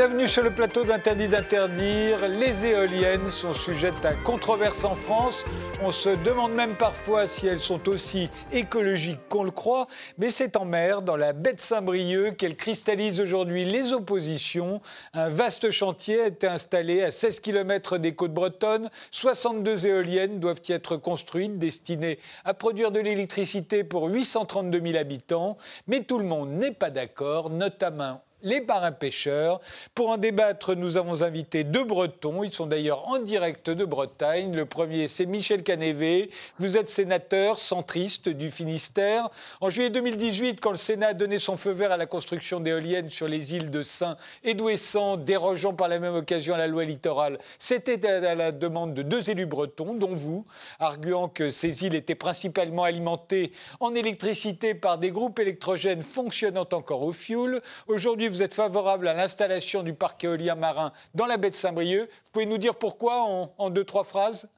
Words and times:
Bienvenue 0.00 0.28
sur 0.28 0.42
le 0.42 0.54
plateau 0.54 0.82
d'Interdit 0.82 1.28
d'interdire. 1.28 2.26
Les 2.26 2.64
éoliennes 2.64 3.26
sont 3.26 3.52
sujettes 3.52 4.02
à 4.02 4.14
controverse 4.14 4.82
en 4.84 4.94
France. 4.94 5.44
On 5.82 5.92
se 5.92 6.08
demande 6.08 6.54
même 6.54 6.74
parfois 6.74 7.26
si 7.26 7.46
elles 7.46 7.60
sont 7.60 7.86
aussi 7.86 8.30
écologiques 8.50 9.20
qu'on 9.28 9.44
le 9.44 9.50
croit. 9.50 9.88
Mais 10.16 10.30
c'est 10.30 10.56
en 10.56 10.64
mer, 10.64 11.02
dans 11.02 11.16
la 11.16 11.34
baie 11.34 11.52
de 11.52 11.60
Saint-Brieuc, 11.60 12.38
qu'elles 12.38 12.56
cristallisent 12.56 13.20
aujourd'hui 13.20 13.66
les 13.66 13.92
oppositions. 13.92 14.80
Un 15.12 15.28
vaste 15.28 15.70
chantier 15.70 16.22
a 16.22 16.26
été 16.28 16.46
installé 16.46 17.02
à 17.02 17.12
16 17.12 17.40
km 17.40 17.98
des 17.98 18.14
côtes 18.14 18.32
bretonnes. 18.32 18.88
62 19.10 19.84
éoliennes 19.84 20.40
doivent 20.40 20.62
y 20.66 20.72
être 20.72 20.96
construites, 20.96 21.58
destinées 21.58 22.18
à 22.46 22.54
produire 22.54 22.90
de 22.90 23.00
l'électricité 23.00 23.84
pour 23.84 24.08
832 24.08 24.80
000 24.80 24.96
habitants. 24.96 25.58
Mais 25.88 26.04
tout 26.04 26.18
le 26.18 26.24
monde 26.24 26.52
n'est 26.52 26.72
pas 26.72 26.88
d'accord, 26.88 27.50
notamment 27.50 28.22
les 28.42 28.60
marins 28.60 28.92
pêcheurs. 28.92 29.60
Pour 29.94 30.10
en 30.10 30.16
débattre, 30.16 30.74
nous 30.74 30.96
avons 30.96 31.22
invité 31.22 31.64
deux 31.64 31.84
Bretons. 31.84 32.42
Ils 32.42 32.52
sont 32.52 32.66
d'ailleurs 32.66 33.08
en 33.08 33.18
direct 33.18 33.70
de 33.70 33.84
Bretagne. 33.84 34.54
Le 34.54 34.66
premier, 34.66 35.08
c'est 35.08 35.26
Michel 35.26 35.62
Canévé. 35.62 36.30
Vous 36.58 36.76
êtes 36.76 36.88
sénateur 36.88 37.58
centriste 37.58 38.28
du 38.28 38.50
Finistère. 38.50 39.28
En 39.60 39.70
juillet 39.70 39.90
2018, 39.90 40.60
quand 40.60 40.70
le 40.70 40.76
Sénat 40.76 41.08
a 41.08 41.14
donné 41.14 41.38
son 41.38 41.56
feu 41.56 41.72
vert 41.72 41.92
à 41.92 41.96
la 41.96 42.06
construction 42.06 42.60
d'éoliennes 42.60 43.10
sur 43.10 43.28
les 43.28 43.54
îles 43.54 43.70
de 43.70 43.82
Saint 43.82 44.16
et 44.44 44.54
d'Ouessant, 44.54 45.16
dérogeant 45.16 45.72
par 45.72 45.88
la 45.88 45.98
même 45.98 46.14
occasion 46.14 46.54
à 46.54 46.58
la 46.58 46.66
loi 46.66 46.84
littorale, 46.84 47.38
c'était 47.58 48.06
à 48.06 48.34
la 48.34 48.52
demande 48.52 48.94
de 48.94 49.02
deux 49.02 49.30
élus 49.30 49.46
bretons, 49.46 49.94
dont 49.94 50.14
vous, 50.14 50.46
arguant 50.78 51.28
que 51.28 51.50
ces 51.50 51.84
îles 51.84 51.94
étaient 51.94 52.14
principalement 52.14 52.84
alimentées 52.84 53.52
en 53.80 53.94
électricité 53.94 54.74
par 54.74 54.98
des 54.98 55.10
groupes 55.10 55.38
électrogènes 55.38 56.02
fonctionnant 56.02 56.66
encore 56.72 57.02
au 57.02 57.12
fioul. 57.12 57.60
Aujourd'hui, 57.86 58.28
vous 58.30 58.42
êtes 58.42 58.54
favorable 58.54 59.08
à 59.08 59.14
l'installation 59.14 59.82
du 59.82 59.92
parc 59.92 60.24
éolien 60.24 60.54
marin 60.54 60.92
dans 61.14 61.26
la 61.26 61.36
baie 61.36 61.50
de 61.50 61.54
Saint-Brieuc. 61.54 62.08
Vous 62.08 62.30
pouvez 62.32 62.46
nous 62.46 62.58
dire 62.58 62.74
pourquoi 62.74 63.22
en, 63.58 63.70
deux, 63.70 63.84
trois 63.84 64.04
phrases? 64.04 64.48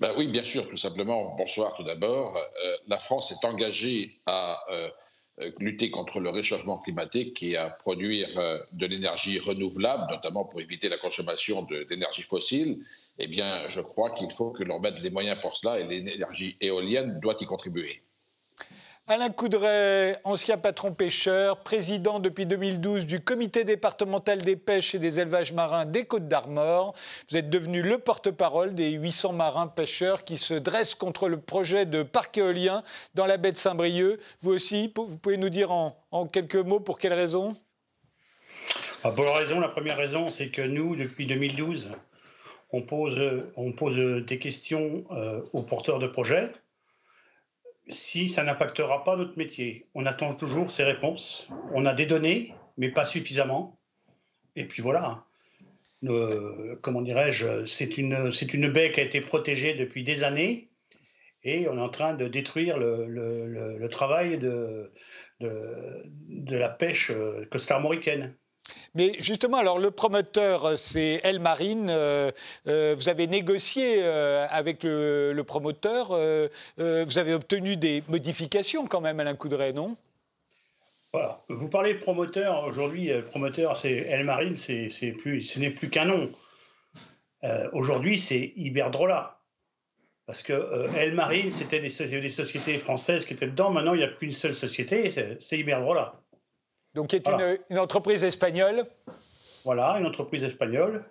Ben 0.00 0.12
Oui, 0.16 0.28
bien 0.28 0.44
sûr, 0.44 0.68
tout 0.68 0.76
simplement. 0.76 1.34
Bonsoir 1.36 1.74
tout 1.76 1.84
d'abord. 1.84 2.36
Euh, 2.36 2.76
la 2.88 2.98
France 2.98 3.32
est 3.32 3.46
engagée 3.46 4.20
à 4.26 4.58
euh, 4.70 4.88
lutter 5.58 5.90
contre 5.90 6.20
le 6.20 6.30
réchauffement 6.30 6.78
climatique 6.78 7.42
et 7.42 7.56
à 7.56 7.70
produire 7.70 8.28
euh, 8.38 8.58
de 8.72 8.86
l'énergie 8.86 9.38
renouvelable, 9.38 10.10
notamment 10.10 10.44
pour 10.44 10.60
éviter 10.60 10.88
la 10.88 10.98
consommation 10.98 11.66
d'énergie 11.88 12.22
fossile. 12.22 12.84
Eh 13.18 13.26
bien, 13.26 13.68
je 13.68 13.80
crois 13.80 14.10
qu'il 14.10 14.30
faut 14.30 14.50
que 14.50 14.64
l'on 14.64 14.80
mette 14.80 15.00
des 15.00 15.10
moyens 15.10 15.38
pour 15.40 15.56
cela 15.56 15.78
et 15.78 15.86
l'énergie 15.86 16.56
éolienne 16.60 17.20
doit 17.20 17.36
y 17.40 17.44
contribuer. 17.44 18.02
Alain 19.12 19.30
Coudray, 19.30 20.14
ancien 20.22 20.56
patron 20.56 20.92
pêcheur, 20.92 21.64
président 21.64 22.20
depuis 22.20 22.46
2012 22.46 23.06
du 23.06 23.18
comité 23.18 23.64
départemental 23.64 24.38
des 24.38 24.54
pêches 24.54 24.94
et 24.94 25.00
des 25.00 25.18
élevages 25.18 25.52
marins 25.52 25.84
des 25.84 26.04
Côtes 26.04 26.28
d'Armor. 26.28 26.94
Vous 27.28 27.36
êtes 27.36 27.50
devenu 27.50 27.82
le 27.82 27.98
porte-parole 27.98 28.72
des 28.72 28.90
800 28.90 29.32
marins 29.32 29.66
pêcheurs 29.66 30.22
qui 30.22 30.36
se 30.36 30.54
dressent 30.54 30.94
contre 30.94 31.28
le 31.28 31.40
projet 31.40 31.86
de 31.86 32.04
parc 32.04 32.38
éolien 32.38 32.84
dans 33.16 33.26
la 33.26 33.36
baie 33.36 33.50
de 33.50 33.56
Saint-Brieuc. 33.56 34.20
Vous 34.42 34.52
aussi, 34.52 34.92
vous 34.94 35.18
pouvez 35.18 35.38
nous 35.38 35.48
dire 35.48 35.72
en, 35.72 36.28
quelques 36.28 36.54
mots 36.54 36.78
pour 36.78 36.96
quelles 36.96 37.12
raisons? 37.12 37.56
Ah, 39.02 39.10
Pour 39.10 39.24
la 39.24 39.34
raison, 39.34 39.58
la 39.58 39.70
première 39.70 39.96
raison, 39.96 40.30
c'est 40.30 40.50
que 40.50 40.62
nous, 40.62 40.94
depuis 40.94 41.26
2012, 41.26 41.90
on 42.70 42.82
pose, 42.82 43.18
on 43.56 43.72
pose 43.72 44.24
des 44.24 44.38
questions 44.38 45.02
euh, 45.10 45.42
aux 45.52 45.62
porteurs 45.62 45.98
de 45.98 46.06
projets 46.06 46.52
si 47.90 48.28
ça 48.28 48.42
n'impactera 48.42 49.04
pas 49.04 49.16
notre 49.16 49.36
métier. 49.36 49.86
On 49.94 50.06
attend 50.06 50.34
toujours 50.34 50.70
ces 50.70 50.84
réponses. 50.84 51.48
On 51.74 51.86
a 51.86 51.94
des 51.94 52.06
données, 52.06 52.54
mais 52.76 52.90
pas 52.90 53.04
suffisamment. 53.04 53.78
Et 54.56 54.64
puis 54.64 54.82
voilà. 54.82 55.24
Euh, 56.04 56.76
comment 56.82 57.02
dirais-je 57.02 57.66
C'est 57.66 57.98
une, 57.98 58.30
une 58.52 58.68
baie 58.70 58.92
qui 58.92 59.00
a 59.00 59.02
été 59.02 59.20
protégée 59.20 59.74
depuis 59.74 60.02
des 60.02 60.24
années 60.24 60.70
et 61.42 61.68
on 61.68 61.76
est 61.76 61.80
en 61.80 61.88
train 61.88 62.14
de 62.14 62.28
détruire 62.28 62.78
le, 62.78 63.06
le, 63.06 63.88
travail 63.88 64.38
de, 64.38 64.92
de, 65.40 66.02
de, 66.28 66.56
la 66.56 66.68
pêche 66.68 67.10
euh, 67.10 67.44
costarmoricaine. 67.46 68.36
Mais 68.94 69.14
justement, 69.20 69.58
alors 69.58 69.78
le 69.78 69.90
promoteur, 69.90 70.64
euh, 70.64 70.76
c'est 70.76 71.20
El 71.22 71.38
Marine. 71.38 71.88
Euh, 71.90 72.30
euh, 72.66 72.94
vous 72.96 73.08
avez 73.08 73.26
négocié 73.26 74.02
avec 74.02 74.82
le, 74.82 75.40
promoteur. 75.46 76.08
vous 76.08 77.18
avez 77.18 77.34
obtenu 77.34 77.76
des 77.76 78.02
modifications 78.08 78.86
quand 78.86 79.00
même, 79.00 79.20
Alain 79.20 79.34
Coudray, 79.34 79.72
non? 79.72 79.96
Vous 81.48 81.68
parlez 81.68 81.94
de 81.94 81.98
promoteur. 81.98 82.64
Aujourd'hui, 82.64 83.10
promoteur, 83.30 83.76
c'est 83.76 83.92
El 83.92 84.24
Marine, 84.24 84.56
c'est, 84.56 85.14
plus, 85.18 85.42
ce 85.42 85.58
n'est 85.58 85.70
plus 85.70 85.90
qu'un 85.90 86.04
nom. 86.04 86.30
aujourd'hui, 87.72 88.18
c'est 88.18 88.52
Iberdrola. 88.56 89.38
Parce 90.26 90.42
que 90.42 90.88
El 90.96 91.14
Marine, 91.14 91.50
c'était 91.50 91.80
des, 91.80 92.20
des, 92.20 92.30
sociétés 92.30 92.78
françaises 92.78 93.24
qui 93.24 93.34
étaient 93.34 93.48
dedans. 93.48 93.70
Maintenant, 93.70 93.94
il 93.94 93.98
n'y 93.98 94.04
a 94.04 94.08
qu'une 94.08 94.32
seule 94.32 94.54
société, 94.54 95.10
c'est 95.40 95.58
Iberdrola. 95.58 96.20
Donc, 96.94 97.08
qui 97.08 97.16
est 97.16 97.28
une, 97.70 97.78
entreprise 97.78 98.24
espagnole 98.24 98.84
Voilà, 99.64 99.98
une 99.98 100.06
entreprise 100.06 100.42
espagnole, 100.44 101.04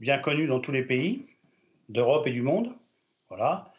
bien 0.00 0.18
connue 0.18 0.46
dans 0.46 0.60
tous 0.60 0.72
les 0.72 0.82
pays 0.82 1.28
d'Europe 1.88 2.26
et 2.26 2.32
du 2.32 2.42
monde. 2.42 2.74
Voilà. 3.28 3.72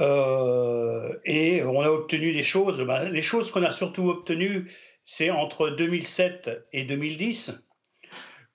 Euh, 0.00 1.18
et 1.24 1.62
on 1.62 1.80
a 1.80 1.88
obtenu 1.88 2.32
des 2.32 2.42
choses. 2.42 2.82
Ben, 2.82 3.08
les 3.08 3.22
choses 3.22 3.50
qu'on 3.50 3.62
a 3.62 3.72
surtout 3.72 4.08
obtenues, 4.08 4.70
c'est 5.04 5.30
entre 5.30 5.70
2007 5.70 6.66
et 6.72 6.84
2010 6.84 7.52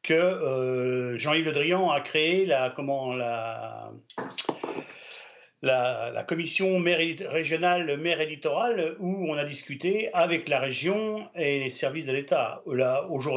que 0.04 0.14
euh, 0.14 1.18
Jean-Yves 1.18 1.46
Le 1.46 1.52
Drian 1.52 1.90
a 1.90 2.00
créé 2.00 2.46
la, 2.46 2.70
comment, 2.70 3.14
la, 3.14 3.92
la, 5.62 6.24
commission 6.28 6.78
régionale 6.80 7.98
maire 7.98 8.22
et 8.22 8.40
où 9.00 9.26
on 9.30 9.34
a 9.36 9.44
discuté 9.44 10.14
avec 10.14 10.50
la 10.50 10.60
région 10.60 11.28
et 11.36 11.60
les 11.60 11.70
services 11.70 12.06
de 12.06 12.14
l'État. 12.14 12.64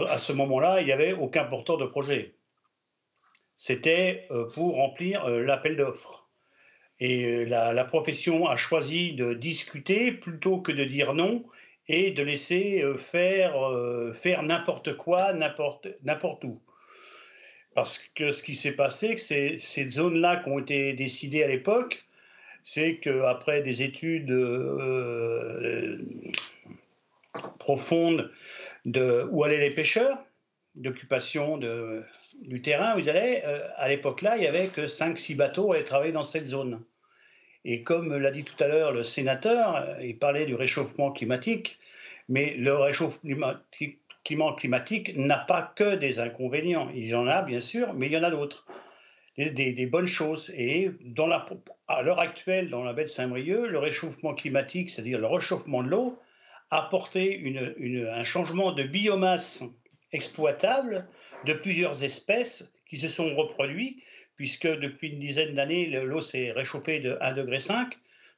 À 0.08 0.18
ce 0.18 0.32
moment-là, 0.32 0.80
il 0.80 0.86
n'y 0.86 0.92
avait 0.92 1.12
aucun 1.12 1.44
porteur 1.44 1.78
de 1.78 1.86
projet. 1.86 2.34
C'était 3.56 4.26
euh, 4.30 4.46
pour 4.54 4.76
remplir 4.76 5.24
euh, 5.26 5.44
l'appel 5.44 5.76
d'offres. 5.76 6.28
Et 6.98 7.24
euh, 7.24 7.44
la, 7.44 7.84
profession 7.84 8.46
a 8.46 8.56
choisi 8.56 9.12
de 9.12 9.34
discuter 9.34 10.12
plutôt 10.12 10.60
que 10.60 10.72
de 10.72 10.84
dire 10.84 11.14
non 11.14 11.44
et 11.88 12.10
de 12.10 12.22
laisser 12.22 12.84
faire, 12.98 13.54
faire 14.14 14.44
n'importe 14.44 14.96
quoi, 14.96 15.32
n'importe 15.32 16.44
où. 16.44 16.62
Parce 17.74 17.98
que 18.14 18.30
ce 18.30 18.44
qui 18.44 18.54
s'est 18.54 18.76
c'est 18.90 19.16
que 19.16 19.58
ces 19.58 19.88
zones-là 19.88 20.36
qui 20.36 20.50
ont 20.50 20.60
été 20.60 20.92
décidées 20.92 21.42
à 21.42 21.48
l'époque, 21.48 22.04
c'est 22.62 22.96
qu'après 22.96 23.62
des 23.62 23.82
études 23.82 24.30
euh, 24.30 25.98
profondes 27.58 28.30
de 28.84 29.28
où 29.30 29.44
allaient 29.44 29.58
les 29.58 29.70
pêcheurs, 29.70 30.18
d'occupation 30.74 31.58
du 31.58 32.62
terrain 32.62 32.98
ils 32.98 33.10
allaient, 33.10 33.42
euh, 33.46 33.66
à 33.76 33.88
l'époque-là, 33.88 34.36
il 34.36 34.40
n'y 34.40 34.46
avait 34.46 34.68
que 34.68 34.82
5-6 34.82 35.36
bateaux 35.36 35.72
à 35.72 35.82
travailler 35.82 36.12
dans 36.12 36.24
cette 36.24 36.46
zone. 36.46 36.82
Et 37.64 37.82
comme 37.82 38.16
l'a 38.16 38.30
dit 38.30 38.44
tout 38.44 38.62
à 38.62 38.68
l'heure 38.68 38.92
le 38.92 39.02
sénateur, 39.02 39.76
euh, 39.76 39.96
il 40.02 40.18
parlait 40.18 40.46
du 40.46 40.54
réchauffement 40.54 41.12
climatique, 41.12 41.78
mais 42.28 42.54
le 42.56 42.74
réchauffement 42.74 43.54
climatique 44.56 45.16
n'a 45.16 45.38
pas 45.38 45.72
que 45.76 45.96
des 45.96 46.18
inconvénients. 46.20 46.90
Il 46.94 47.06
y 47.06 47.14
en 47.14 47.26
a, 47.26 47.42
bien 47.42 47.60
sûr, 47.60 47.92
mais 47.94 48.06
il 48.06 48.12
y 48.12 48.16
en 48.16 48.22
a 48.22 48.30
d'autres 48.30 48.66
des, 49.48 49.86
bonnes 49.86 50.06
choses. 50.06 50.52
Et 50.54 50.90
à 51.88 52.02
l'heure 52.02 52.20
actuelle, 52.20 52.68
dans 52.68 52.84
la 52.84 52.92
baie 52.92 53.04
de 53.04 53.08
Saint-Brieuc, 53.08 53.66
le 53.68 53.78
réchauffement 53.78 54.34
climatique, 54.34 54.90
c'est-à-dire 54.90 55.18
le 55.18 55.26
réchauffement 55.26 55.82
de 55.82 55.88
l'eau, 55.88 56.18
a 56.70 56.84
apporté 56.84 57.34
une, 57.34 58.08
un 58.12 58.24
changement 58.24 58.72
de 58.72 58.82
biomasse 58.82 59.64
exploitable 60.12 61.08
de 61.46 61.52
plusieurs 61.54 62.04
espèces 62.04 62.70
qui 62.88 62.96
se 62.96 63.08
sont 63.08 63.34
reproduits, 63.34 64.02
puisque 64.36 64.66
depuis 64.66 65.10
une 65.10 65.18
dizaine 65.18 65.54
d'années, 65.54 65.86
l'eau 65.86 66.20
s'est 66.20 66.52
réchauffée 66.52 67.00
de 67.00 67.14
1,5 67.20 67.34
degré, 67.34 67.58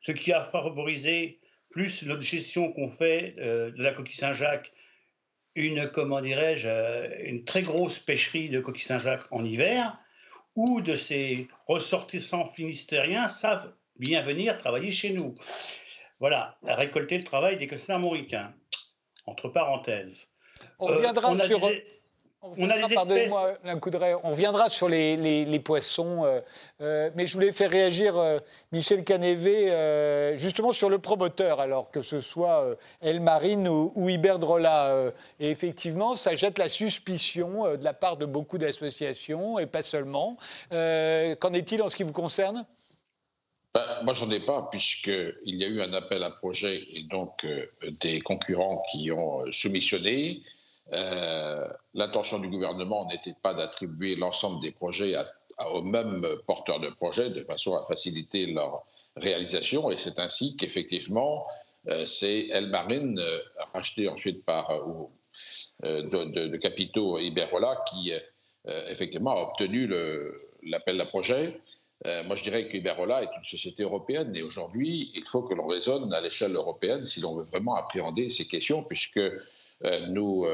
ce 0.01 0.13
qui 0.13 0.33
a 0.33 0.43
favorisé 0.45 1.39
plus 1.71 2.03
notre 2.05 2.23
gestion 2.23 2.73
qu'on 2.73 2.91
fait 2.91 3.35
euh, 3.39 3.71
de 3.71 3.83
la 3.83 3.93
coquille 3.93 4.17
Saint-Jacques, 4.17 4.73
une, 5.55 5.89
comment 5.89 6.21
dirais-je, 6.21 6.69
euh, 6.69 7.09
une 7.25 7.45
très 7.45 7.63
grosse 7.63 7.99
pêcherie 7.99 8.49
de 8.49 8.61
coquille 8.61 8.85
Saint-Jacques 8.85 9.27
en 9.31 9.45
hiver, 9.45 9.99
ou 10.55 10.81
de 10.81 10.97
ces 10.97 11.49
ressortissants 11.67 12.47
finistériens 12.47 13.29
savent 13.29 13.73
bien 13.97 14.23
venir 14.23 14.59
travailler 14.59 14.91
chez 14.91 15.11
nous. 15.11 15.35
Voilà, 16.21 16.57
récolter 16.63 17.19
le 17.19 17.25
travail 17.25 17.57
des 17.57 17.67
costards 17.67 18.01
mauricains. 18.01 18.55
Entre 19.27 19.49
parenthèses. 19.49 20.29
On 20.79 20.87
reviendra 20.87 21.33
euh, 21.33 21.39
sur. 21.41 21.71
On, 22.45 22.69
a 22.69 22.77
des 22.77 22.95
espèces... 22.95 23.33
on 24.25 24.31
reviendra 24.31 24.69
sur 24.69 24.89
les, 24.89 25.61
poissons, 25.61 26.25
euh, 26.25 26.41
euh, 26.81 27.11
mais 27.15 27.29
je 27.29 27.35
voulais 27.35 27.53
faire 27.53 27.71
réagir 27.71 28.19
euh, 28.19 28.41
Michel 28.73 29.05
Canévé 29.05 29.71
justement 30.37 30.73
sur 30.73 30.91
le 30.91 30.99
promoteur, 30.99 31.61
alors 31.61 31.93
que 31.93 32.03
ce 32.03 32.21
soit 32.21 32.77
El 33.01 33.21
Marine 33.21 33.69
ou, 33.69 33.93
ou 33.95 34.09
Iberdrola. 34.09 35.13
et 35.39 35.51
effectivement, 35.51 36.17
ça 36.17 36.35
jette 36.35 36.59
la 36.59 36.69
suspicion 36.69 37.77
de 37.77 37.85
la 37.85 37.93
part 37.95 38.17
de 38.17 38.27
beaucoup 38.27 38.59
d'associations, 38.59 39.61
et 39.61 39.67
pas 39.67 39.83
seulement. 39.83 40.37
Qu'en 40.71 41.53
est-il 41.53 41.81
en 41.81 41.91
ce 41.91 41.97
qui 41.97 42.03
vous 42.03 42.13
concerne? 42.13 42.67
Ben, 43.75 43.85
moi, 44.03 44.15
j'en 44.15 44.31
ai 44.31 44.41
pas, 44.41 44.69
puisqu'il 44.71 45.35
y 45.45 45.65
a 45.65 45.69
eu 45.69 45.81
un 45.81 45.93
appel 45.93 46.25
à 46.25 46.31
projet 46.31 46.83
et 46.93 47.05
donc 47.05 47.47
des 48.01 48.21
concurrents 48.21 48.83
qui 48.91 49.13
ont 49.13 49.41
soumissionné. 49.53 50.43
Euh, 50.95 51.69
l'intention 51.95 52.39
du 52.39 52.49
gouvernement 52.49 53.07
n'était 53.07 53.35
pas 53.43 53.55
d'attribuer 53.55 54.15
l'ensemble 54.17 54.61
des 54.61 54.73
projets 54.73 55.15
aux 55.73 55.83
mêmes 55.83 56.27
porteurs 56.47 56.81
de 56.81 56.91
projets 56.91 57.31
de 57.31 57.43
façon 57.45 57.77
à 57.77 57.85
faciliter 57.85 58.47
leur 58.47 58.85
réalisation. 59.17 59.91
Et 59.91 59.97
c'est 59.97 60.19
ainsi 60.19 60.57
qu'effectivement, 60.57 61.47
euh, 61.89 62.07
c'est 62.07 62.49
Elmarine, 62.49 63.19
euh, 63.19 63.39
racheté 63.73 64.09
ensuite 64.09 64.45
par 64.45 64.71
de, 65.83 66.57
capitaux 66.59 67.19
Iberola, 67.19 67.83
qui 67.91 68.13
effectivement 68.65 69.33
a 69.33 69.43
obtenu 69.43 69.91
l'appel 70.63 71.01
à 71.01 71.07
projet. 71.07 71.59
moi, 72.25 72.37
je 72.37 72.45
dirais 72.45 72.69
qu'Iberola 72.69 73.25
est 73.25 73.31
une 73.37 73.43
société 73.43 73.83
européenne 73.83 74.33
et 74.37 74.43
aujourd'hui, 74.43 75.11
il 75.15 75.25
faut 75.27 75.43
que 75.43 75.55
l'on 75.55 75.67
raisonne 75.67 76.15
à 76.15 76.21
l'échelle 76.21 76.55
européenne 76.55 77.05
si 77.05 77.21
l'on 77.21 77.37
veut 77.37 77.45
vraiment 77.45 77.75
appréhender 77.75 78.31
ces 78.31 78.47
questions, 78.47 78.85
puisque 78.85 79.21
nous 79.83 80.47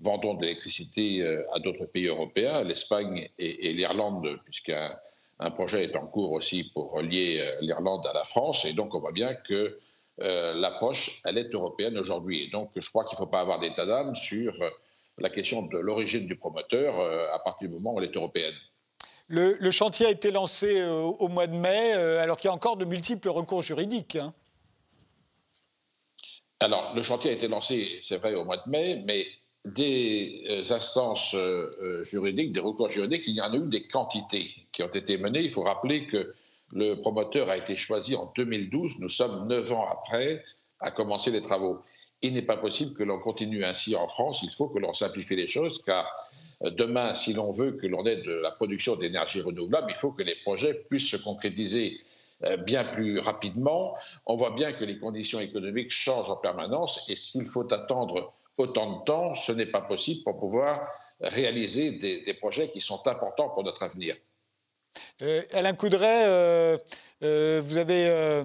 vendons 0.00 0.34
de 0.34 0.42
l'électricité 0.42 1.22
euh, 1.22 1.44
à 1.54 1.60
d'autres 1.60 1.86
pays 1.86 2.06
européens, 2.06 2.62
l'Espagne 2.62 3.28
et, 3.38 3.72
l'Irlande, 3.72 4.38
puisqu'un 4.44 4.96
un 5.38 5.50
projet 5.50 5.84
est 5.84 5.96
en 5.96 6.06
cours 6.06 6.32
aussi 6.32 6.70
pour 6.72 6.92
relier 6.92 7.40
euh, 7.40 7.56
l'Irlande 7.60 8.06
à 8.06 8.12
la 8.12 8.24
France. 8.24 8.64
Et 8.64 8.72
donc, 8.72 8.94
on 8.94 9.00
voit 9.00 9.12
bien 9.12 9.34
que 9.34 9.78
euh, 10.20 10.54
l'approche, 10.54 11.20
elle 11.24 11.38
est 11.38 11.52
européenne 11.52 11.98
aujourd'hui. 11.98 12.44
Et 12.44 12.50
donc, 12.50 12.70
je 12.76 12.88
crois 12.88 13.04
qu'il 13.04 13.16
ne 13.16 13.18
faut 13.18 13.30
pas 13.30 13.40
avoir 13.40 13.58
d'état 13.58 13.86
d'âme 13.86 14.14
sur 14.14 14.54
la 15.18 15.30
question 15.30 15.62
de 15.62 15.78
l'origine 15.78 16.26
du 16.26 16.36
promoteur 16.36 16.98
à 17.32 17.38
partir 17.38 17.68
du 17.68 17.74
moment 17.74 17.94
où 17.94 18.00
elle 18.00 18.08
est 18.08 18.16
européenne. 18.16 18.54
Le, 19.28 19.70
chantier 19.70 20.06
a 20.06 20.10
été 20.10 20.30
lancé 20.30 20.84
au 20.84 21.28
mois 21.28 21.46
de 21.46 21.54
mai, 21.54 21.92
alors 21.92 22.36
qu'il 22.36 22.48
y 22.48 22.50
a 22.50 22.54
encore 22.54 22.76
de 22.76 22.84
multiples 22.84 23.28
recours 23.28 23.62
juridiques. 23.62 24.16
Hein. 24.16 24.34
Alors, 26.60 26.94
le 26.94 27.02
chantier 27.02 27.30
a 27.30 27.32
été 27.32 27.46
lancé, 27.46 27.98
c'est 28.02 28.16
vrai, 28.16 28.34
au 28.34 28.44
mois 28.44 28.56
de 28.56 28.68
mai, 28.68 29.02
mais 29.06 29.26
des 29.64 30.44
euh, 30.48 30.74
instances 30.74 31.34
euh, 31.34 31.70
euh, 31.80 32.04
juridiques, 32.04 32.52
des 32.52 32.60
recours 32.60 32.90
juridiques, 32.90 33.24
il 33.26 33.34
y 33.34 33.40
en 33.40 33.52
a 33.52 33.56
eu 33.56 33.66
des 33.66 33.86
quantités 33.86 34.50
qui 34.72 34.82
ont 34.82 34.88
été 34.88 35.16
menées. 35.16 35.40
Il 35.40 35.50
faut 35.50 35.62
rappeler 35.62 36.06
que 36.06 36.34
le 36.72 36.94
promoteur 36.96 37.48
a 37.48 37.56
été 37.56 37.76
choisi 37.76 38.14
en 38.14 38.30
2012. 38.36 38.98
Nous 38.98 39.08
sommes 39.08 39.48
neuf 39.48 39.72
ans 39.72 39.86
après 39.90 40.44
à 40.80 40.90
commencer 40.90 41.30
les 41.30 41.40
travaux. 41.40 41.80
Il 42.20 42.34
n'est 42.34 42.42
pas 42.42 42.56
possible 42.56 42.94
que 42.94 43.02
l'on 43.02 43.18
continue 43.18 43.64
ainsi 43.64 43.96
en 43.96 44.06
France. 44.06 44.40
Il 44.42 44.50
faut 44.50 44.68
que 44.68 44.78
l'on 44.78 44.92
simplifie 44.92 45.36
les 45.36 45.46
choses, 45.46 45.82
car 45.82 46.06
demain, 46.62 47.14
si 47.14 47.32
l'on 47.32 47.52
veut 47.52 47.72
que 47.72 47.86
l'on 47.86 48.04
ait 48.06 48.16
de 48.16 48.32
la 48.32 48.50
production 48.50 48.96
d'énergie 48.96 49.40
renouvelable, 49.40 49.88
il 49.90 49.96
faut 49.96 50.12
que 50.12 50.22
les 50.22 50.34
projets 50.36 50.74
puissent 50.88 51.10
se 51.10 51.16
concrétiser 51.16 52.00
bien 52.66 52.84
plus 52.84 53.18
rapidement. 53.18 53.94
On 54.26 54.36
voit 54.36 54.52
bien 54.52 54.72
que 54.72 54.84
les 54.84 54.98
conditions 54.98 55.40
économiques 55.40 55.90
changent 55.90 56.30
en 56.30 56.36
permanence 56.36 57.08
et 57.10 57.16
s'il 57.16 57.46
faut 57.46 57.70
attendre 57.72 58.32
autant 58.56 58.98
de 58.98 59.04
temps, 59.04 59.34
ce 59.34 59.52
n'est 59.52 59.66
pas 59.66 59.80
possible 59.80 60.22
pour 60.22 60.38
pouvoir 60.38 60.88
réaliser 61.20 61.92
des, 61.92 62.34
projets 62.34 62.68
qui 62.68 62.80
sont 62.80 63.06
importants 63.06 63.48
pour 63.50 63.64
notre 63.64 63.82
avenir. 63.82 64.16
Euh, 65.22 65.42
Alain 65.52 65.74
Coudray, 65.74 66.24
euh, 66.26 66.78
euh, 67.22 67.60
vous 67.64 67.76
avez 67.76 68.44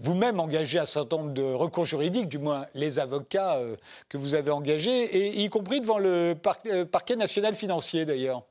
vous-même 0.00 0.38
engagé 0.38 0.78
un 0.78 0.86
certain 0.86 1.16
nombre 1.16 1.32
de 1.32 1.42
recours 1.42 1.86
juridiques, 1.86 2.28
du 2.28 2.38
moins 2.38 2.66
les 2.74 2.98
avocats 2.98 3.60
que 4.08 4.18
vous 4.18 4.34
avez 4.34 4.50
engagés, 4.50 5.04
et 5.04 5.42
y 5.42 5.48
compris 5.48 5.80
devant 5.80 5.98
le 5.98 6.34
parquet 6.34 7.16
national 7.16 7.54
financier 7.54 8.04
d'ailleurs. 8.04 8.42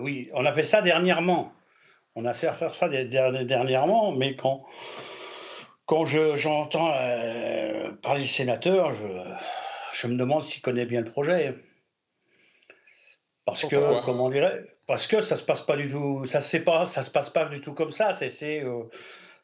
Oui, 0.00 0.30
on 0.32 0.44
a 0.44 0.54
fait 0.54 0.62
ça 0.62 0.82
dernièrement. 0.82 1.52
On 2.14 2.24
a 2.24 2.32
fait 2.32 2.50
ça 2.70 2.88
dernièrement, 2.88 4.12
mais 4.12 4.36
quand 4.36 4.64
quand 5.88 6.04
j'entends 6.04 6.92
euh, 6.94 7.90
parler 8.02 8.24
de 8.24 8.28
sénateur, 8.28 8.92
je, 8.92 9.06
je, 9.94 10.06
me 10.06 10.18
demande 10.18 10.42
s'il 10.42 10.60
connaît 10.60 10.84
bien 10.84 11.00
le 11.00 11.10
projet. 11.10 11.54
Parce 13.46 13.64
que, 13.64 14.04
comment 14.04 14.28
dirait, 14.28 14.66
parce 14.86 15.06
que 15.06 15.22
ça 15.22 15.38
se 15.38 15.42
passe 15.42 15.62
pas 15.62 15.78
du 15.78 15.88
tout, 15.88 16.26
ça 16.26 16.42
se 16.42 16.58
pas, 16.58 16.84
ça 16.84 17.02
se 17.02 17.10
passe 17.10 17.30
pas 17.30 17.46
du 17.46 17.62
tout 17.62 17.72
comme 17.72 17.90
ça. 17.90 18.12
C'est, 18.12 18.62
euh, 18.62 18.82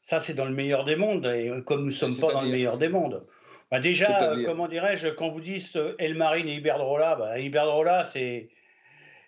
ça, 0.02 0.20
c'est 0.20 0.35
dans 0.35 0.44
le 0.44 0.52
meilleur 0.52 0.85
des 0.85 0.96
mondes, 0.96 1.25
et 1.25 1.50
comme 1.64 1.87
nous 1.87 1.93
sommes 1.93 2.14
pas 2.14 2.35
dans 2.35 2.43
le 2.43 2.50
meilleur 2.50 2.76
des 2.76 2.91
mondes. 2.91 3.26
Bah 3.70 3.81
déjà, 3.81 4.35
comment 4.44 4.69
dirais-je, 4.69 5.08
quand 5.08 5.31
vous 5.31 5.41
dites 5.41 5.79
El 5.99 6.14
Marine 6.14 6.46
et 6.46 6.56
Iberdrola, 6.56 7.17
bah 7.17 7.38
Iberdrola, 7.38 8.05
c'est 8.05 8.50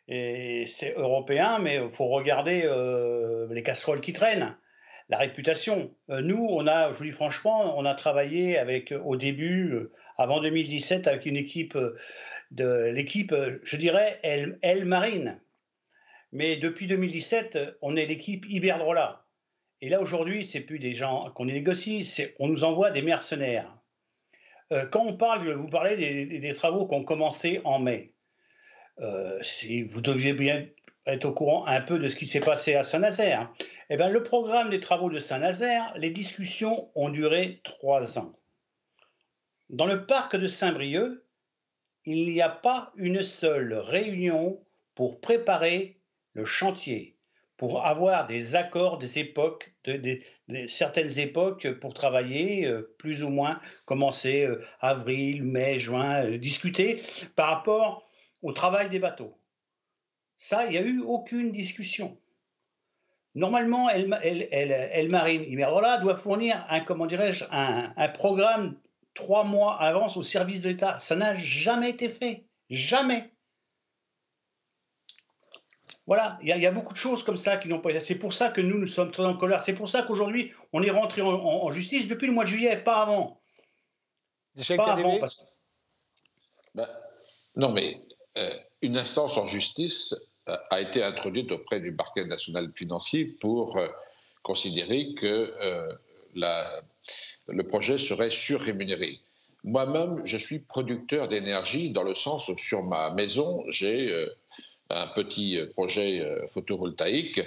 c'est 0.06 0.92
européen, 0.96 1.60
mais 1.60 1.76
il 1.76 1.90
faut 1.90 2.08
regarder 2.08 2.64
euh, 2.66 3.46
les 3.50 3.62
casseroles 3.62 4.02
qui 4.02 4.12
traînent 4.12 4.54
la 5.08 5.18
réputation. 5.18 5.94
Euh, 6.10 6.20
nous, 6.20 6.46
on 6.50 6.66
a, 6.66 6.92
je 6.92 6.98
vous 6.98 7.04
dis 7.04 7.10
franchement, 7.10 7.78
on 7.78 7.84
a 7.84 7.94
travaillé 7.94 8.58
avec 8.58 8.92
au 9.04 9.16
début, 9.16 9.72
euh, 9.72 9.92
avant 10.18 10.40
2017, 10.40 11.06
avec 11.06 11.26
une 11.26 11.36
équipe 11.36 11.76
euh, 11.76 12.92
l'équipe, 12.92 13.34
je 13.62 13.76
dirais, 13.76 14.18
Elle, 14.22 14.84
Marine. 14.84 15.40
Mais 16.32 16.56
depuis 16.56 16.86
2017, 16.86 17.58
on 17.82 17.96
est 17.96 18.06
l'équipe 18.06 18.44
Iberdrola. 18.48 19.24
Et 19.80 19.88
là, 19.88 20.00
aujourd'hui, 20.00 20.44
c'est 20.44 20.60
plus 20.60 20.78
des 20.78 20.92
gens 20.92 21.30
qu'on 21.34 21.46
négocie, 21.46 22.08
on 22.38 22.48
nous 22.48 22.64
envoie 22.64 22.90
des 22.90 23.02
mercenaires. 23.02 23.72
quand 24.90 25.04
on 25.04 25.16
parle, 25.16 25.52
vous 25.52 25.68
parlez 25.68 25.96
des, 26.26 26.54
travaux 26.54 26.86
qui 26.86 26.94
ont 26.94 27.04
commencé 27.04 27.60
en 27.64 27.78
mai. 27.78 28.12
si 29.42 29.82
vous 29.84 30.00
deviez 30.00 30.32
bien 30.32 30.66
être 31.06 31.24
au 31.24 31.32
courant 31.32 31.66
un 31.66 31.80
peu 31.80 31.98
de 31.98 32.08
ce 32.08 32.16
qui 32.16 32.26
s'est 32.26 32.40
passé 32.40 32.74
à 32.74 32.84
Saint-Nazaire. 32.84 33.52
Eh 33.88 33.96
bien, 33.96 34.08
le 34.08 34.24
programme 34.24 34.70
des 34.70 34.80
travaux 34.80 35.10
de 35.10 35.18
Saint-Nazaire, 35.18 35.92
les 35.96 36.10
discussions 36.10 36.90
ont 36.96 37.08
duré 37.08 37.60
trois 37.62 38.18
ans. 38.18 38.36
Dans 39.70 39.86
le 39.86 40.06
parc 40.06 40.36
de 40.36 40.48
Saint-Brieuc, 40.48 41.24
il 42.04 42.32
n'y 42.32 42.40
a 42.40 42.48
pas 42.48 42.92
une 42.96 43.22
seule 43.22 43.74
réunion 43.74 44.60
pour 44.96 45.20
préparer 45.20 46.00
le 46.32 46.44
chantier, 46.44 47.16
pour 47.56 47.86
avoir 47.86 48.26
des 48.26 48.56
accords 48.56 48.98
des 48.98 49.20
époques, 49.20 49.72
de, 49.84 50.18
certaines 50.66 51.18
époques 51.20 51.70
pour 51.78 51.94
travailler, 51.94 52.66
euh, 52.66 52.94
plus 52.98 53.22
ou 53.22 53.28
moins, 53.28 53.60
commencer 53.84 54.46
euh, 54.46 54.64
avril, 54.80 55.44
mai, 55.44 55.78
juin, 55.78 56.24
euh, 56.24 56.38
discuter 56.38 57.00
par 57.36 57.50
rapport 57.50 58.08
au 58.42 58.52
travail 58.52 58.88
des 58.88 58.98
bateaux. 58.98 59.38
Ça, 60.38 60.66
il 60.66 60.72
n'y 60.72 60.78
a 60.78 60.82
eu 60.82 61.00
aucune 61.00 61.52
discussion. 61.52 62.18
Normalement, 63.36 63.90
El, 63.90 65.08
Marine 65.10 65.44
Imerola 65.44 65.98
doit 65.98 66.16
fournir 66.16 66.64
un, 66.70 66.80
comment 66.80 67.04
dirais-je, 67.04 67.44
un, 67.50 68.08
programme 68.08 68.78
trois 69.12 69.44
mois 69.44 69.78
avance 69.78 70.16
au 70.16 70.22
service 70.22 70.62
de 70.62 70.70
l'État. 70.70 70.96
Ça 70.96 71.16
n'a 71.16 71.34
jamais 71.36 71.90
été 71.90 72.08
fait. 72.08 72.46
Jamais. 72.70 73.30
Voilà, 76.06 76.38
il 76.40 76.48
y, 76.48 76.66
a 76.66 76.72
beaucoup 76.72 76.94
de 76.94 76.98
choses 76.98 77.24
comme 77.24 77.36
ça 77.36 77.58
qui 77.58 77.68
n'ont 77.68 77.80
pas 77.80 77.90
été. 77.90 78.00
C'est 78.00 78.14
pour 78.14 78.32
ça 78.32 78.48
que 78.48 78.62
nous, 78.62 78.78
nous 78.78 78.86
sommes 78.86 79.10
très 79.10 79.24
en 79.24 79.36
colère. 79.36 79.60
C'est 79.60 79.74
pour 79.74 79.88
ça 79.88 80.02
qu'aujourd'hui, 80.02 80.54
on 80.72 80.82
est 80.82 80.90
rentré 80.90 81.20
en, 81.20 81.70
justice 81.70 82.08
depuis 82.08 82.28
le 82.28 82.32
mois 82.32 82.44
de 82.44 82.48
juillet, 82.48 82.78
pas 82.78 83.02
avant. 83.02 83.42
Pas 84.78 84.92
avant 84.92 85.18
ben, 86.74 86.88
non, 87.54 87.70
mais 87.70 88.00
euh, 88.38 88.50
une 88.80 88.96
instance 88.96 89.36
en 89.36 89.46
justice 89.46 90.14
a 90.46 90.80
été 90.80 91.02
introduite 91.02 91.50
auprès 91.52 91.80
du 91.80 91.94
parquet 91.94 92.24
national 92.24 92.70
financier 92.74 93.24
pour 93.24 93.76
euh, 93.76 93.88
considérer 94.42 95.14
que 95.14 95.52
le 96.34 97.62
projet 97.62 97.98
serait 97.98 98.30
surrémunéré. 98.30 99.18
Moi-même, 99.64 100.24
je 100.24 100.36
suis 100.36 100.60
producteur 100.60 101.26
d'énergie 101.28 101.90
dans 101.90 102.04
le 102.04 102.14
sens 102.14 102.48
où 102.48 102.56
sur 102.58 102.84
ma 102.84 103.10
maison, 103.10 103.64
j'ai 103.70 104.14
un 104.90 105.08
petit 105.08 105.58
projet 105.72 106.24
photovoltaïque 106.48 107.40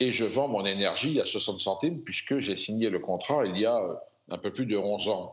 et 0.00 0.10
je 0.10 0.24
vends 0.24 0.48
mon 0.48 0.66
énergie 0.66 1.20
à 1.20 1.26
60 1.26 1.60
centimes 1.60 2.00
puisque 2.02 2.40
j'ai 2.40 2.56
signé 2.56 2.90
le 2.90 2.98
contrat 2.98 3.44
il 3.46 3.56
y 3.56 3.66
a 3.66 3.80
un 4.30 4.38
peu 4.38 4.50
plus 4.50 4.66
de 4.66 4.76
11 4.76 5.08
ans. 5.08 5.32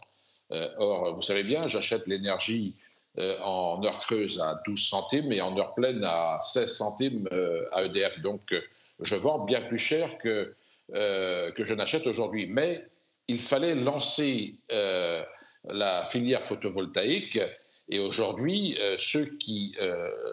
Or, 0.51 1.15
vous 1.15 1.23
savez 1.23 1.43
bien, 1.43 1.67
j'achète 1.67 2.05
l'énergie 2.05 2.75
euh, 3.19 3.35
en 3.39 3.83
heure 3.83 3.99
creuse 3.99 4.39
à 4.39 4.61
12 4.67 4.79
centimes 4.79 5.31
et 5.31 5.41
en 5.41 5.57
heure 5.57 5.73
pleine 5.73 6.03
à 6.03 6.39
16 6.43 6.71
centimes 6.71 7.27
euh, 7.31 7.65
à 7.71 7.83
EDF. 7.83 8.19
Donc, 8.19 8.41
euh, 8.51 8.59
je 8.99 9.15
vends 9.15 9.39
bien 9.39 9.61
plus 9.61 9.79
cher 9.79 10.19
que, 10.19 10.53
que 10.91 11.63
je 11.63 11.73
n'achète 11.73 12.05
aujourd'hui. 12.05 12.45
Mais 12.45 12.85
il 13.27 13.39
fallait 13.39 13.75
lancer 13.75 14.55
la 14.69 16.05
filière 16.05 16.43
photovoltaïque 16.43 17.39
Et 17.89 17.99
aujourd'hui, 17.99 18.75
ceux 18.97 19.25
qui 19.37 19.75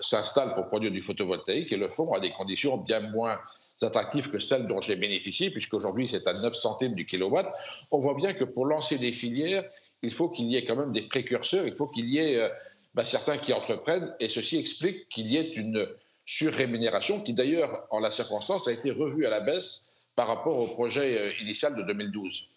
s'installent 0.01 0.55
pour 0.55 0.69
produire 0.69 0.93
du 0.93 1.03
photovoltaïque 1.03 1.73
et 1.73 1.77
le 1.77 1.89
font 1.91 2.15
à 2.15 2.21
des 2.21 2.31
conditions 2.31 2.79
bien 2.79 3.01
moins 3.01 3.39
attractives 3.83 4.31
que 4.31 4.39
celles 4.39 4.67
dont 4.67 4.81
j'ai 4.81 4.97
bénéficié, 4.97 5.51
puisqu'aujourd'hui 5.51 6.09
c'est 6.09 6.27
à 6.27 6.33
9 6.33 6.55
centimes 6.55 6.95
du 6.95 7.05
kilowatt, 7.05 7.53
on 7.91 7.99
voit 7.99 8.15
bien 8.15 8.33
que 8.33 8.45
pour 8.45 8.65
lancer 8.65 8.97
des 8.97 9.13
filières, 9.13 9.65
il 10.03 10.13
faut 10.13 10.31
qu'il 10.31 10.47
y 10.47 10.57
ait 10.57 10.65
quand 10.65 10.77
même 10.77 10.93
des 10.93 11.03
précurseurs, 11.03 11.67
il 11.67 11.77
faut 11.77 11.89
qu'il 11.89 12.09
y 12.09 12.19
ait 12.19 12.49
bah, 12.95 13.05
certains 13.05 13.39
qui 13.39 13.53
entreprennent, 13.53 14.15
et 14.21 14.29
ceci 14.29 14.57
explique 14.57 15.09
qu'il 15.09 15.27
y 15.27 15.37
ait 15.37 15.53
une 15.53 15.87
surrémunération 16.27 17.21
qui 17.21 17.35
d'ailleurs, 17.35 17.87
en 17.91 18.01
la 18.01 18.11
circonstance, 18.11 18.69
a 18.69 18.73
été 18.73 18.91
revue 18.91 19.27
à 19.27 19.31
la 19.31 19.41
baisse 19.41 19.89
par 20.15 20.29
rapport 20.29 20.57
au 20.59 20.69
projet 20.69 21.19
euh, 21.19 21.33
initial 21.41 21.77
de 21.77 21.83
2012. 21.83 22.51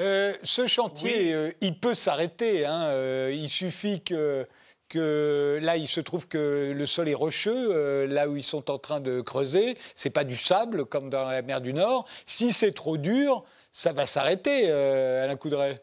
Euh, 0.00 0.34
ce 0.42 0.66
chantier, 0.66 1.32
euh, 1.32 1.52
il 1.60 1.78
peut 1.78 1.94
s'arrêter. 1.94 2.66
Hein, 2.66 2.90
il 3.30 3.48
suffit 3.48 4.02
que, 4.02 4.46
que, 4.88 5.58
là, 5.62 5.76
il 5.76 5.88
se 5.88 6.00
trouve 6.00 6.26
que 6.26 6.72
le 6.76 6.86
sol 6.86 7.08
est 7.08 7.14
rocheux, 7.14 8.06
là 8.06 8.28
où 8.28 8.36
ils 8.36 8.44
sont 8.44 8.70
en 8.70 8.78
train 8.78 9.00
de 9.00 9.20
creuser. 9.20 9.76
C'est 9.94 10.10
pas 10.10 10.24
du 10.24 10.36
sable 10.36 10.84
comme 10.84 11.10
dans 11.10 11.24
la 11.24 11.42
mer 11.42 11.60
du 11.60 11.72
Nord. 11.72 12.06
Si 12.26 12.52
c'est 12.52 12.72
trop 12.72 12.96
dur, 12.96 13.44
ça 13.72 13.92
va 13.92 14.06
s'arrêter, 14.06 14.70
Alain 14.70 15.36
Coudray. 15.36 15.78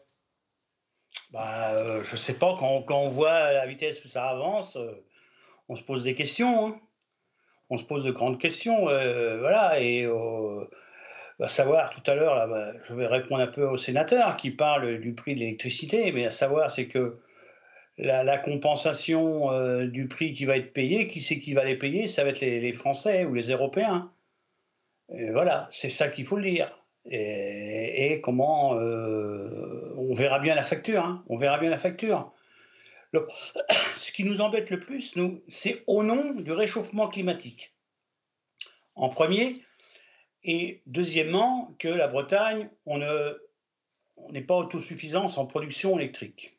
Bah, 1.32 2.02
je 2.02 2.16
sais 2.16 2.34
pas. 2.34 2.56
Quand, 2.58 2.84
on 2.90 3.08
voit 3.10 3.52
la 3.52 3.66
vitesse 3.66 4.04
où 4.04 4.08
ça 4.08 4.28
avance, 4.28 4.76
on 5.68 5.76
se 5.76 5.82
pose 5.82 6.02
des 6.02 6.14
questions. 6.14 6.66
Hein. 6.66 6.80
On 7.70 7.78
se 7.78 7.84
pose 7.84 8.04
de 8.04 8.10
grandes 8.10 8.38
questions. 8.38 8.90
Euh, 8.90 9.38
voilà, 9.38 9.80
et 9.80 10.04
euh, 10.04 10.68
à 11.40 11.48
savoir, 11.48 11.90
tout 11.90 12.10
à 12.10 12.14
l'heure, 12.14 12.46
bah, 12.46 12.72
je 12.84 12.92
vais 12.92 13.06
répondre 13.06 13.42
un 13.42 13.46
peu 13.46 13.64
au 13.64 13.78
sénateur 13.78 14.36
qui 14.36 14.50
parle 14.50 14.98
du 14.98 15.14
prix 15.14 15.34
de 15.34 15.40
l'électricité, 15.40 16.12
mais 16.12 16.26
à 16.26 16.30
savoir, 16.30 16.70
c'est 16.70 16.88
que 16.88 17.18
la, 17.96 18.36
compensation 18.36 19.52
euh, 19.52 19.86
du 19.86 20.06
prix 20.06 20.34
qui 20.34 20.44
va 20.44 20.58
être 20.58 20.74
payé, 20.74 21.06
qui 21.06 21.20
c'est 21.20 21.40
qui 21.40 21.54
va 21.54 21.64
les 21.64 21.76
payer 21.76 22.08
Ça 22.08 22.24
va 22.24 22.30
être 22.30 22.40
les, 22.40 22.72
Français 22.74 23.24
ou 23.24 23.32
les 23.32 23.50
Européens. 23.50 24.12
Voilà, 25.08 25.66
c'est 25.70 25.90
ça 25.90 26.08
qu'il 26.08 26.26
faut 26.26 26.36
le 26.36 26.50
dire. 26.50 26.81
Et, 27.04 28.20
comment 28.22 28.70
on 28.72 30.14
verra 30.14 30.38
bien 30.38 30.54
la 30.54 30.62
facture. 30.62 31.04
Hein. 31.04 31.24
on 31.28 31.36
verra 31.36 31.58
bien 31.58 31.70
la 31.70 31.78
facture. 31.78 32.32
ce 33.96 34.12
qui 34.12 34.24
nous 34.24 34.40
embête 34.40 34.70
le 34.70 34.80
plus, 34.80 35.16
nous, 35.16 35.42
c'est 35.48 35.82
au 35.86 36.02
nom 36.02 36.32
du 36.32 36.52
réchauffement 36.52 37.08
climatique. 37.08 37.74
En 38.94 39.08
premier, 39.08 39.54
et 40.44 40.82
deuxièmement, 40.86 41.74
que 41.78 41.88
la 41.88 42.08
Bretagne, 42.08 42.68
on 42.86 42.98
n'est 44.30 44.42
pas 44.42 44.56
autosuffisance 44.56 45.38
en 45.38 45.46
production 45.46 45.98
électrique. 45.98 46.58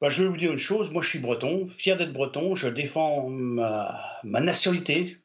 Bah, 0.00 0.08
je 0.08 0.22
vais 0.22 0.28
vous 0.28 0.36
dire 0.36 0.52
une 0.52 0.58
chose, 0.58 0.90
moi 0.90 1.02
je 1.02 1.08
suis 1.08 1.18
breton, 1.18 1.66
fier 1.66 1.96
d'être 1.96 2.12
breton, 2.12 2.54
je 2.54 2.68
défends 2.68 3.28
ma, 3.28 4.20
nationalité, 4.22 5.16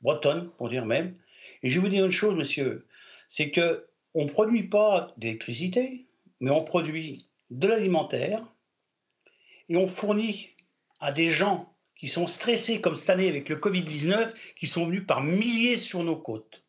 bretonne 0.00 0.50
pour 0.58 0.68
dire 0.68 0.84
même, 0.84 1.16
et 1.62 1.68
je 1.68 1.74
vais 1.76 1.86
vous 1.86 1.92
dire 1.92 2.04
une 2.04 2.10
chose, 2.10 2.34
monsieur, 2.34 2.86
c'est 3.28 3.50
que 3.50 3.86
on 4.14 4.24
ne 4.24 4.30
produit 4.30 4.64
pas 4.64 5.14
d'électricité, 5.16 6.06
mais 6.40 6.50
on 6.50 6.64
produit 6.64 7.28
de 7.50 7.66
l'alimentaire, 7.66 8.44
et 9.68 9.76
on 9.76 9.86
fournit 9.86 10.50
à 11.00 11.12
des 11.12 11.28
gens 11.28 11.74
qui 11.94 12.08
sont 12.08 12.26
stressés 12.26 12.80
comme 12.80 12.96
cette 12.96 13.10
année 13.10 13.28
avec 13.28 13.48
le 13.48 13.56
Covid-19, 13.56 14.32
qui 14.54 14.66
sont 14.66 14.86
venus 14.86 15.06
par 15.06 15.22
milliers 15.22 15.76
sur 15.76 16.02
nos 16.04 16.16
côtes. 16.16 16.64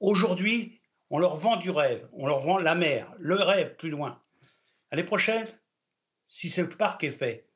Aujourd'hui, 0.00 0.80
on 1.10 1.18
leur 1.18 1.36
vend 1.36 1.56
du 1.56 1.70
rêve, 1.70 2.08
on 2.12 2.26
leur 2.26 2.40
vend 2.40 2.58
la 2.58 2.74
mer, 2.74 3.12
le 3.18 3.34
rêve 3.36 3.76
plus 3.76 3.90
loin. 3.90 4.20
L'année 4.90 5.04
prochaine, 5.04 5.46
si 6.28 6.48
ce 6.48 6.62
parc 6.62 7.04
est 7.04 7.10
fait, 7.10 7.46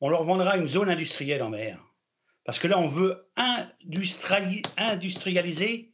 on 0.00 0.08
leur 0.08 0.24
vendra 0.24 0.56
une 0.56 0.68
zone 0.68 0.88
industrielle 0.88 1.42
en 1.42 1.50
mer. 1.50 1.82
Parce 2.44 2.58
que 2.58 2.68
là, 2.68 2.78
on 2.78 2.88
veut 2.88 3.28
industrialiser 4.76 5.92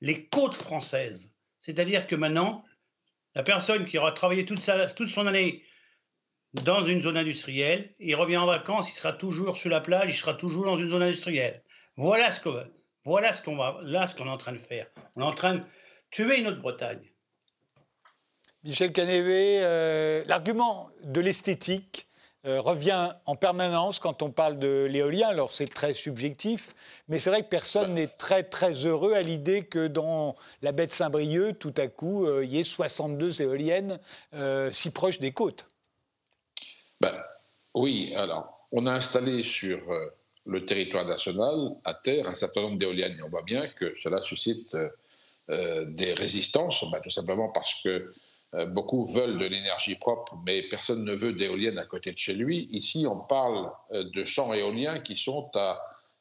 les 0.00 0.26
côtes 0.26 0.54
françaises. 0.54 1.32
C'est-à-dire 1.60 2.06
que 2.06 2.14
maintenant, 2.14 2.64
la 3.34 3.42
personne 3.42 3.84
qui 3.84 3.98
aura 3.98 4.12
travaillé 4.12 4.44
toute, 4.44 4.60
toute 4.96 5.08
son 5.08 5.26
année 5.26 5.64
dans 6.54 6.84
une 6.84 7.02
zone 7.02 7.16
industrielle. 7.16 7.92
Il 7.98 8.14
revient 8.14 8.38
en 8.38 8.46
vacances, 8.46 8.90
il 8.90 8.94
sera 8.94 9.12
toujours 9.12 9.56
sur 9.56 9.70
la 9.70 9.80
plage, 9.80 10.10
il 10.10 10.16
sera 10.16 10.34
toujours 10.34 10.64
dans 10.64 10.78
une 10.78 10.88
zone 10.88 11.02
industrielle. 11.02 11.62
Voilà 11.96 12.32
ce 12.32 12.40
qu'on 12.40 12.52
voilà 13.04 13.32
va, 13.32 13.80
là 13.82 14.08
ce 14.08 14.14
qu'on 14.14 14.26
est 14.26 14.30
en 14.30 14.38
train 14.38 14.52
de 14.52 14.58
faire. 14.58 14.86
On 15.16 15.22
est 15.22 15.24
en 15.24 15.34
train 15.34 15.54
de 15.54 15.62
tuer 16.10 16.42
notre 16.42 16.60
Bretagne. 16.60 17.12
Michel 18.64 18.92
Canévé, 18.92 19.60
euh, 19.62 20.24
l'argument 20.26 20.90
de 21.04 21.20
l'esthétique 21.20 22.07
euh, 22.46 22.60
revient 22.60 23.12
en 23.26 23.36
permanence 23.36 23.98
quand 23.98 24.22
on 24.22 24.30
parle 24.30 24.58
de 24.58 24.86
l'éolien. 24.88 25.28
Alors 25.28 25.52
c'est 25.52 25.72
très 25.72 25.94
subjectif, 25.94 26.74
mais 27.08 27.18
c'est 27.18 27.30
vrai 27.30 27.42
que 27.42 27.48
personne 27.48 27.94
n'est 27.94 28.06
très 28.06 28.42
très 28.42 28.72
heureux 28.86 29.14
à 29.14 29.22
l'idée 29.22 29.64
que 29.64 29.86
dans 29.86 30.36
la 30.62 30.72
baie 30.72 30.86
de 30.86 30.92
Saint-Brieuc, 30.92 31.58
tout 31.58 31.74
à 31.76 31.88
coup, 31.88 32.26
euh, 32.26 32.44
il 32.44 32.52
y 32.52 32.60
ait 32.60 32.64
62 32.64 33.42
éoliennes 33.42 33.98
si 34.72 34.90
proches 34.90 35.18
des 35.18 35.32
côtes. 35.32 35.66
Ben, 37.00 37.14
oui, 37.74 38.12
alors, 38.16 38.66
on 38.72 38.86
a 38.86 38.92
installé 38.92 39.42
sur 39.42 39.90
euh, 39.90 40.08
le 40.46 40.64
territoire 40.64 41.06
national, 41.06 41.76
à 41.84 41.94
terre, 41.94 42.28
un 42.28 42.34
certain 42.34 42.62
nombre 42.62 42.78
d'éoliennes. 42.78 43.16
Et 43.18 43.22
on 43.22 43.28
voit 43.28 43.42
bien 43.42 43.68
que 43.68 43.94
cela 43.98 44.20
suscite 44.20 44.74
euh, 44.74 44.88
euh, 45.50 45.84
des 45.86 46.12
résistances, 46.12 46.84
ben, 46.90 47.00
tout 47.00 47.10
simplement 47.10 47.50
parce 47.50 47.74
que 47.82 48.12
beaucoup 48.68 49.06
veulent 49.06 49.38
de 49.38 49.46
l'énergie 49.46 49.96
propre, 49.96 50.36
mais 50.46 50.62
personne 50.62 51.04
ne 51.04 51.14
veut 51.14 51.34
d'éoliennes 51.34 51.78
à 51.78 51.84
côté 51.84 52.12
de 52.12 52.18
chez 52.18 52.34
lui. 52.34 52.68
Ici, 52.70 53.06
on 53.06 53.18
parle 53.18 53.70
de 53.90 54.24
champs 54.24 54.52
éoliens 54.54 55.00
qui 55.00 55.16
sont 55.16 55.50
à 55.54 55.78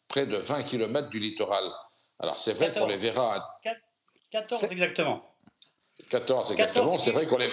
près 0.07 0.25
de 0.25 0.37
20 0.37 0.63
km 0.63 1.09
du 1.09 1.19
littoral. 1.19 1.63
Alors, 2.19 2.39
c'est 2.39 2.53
vrai 2.53 2.71
qu'on 2.71 2.87
les 2.87 2.97
verra. 2.97 3.59
14 4.31 4.63
exactement. 4.71 5.23
14 6.09 6.51
exactement. 6.51 6.99
C'est 6.99 7.11
vrai 7.11 7.27
qu'on 7.27 7.37
les. 7.37 7.49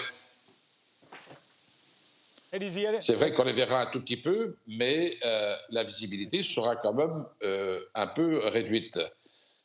C'est 3.00 3.14
vrai 3.14 3.32
qu'on 3.32 3.42
les 3.42 3.52
verra 3.52 3.80
un 3.80 3.86
tout 3.86 4.00
petit 4.00 4.16
peu, 4.16 4.58
mais 4.68 5.16
euh, 5.24 5.56
la 5.70 5.82
visibilité 5.82 6.44
sera 6.44 6.76
quand 6.76 6.94
même 6.94 7.24
euh, 7.42 7.80
un 7.94 8.06
peu 8.06 8.38
réduite. 8.46 9.00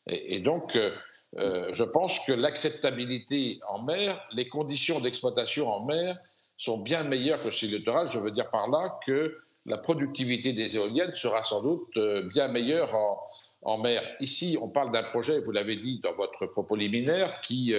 Et, 0.07 0.39
donc, 0.39 0.75
euh, 0.75 0.95
je 1.37 1.83
pense 1.83 2.19
que 2.21 2.31
l'acceptabilité 2.31 3.59
en 3.67 3.83
mer, 3.83 4.19
les 4.33 4.47
conditions 4.47 4.99
d'exploitation 4.99 5.71
en 5.71 5.85
mer 5.85 6.17
sont 6.57 6.77
bien 6.77 7.03
meilleures 7.03 7.43
que 7.43 7.51
sur 7.51 7.69
le 7.69 7.77
littoral. 7.77 8.09
Je 8.09 8.17
veux 8.17 8.31
dire 8.31 8.49
par 8.49 8.69
là 8.69 8.99
que 9.05 9.37
la 9.65 9.77
productivité 9.77 10.53
des 10.53 10.75
éoliennes 10.75 11.13
sera 11.13 11.43
sans 11.43 11.61
doute 11.61 11.99
bien 12.33 12.47
meilleure 12.47 12.95
en, 12.95 13.19
en 13.61 13.77
mer. 13.77 14.03
Ici, 14.19 14.57
on 14.59 14.69
parle 14.69 14.91
d'un 14.91 15.03
projet, 15.03 15.39
vous 15.39 15.51
l'avez 15.51 15.75
dit 15.75 15.99
dans 16.03 16.13
votre 16.15 16.47
propos 16.47 16.75
liminaire, 16.75 17.41
qui 17.41 17.75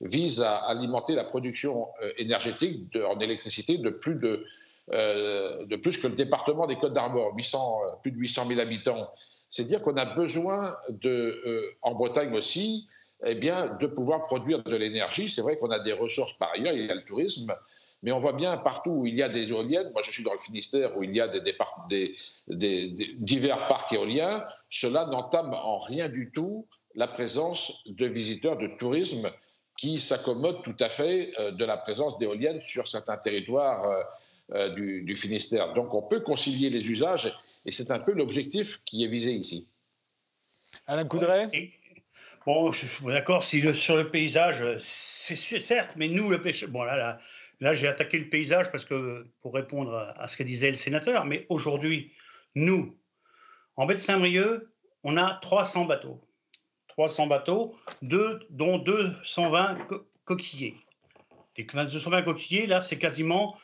vise 0.00 0.42
à 0.42 0.56
alimenter 0.56 1.14
la 1.14 1.24
production 1.24 1.88
euh, 2.02 2.10
énergétique 2.18 2.96
en 2.96 3.18
électricité 3.20 3.78
de 3.78 3.90
plus 3.90 4.16
de, 4.16 4.44
euh, 4.92 5.64
de 5.66 5.76
plus 5.76 5.98
que 5.98 6.06
le 6.06 6.14
département 6.14 6.66
des 6.66 6.76
Côtes 6.76 6.92
d'Armor, 6.92 7.34
euh, 7.34 7.92
plus 8.02 8.10
de 8.10 8.18
800 8.18 8.46
000 8.48 8.60
habitants. 8.60 9.10
C'est 9.48 9.64
dire 9.64 9.82
qu'on 9.82 9.96
a 9.96 10.04
besoin 10.04 10.76
de, 10.88 11.76
en 11.82 11.94
Bretagne 11.94 12.34
aussi, 12.34 12.88
eh 13.26 13.34
bien, 13.34 13.68
de 13.80 13.86
pouvoir 13.86 14.24
produire 14.24 14.62
de 14.62 14.76
l'énergie. 14.76 15.28
C'est 15.28 15.42
vrai 15.42 15.56
qu'on 15.56 15.70
a 15.70 15.78
des 15.78 15.92
ressources 15.92 16.34
par 16.34 16.52
ailleurs, 16.52 16.72
il 16.72 16.86
y 16.86 16.90
a 16.90 16.94
le 16.94 17.04
tourisme, 17.04 17.52
mais 18.02 18.12
on 18.12 18.18
voit 18.18 18.34
bien 18.34 18.56
partout 18.56 18.90
où 18.90 19.06
il 19.06 19.16
y 19.16 19.22
a 19.22 19.28
des 19.28 19.50
éoliennes, 19.50 19.90
moi 19.92 20.02
je 20.04 20.10
suis 20.10 20.22
dans 20.22 20.32
le 20.32 20.38
Finistère 20.38 20.96
où 20.96 21.02
il 21.02 21.14
y 21.14 21.20
a 21.20 21.28
des, 21.28 21.40
des, 21.88 22.16
des 22.48 23.14
divers 23.16 23.66
parcs 23.66 23.92
éoliens, 23.92 24.44
cela 24.68 25.06
n'entame 25.06 25.54
en 25.54 25.78
rien 25.78 26.08
du 26.08 26.30
tout 26.30 26.66
la 26.94 27.08
présence 27.08 27.82
de 27.86 28.06
visiteurs 28.06 28.56
de 28.56 28.68
tourisme 28.78 29.30
qui 29.76 30.00
s'accommode 30.00 30.62
tout 30.62 30.76
à 30.80 30.88
fait 30.88 31.32
euh, 31.38 31.50
de 31.50 31.64
la 31.64 31.76
présence 31.76 32.18
d'éoliennes 32.18 32.60
sur 32.60 32.88
certains 32.88 33.16
territoires 33.16 33.84
euh, 33.84 34.02
euh, 34.52 34.68
du, 34.68 35.16
Finistère. 35.16 35.72
Donc 35.74 35.94
on 35.94 36.02
peut 36.02 36.20
concilier 36.20 36.70
les 36.70 36.90
usages 36.90 37.32
et 37.64 37.70
c'est 37.70 37.90
un 37.90 37.98
peu 37.98 38.12
l'objectif 38.12 38.82
qui 38.84 39.04
est 39.04 39.08
visé 39.08 39.32
ici. 39.32 39.68
Alain 40.86 41.06
Coudray? 41.06 41.72
Bon, 42.46 42.72
je 42.72 42.86
suis 42.86 43.06
d'accord, 43.06 43.42
sur 43.42 43.96
le 43.96 44.10
paysage, 44.10 44.76
c'est 44.78 45.34
certes, 45.60 45.92
mais 45.96 46.08
nous, 46.08 46.28
le 46.28 46.42
pêche. 46.42 46.66
Bon, 46.66 46.82
là, 46.82 46.96
là, 46.96 47.18
là 47.60 47.72
j'ai 47.72 47.88
attaqué 47.88 48.18
le 48.18 48.28
paysage 48.28 48.70
parce 48.70 48.84
que, 48.84 49.26
pour 49.40 49.54
répondre 49.54 50.12
à, 50.16 50.28
ce 50.28 50.36
que 50.36 50.42
disait 50.42 50.70
le 50.70 50.76
sénateur, 50.76 51.24
mais 51.24 51.46
aujourd'hui, 51.48 52.12
nous, 52.54 52.98
en 53.76 53.86
baie 53.86 53.94
de 53.94 53.98
Saint-Brieuc, 53.98 54.68
on 55.04 55.16
a 55.16 55.34
300 55.40 55.86
bateaux. 55.86 56.20
300 56.88 57.28
bateaux, 57.28 57.76
dont 58.02 58.78
220 58.78 59.78
coquillers. 60.24 60.76
Les 61.56 61.64
220 61.64 62.22
coquillers, 62.22 62.66
là, 62.66 62.80
c'est 62.80 62.98
quasiment 62.98 63.58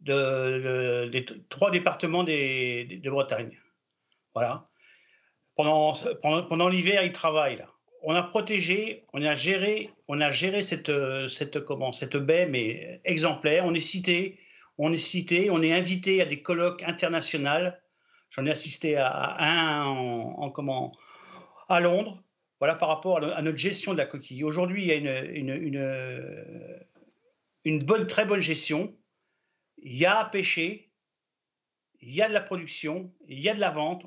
de, 0.00 1.08
les 1.10 1.24
trois 1.48 1.70
départements 1.70 2.22
de 2.22 3.08
Bretagne. 3.08 3.58
Voilà. 4.34 4.68
Pendant, 5.56 5.94
pendant, 6.22 6.68
l'hiver, 6.68 7.02
ils 7.02 7.12
travaillent 7.12 7.56
là. 7.56 7.70
On 8.02 8.14
a 8.14 8.22
protégé, 8.22 9.04
on 9.12 9.22
a 9.22 9.34
géré, 9.34 9.90
on 10.08 10.20
a 10.20 10.30
géré 10.30 10.62
cette, 10.62 10.92
cette, 11.28 11.64
comment, 11.64 11.92
cette 11.92 12.16
baie, 12.16 12.46
mais 12.46 13.00
exemplaire. 13.04 13.64
On 13.64 13.74
est 13.74 13.80
cité, 13.80 14.38
on 14.78 14.92
est 14.92 14.96
cité, 14.96 15.50
on 15.50 15.62
est 15.62 15.72
invité 15.72 16.20
à 16.20 16.26
des 16.26 16.42
colloques 16.42 16.82
internationaux. 16.82 17.70
J'en 18.30 18.44
ai 18.44 18.50
assisté 18.50 18.96
à 18.96 19.36
un 19.38 19.86
en, 19.86 20.50
comment, 20.50 20.92
à 21.68 21.80
Londres. 21.80 22.22
Voilà 22.58 22.74
par 22.74 22.88
rapport 22.88 23.22
à 23.22 23.42
notre 23.42 23.58
gestion 23.58 23.92
de 23.92 23.98
la 23.98 24.06
coquille. 24.06 24.44
Aujourd'hui, 24.44 24.82
il 24.82 24.88
y 24.88 24.92
a 24.92 24.94
une, 24.94 25.50
une, 25.50 26.84
une, 27.64 27.78
bonne, 27.80 28.06
très 28.06 28.24
bonne 28.24 28.40
gestion. 28.40 28.94
Il 29.78 29.94
y 29.96 30.06
a 30.06 30.18
à 30.18 30.24
pêcher, 30.24 30.90
il 32.00 32.14
y 32.14 32.22
a 32.22 32.28
de 32.28 32.32
la 32.32 32.40
production, 32.40 33.12
il 33.28 33.40
y 33.40 33.48
a 33.48 33.54
de 33.54 33.60
la 33.60 33.70
vente. 33.70 34.06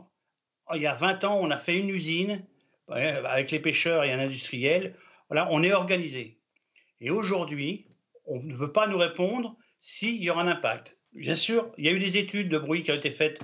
Il 0.73 0.81
y 0.81 0.87
a 0.87 0.93
20 0.93 1.23
ans, 1.23 1.39
on 1.39 1.49
a 1.51 1.57
fait 1.57 1.77
une 1.77 1.89
usine 1.89 2.45
avec 2.91 3.51
les 3.51 3.59
pêcheurs 3.59 4.03
et 4.03 4.11
un 4.11 4.19
industriel. 4.19 4.95
Voilà, 5.29 5.47
on 5.51 5.63
est 5.63 5.73
organisé. 5.73 6.37
Et 7.01 7.09
aujourd'hui, 7.09 7.85
on 8.25 8.41
ne 8.41 8.57
peut 8.57 8.71
pas 8.71 8.87
nous 8.87 8.97
répondre 8.97 9.55
s'il 9.79 10.21
y 10.21 10.29
aura 10.29 10.41
un 10.41 10.47
impact. 10.47 10.95
Bien 11.13 11.35
sûr, 11.35 11.71
il 11.77 11.85
y 11.85 11.89
a 11.89 11.91
eu 11.91 11.99
des 11.99 12.17
études 12.17 12.49
de 12.49 12.57
bruit 12.57 12.83
qui 12.83 12.91
ont 12.91 12.95
été 12.95 13.11
faites 13.11 13.39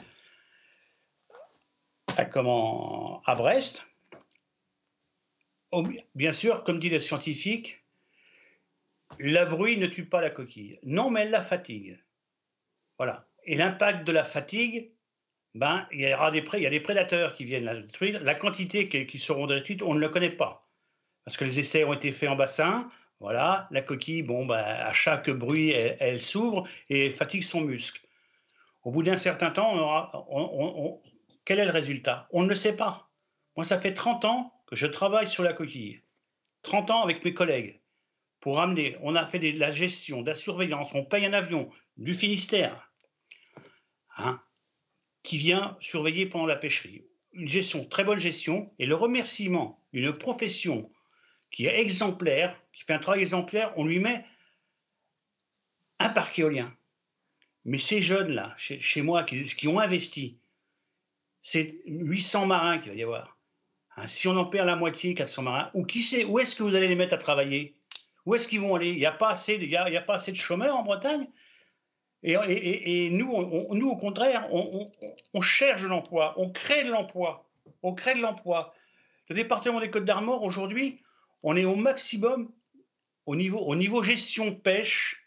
à, 2.18 2.26
comment, 2.26 3.22
à 3.26 3.36
Brest. 3.36 3.88
Bien 6.14 6.32
sûr, 6.32 6.64
comme 6.64 6.80
dit 6.80 6.90
le 6.90 7.00
scientifique, 7.00 7.84
la 9.20 9.46
bruit 9.46 9.78
ne 9.78 9.88
tue 9.88 10.06
pas 10.06 10.22
la 10.22 10.30
coquille. 10.30 10.80
Non, 10.84 11.10
mais 11.10 11.22
elle 11.22 11.32
la 11.32 11.42
fatigue. 11.42 12.00
Voilà. 12.98 13.28
Et 13.44 13.56
l'impact 13.56 14.06
de 14.06 14.12
la 14.12 14.24
fatigue, 14.24 14.92
ben, 15.56 15.88
il 15.92 16.02
y 16.02 16.14
aura 16.14 16.32
des, 16.32 16.44
il 16.54 16.64
y 16.64 16.68
a 16.68 16.70
des 16.70 16.82
prédateurs 16.82 17.34
qui 17.34 17.46
viennent 17.46 17.64
la 17.64 17.76
détruire. 17.76 18.22
La 18.22 18.36
quantité 18.36 18.90
qui, 18.90 19.08
qui 19.08 19.18
seront 19.18 19.48
détruites, 19.48 19.82
on 19.82 19.94
ne 19.94 20.00
le 20.00 20.10
connaît 20.10 20.30
pas. 20.30 20.68
Parce 21.24 21.38
que 21.38 21.46
les 21.46 21.60
essais 21.60 21.86
ont 21.86 21.94
été 21.94 22.12
faits 22.12 22.30
en 22.30 22.36
bassin, 22.36 22.90
voilà, 23.22 23.68
la 23.72 23.82
coquille, 23.82 24.22
bon, 24.22 24.46
bah, 24.46 24.58
à 24.58 24.92
chaque 24.92 25.30
bruit, 25.30 25.72
elle, 25.72 26.22
s'ouvre 26.22 26.68
et 26.90 27.10
fatigue 27.10 27.44
son 27.44 27.62
muscle. 27.62 28.02
Au 28.84 28.92
bout 28.92 29.02
d'un 29.02 29.16
certain 29.16 29.50
temps, 29.50 29.74
on 29.74 29.80
aura, 29.80 31.06
quel 31.46 31.60
est 31.60 31.66
le 31.66 31.72
résultat? 31.72 32.28
On 32.32 32.44
ne 32.44 32.50
le 32.50 32.56
sait 32.56 32.76
pas. 32.76 33.10
Moi, 33.56 33.66
ça 33.66 33.80
fait 33.80 33.94
30 33.94 34.26
ans 34.26 34.54
que 34.68 34.76
je 34.76 34.86
travaille 34.86 35.26
sur 35.26 35.42
la 35.42 35.54
coquille. 35.54 36.02
30 36.64 36.92
ans 36.92 37.04
avec 37.04 37.24
mes 37.24 37.34
collègues. 37.34 37.82
Pour 38.42 38.60
amener, 38.60 38.98
on 39.02 39.16
a 39.16 39.26
fait 39.26 39.40
de 39.40 39.58
la 39.58 39.72
gestion, 39.72 40.22
de 40.22 40.28
la 40.28 40.36
surveillance, 40.36 40.92
on 40.94 41.06
paye 41.06 41.26
un 41.26 41.34
avion 41.34 41.72
du 41.98 42.14
Finistère 42.14 42.92
hein, 44.18 44.40
qui 45.26 45.38
vient 45.38 45.76
surveiller 45.82 46.28
pendant 46.28 46.46
la 46.46 46.56
pêcherie. 46.56 47.04
Une 47.34 47.50
gestion, 47.50 47.84
très 47.84 48.06
bonne 48.06 48.20
gestion, 48.20 48.72
et 48.80 48.86
le 48.86 48.96
remerciement 48.96 49.84
d'une 49.92 50.14
profession 50.14 50.90
qui 51.52 51.66
est 51.66 51.80
exemplaire, 51.80 52.56
qui 52.72 52.84
fait 52.84 52.94
un 52.94 53.00
travail 53.00 53.22
exemplaire, 53.22 53.74
on 53.76 53.86
lui 53.86 54.00
met 54.00 54.24
un 56.00 56.10
parc 56.10 56.38
éolien. 56.40 56.72
Mais 57.66 57.80
ces 57.80 58.02
jeunes-là, 58.02 58.54
chez, 58.58 59.02
moi, 59.02 59.24
qui, 59.24 59.68
ont 59.68 59.80
investi, 59.80 60.38
c'est 61.42 61.82
800 61.88 62.46
marins 62.46 62.78
qu'il 62.78 62.92
va 62.92 62.98
y 62.98 63.04
avoir. 63.04 63.38
Hein, 63.98 64.08
si 64.08 64.28
on 64.28 64.38
en 64.38 64.46
perd 64.46 64.68
la 64.68 64.76
moitié, 64.76 65.16
400 65.16 65.42
marins, 65.42 65.72
ou 65.74 65.86
qui 65.86 66.24
où 66.26 66.38
est-ce 66.38 66.56
que 66.56 66.64
vous 66.64 66.76
allez 66.76 66.88
les 66.88 66.96
mettre 66.96 67.16
à 67.16 67.18
travailler? 67.18 67.76
Où 68.26 68.36
est-ce 68.36 68.48
qu'ils 68.48 68.60
vont 68.60 68.76
aller? 68.76 68.90
Il 68.90 68.98
n'y 68.98 69.06
a, 69.06 69.14
a, 69.14 69.18
pas 69.18 69.30
assez 69.30 70.32
de 70.32 70.38
chômeurs 70.38 70.76
en 70.76 70.84
Bretagne? 70.84 71.28
Et, 72.26 73.10
nous, 73.12 73.76
nous, 73.76 73.90
au 73.90 73.96
contraire, 73.96 74.48
on, 74.52 75.42
cherche 75.42 75.84
de 75.84 75.88
l'emploi, 75.88 76.34
on 76.38 76.50
crée 76.50 76.84
de 76.84 76.90
l'emploi. 76.90 77.48
On 77.84 77.94
crée 77.94 78.16
de 78.16 78.22
l'emploi. 78.22 78.74
Le 79.30 79.36
département 79.36 79.80
des 79.80 79.92
Côtes 79.92 80.06
d'Armor, 80.06 80.44
aujourd'hui, 80.44 81.02
on 81.44 81.56
est 81.56 81.66
au 81.66 81.76
maximum 81.76 82.52
au 83.26 83.36
niveau, 83.36 83.60
au 83.60 83.76
niveau 83.76 84.02
gestion 84.04 84.56
pêche. 84.56 85.24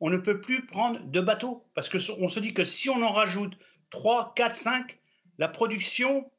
On 0.00 0.10
ne 0.10 0.18
peut 0.18 0.40
plus 0.40 0.66
prendre 0.66 1.00
de 1.00 1.20
bateaux 1.20 1.66
parce 1.74 1.88
qu'on 1.88 2.28
se 2.28 2.40
dit 2.40 2.54
que 2.54 2.64
si 2.64 2.90
on 2.90 3.02
en 3.02 3.12
rajoute 3.12 3.58
3, 3.90 4.34
4, 4.36 4.54
5, 4.54 4.98
la 5.38 5.48
production, 5.48 6.30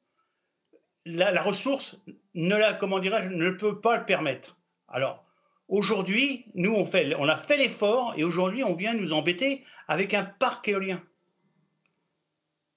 la, 1.05 1.41
ressource 1.41 1.97
ne, 2.35 2.55
la, 2.55 2.73
comment 2.73 2.99
ne 2.99 3.49
peut 3.51 3.81
pas 3.81 3.97
le 3.97 4.05
permettre. 4.05 4.57
Alors, 4.87 5.25
aujourd'hui, 5.69 6.45
nous, 6.55 6.73
on, 6.73 6.85
fait, 6.85 7.15
on 7.15 7.27
a 7.27 7.37
fait 7.37 7.57
l'effort 7.57 8.13
et 8.17 8.23
aujourd'hui, 8.23 8.63
on 8.63 8.75
vient 8.75 8.93
nous 8.93 9.13
embêter 9.13 9.63
avec 9.87 10.13
un 10.13 10.25
parc 10.25 10.67
éolien. 10.67 11.01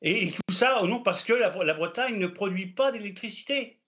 Et, 0.02 0.30
tout 0.30 0.54
ça, 0.54 0.80
non, 0.82 1.02
parce 1.02 1.24
que 1.24 1.32
la 1.32 1.74
Bretagne 1.74 2.18
ne 2.18 2.26
produit 2.26 2.66
pas 2.66 2.92
d'électricité. 2.92 3.78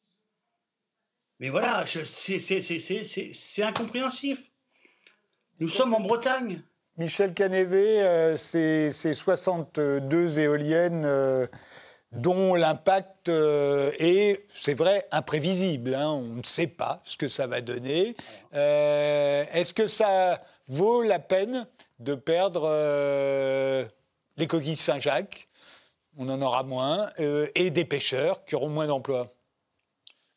Mais 1.40 1.48
voilà, 1.48 1.84
c'est 1.86 3.62
incompréhensif. 3.62 4.38
Nous 5.60 5.68
sommes 5.68 5.94
en 5.94 6.00
Bretagne. 6.00 6.62
Michel 6.96 7.34
Canévé, 7.34 8.02
euh, 8.02 8.36
c'est 8.36 8.92
62 8.92 10.38
éoliennes 10.38 11.04
euh, 11.04 11.46
dont 12.16 12.54
l'impact 12.54 13.28
euh, 13.28 13.92
est, 13.98 14.46
c'est 14.52 14.74
vrai, 14.74 15.06
imprévisible. 15.10 15.94
Hein. 15.94 16.10
on 16.10 16.36
ne 16.36 16.42
sait 16.42 16.66
pas 16.66 17.02
ce 17.04 17.16
que 17.16 17.28
ça 17.28 17.46
va 17.46 17.60
donner. 17.60 18.16
Est-ce 18.52 19.72
que 19.74 19.86
ça 19.86 20.42
vaut 20.68 21.02
la 21.02 21.18
peine 21.18 21.66
de 21.98 22.14
perdre 22.14 22.68
les 24.36 24.46
coquilles 24.46 24.76
Saint-Jacques? 24.76 25.48
On 26.16 26.28
en 26.28 26.40
aura 26.40 26.62
moins. 26.62 27.10
et 27.18 27.70
des 27.70 27.84
pêcheurs 27.84 28.44
qui 28.44 28.54
auront 28.54 28.68
moins 28.68 28.86
d'emplois 28.86 29.28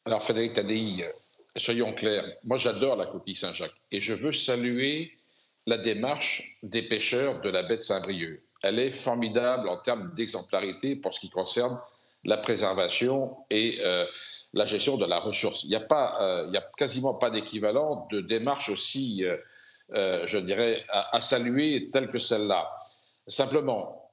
alors, 0.08 0.24
Frédéric 0.24 0.54
Tadei, 0.54 1.04
euh, 1.04 1.12
soyons 1.58 1.92
clairs, 1.92 2.24
moi 2.46 2.56
j'adore 2.56 2.96
la 2.96 3.08
coquille 3.08 3.36
Saint-Jacques 3.36 3.76
et 3.92 4.00
je 4.00 4.14
veux 4.14 4.32
saluer 4.32 5.18
la 5.66 5.78
démarche 5.78 6.58
des 6.64 6.82
pêcheurs 6.82 7.42
de 7.42 7.50
la 7.50 7.62
baie 7.62 7.76
de 7.76 7.82
Saint-Brieuc. 7.82 8.42
Elle 8.64 8.80
est 8.80 8.92
formidable 8.92 9.70
en 9.70 9.78
termes 9.78 10.12
d'exemplarité 10.14 10.96
pour 10.96 11.14
ce 11.14 11.20
qui 11.20 11.30
concerne 11.30 11.80
la 12.24 12.38
préservation 12.38 13.38
et 13.50 13.80
euh, 13.82 14.06
la 14.54 14.66
gestion 14.66 14.98
de 14.98 15.06
la 15.06 15.20
ressource. 15.20 15.64
Il 15.64 15.70
n'y 15.70 15.76
a, 15.76 16.22
euh, 16.22 16.52
a 16.52 16.62
quasiment 16.78 17.14
pas 17.14 17.30
d'équivalent 17.30 18.08
de 18.12 18.22
démarche 18.22 18.70
aussi, 18.70 19.24
je 19.92 20.38
dirais, 20.38 20.84
à, 20.90 21.16
à, 21.16 21.22
saluer 21.22 21.90
telle 21.92 22.10
que 22.10 22.20
celle-là. 22.20 22.70
Simplement, 23.28 24.12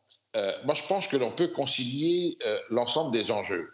moi 0.64 0.74
je 0.74 0.86
pense 0.86 1.08
que 1.08 1.16
l'on 1.16 1.30
peut 1.30 1.48
concilier 1.48 2.36
l'ensemble 2.68 3.12
des 3.12 3.30
enjeux. 3.30 3.70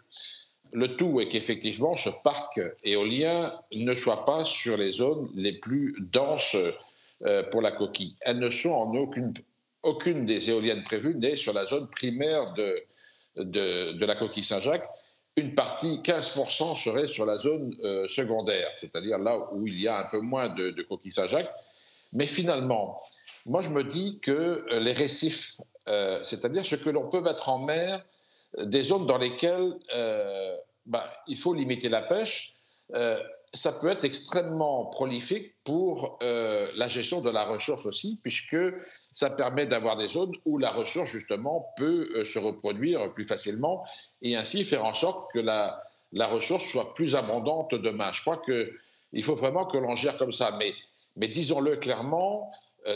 Le 0.73 0.95
tout 0.95 1.19
est 1.19 1.27
qu'effectivement, 1.27 1.97
ce 1.97 2.09
parc 2.23 2.59
éolien 2.83 3.53
ne 3.73 3.93
soit 3.93 4.23
pas 4.23 4.45
sur 4.45 4.77
les 4.77 4.91
zones 4.91 5.29
les 5.35 5.53
plus 5.53 5.95
denses 5.99 6.55
euh, 7.23 7.43
pour 7.43 7.61
la 7.61 7.71
coquille. 7.71 8.15
Elles 8.21 8.39
ne 8.39 8.49
sont 8.49 8.71
en 8.71 8.95
aucune, 8.95 9.33
aucune 9.83 10.25
des 10.25 10.49
éoliennes 10.49 10.83
prévues 10.83 11.15
n'est 11.15 11.35
sur 11.35 11.53
la 11.53 11.65
zone 11.65 11.89
primaire 11.89 12.53
de, 12.53 12.83
de, 13.35 14.05
la 14.05 14.15
coquille 14.15 14.43
Saint-Jacques. 14.43 14.87
Une 15.37 15.55
partie, 15.55 15.99
15%, 15.99 16.81
serait 16.81 17.07
sur 17.07 17.25
la 17.25 17.37
zone 17.37 17.73
euh, 17.83 18.07
secondaire, 18.07 18.69
c'est-à-dire 18.77 19.17
là 19.17 19.37
où 19.53 19.65
il 19.65 19.79
y 19.79 19.87
a 19.87 19.97
un 19.97 20.09
peu 20.09 20.19
moins 20.19 20.49
de, 20.49 20.71
de 20.71 20.83
coquilles 20.83 21.11
Saint-Jacques. 21.11 21.51
Mais 22.13 22.27
finalement, 22.27 23.01
moi 23.45 23.61
je 23.61 23.69
me 23.69 23.83
dis 23.83 24.19
que 24.21 24.31
euh, 24.71 24.79
les 24.79 24.93
récifs, 24.93 25.61
c'est-à-dire 26.23 26.65
ce 26.65 26.75
que 26.75 26.89
l'on 26.89 27.09
peut 27.09 27.21
mettre 27.21 27.49
en 27.49 27.59
mer, 27.59 28.05
des 28.57 28.83
zones 28.83 29.05
dans 29.05 29.17
lesquelles 29.17 29.73
euh, 29.95 30.55
bah, 30.85 31.09
il 31.27 31.37
faut 31.37 31.53
limiter 31.53 31.89
la 31.89 32.01
pêche, 32.01 32.57
euh, 32.93 33.19
ça 33.53 33.73
peut 33.73 33.89
être 33.89 34.05
extrêmement 34.05 34.85
prolifique 34.85 35.55
pour 35.63 36.19
euh, 36.23 36.71
la 36.75 36.87
gestion 36.87 37.21
de 37.21 37.29
la 37.29 37.43
ressource 37.43 37.85
aussi, 37.85 38.19
puisque 38.23 38.57
ça 39.11 39.29
permet 39.29 39.65
d'avoir 39.65 39.97
des 39.97 40.07
zones 40.07 40.31
où 40.45 40.57
la 40.57 40.71
ressource, 40.71 41.09
justement, 41.09 41.69
peut 41.77 42.23
se 42.23 42.39
reproduire 42.39 43.13
plus 43.13 43.25
facilement 43.25 43.85
et 44.21 44.35
ainsi 44.35 44.63
faire 44.63 44.85
en 44.85 44.93
sorte 44.93 45.31
que 45.33 45.39
la, 45.39 45.83
ressource 46.13 46.65
soit 46.65 46.93
plus 46.93 47.15
abondante 47.15 47.75
demain. 47.75 48.11
Je 48.13 48.21
crois 48.21 48.37
qu'il 48.37 49.23
faut 49.23 49.35
vraiment 49.35 49.65
que 49.65 49.77
l'on 49.77 49.95
gère 49.95 50.17
comme 50.17 50.31
ça. 50.31 50.57
Mais, 50.57 51.27
disons-le 51.27 51.75
clairement, 51.75 52.51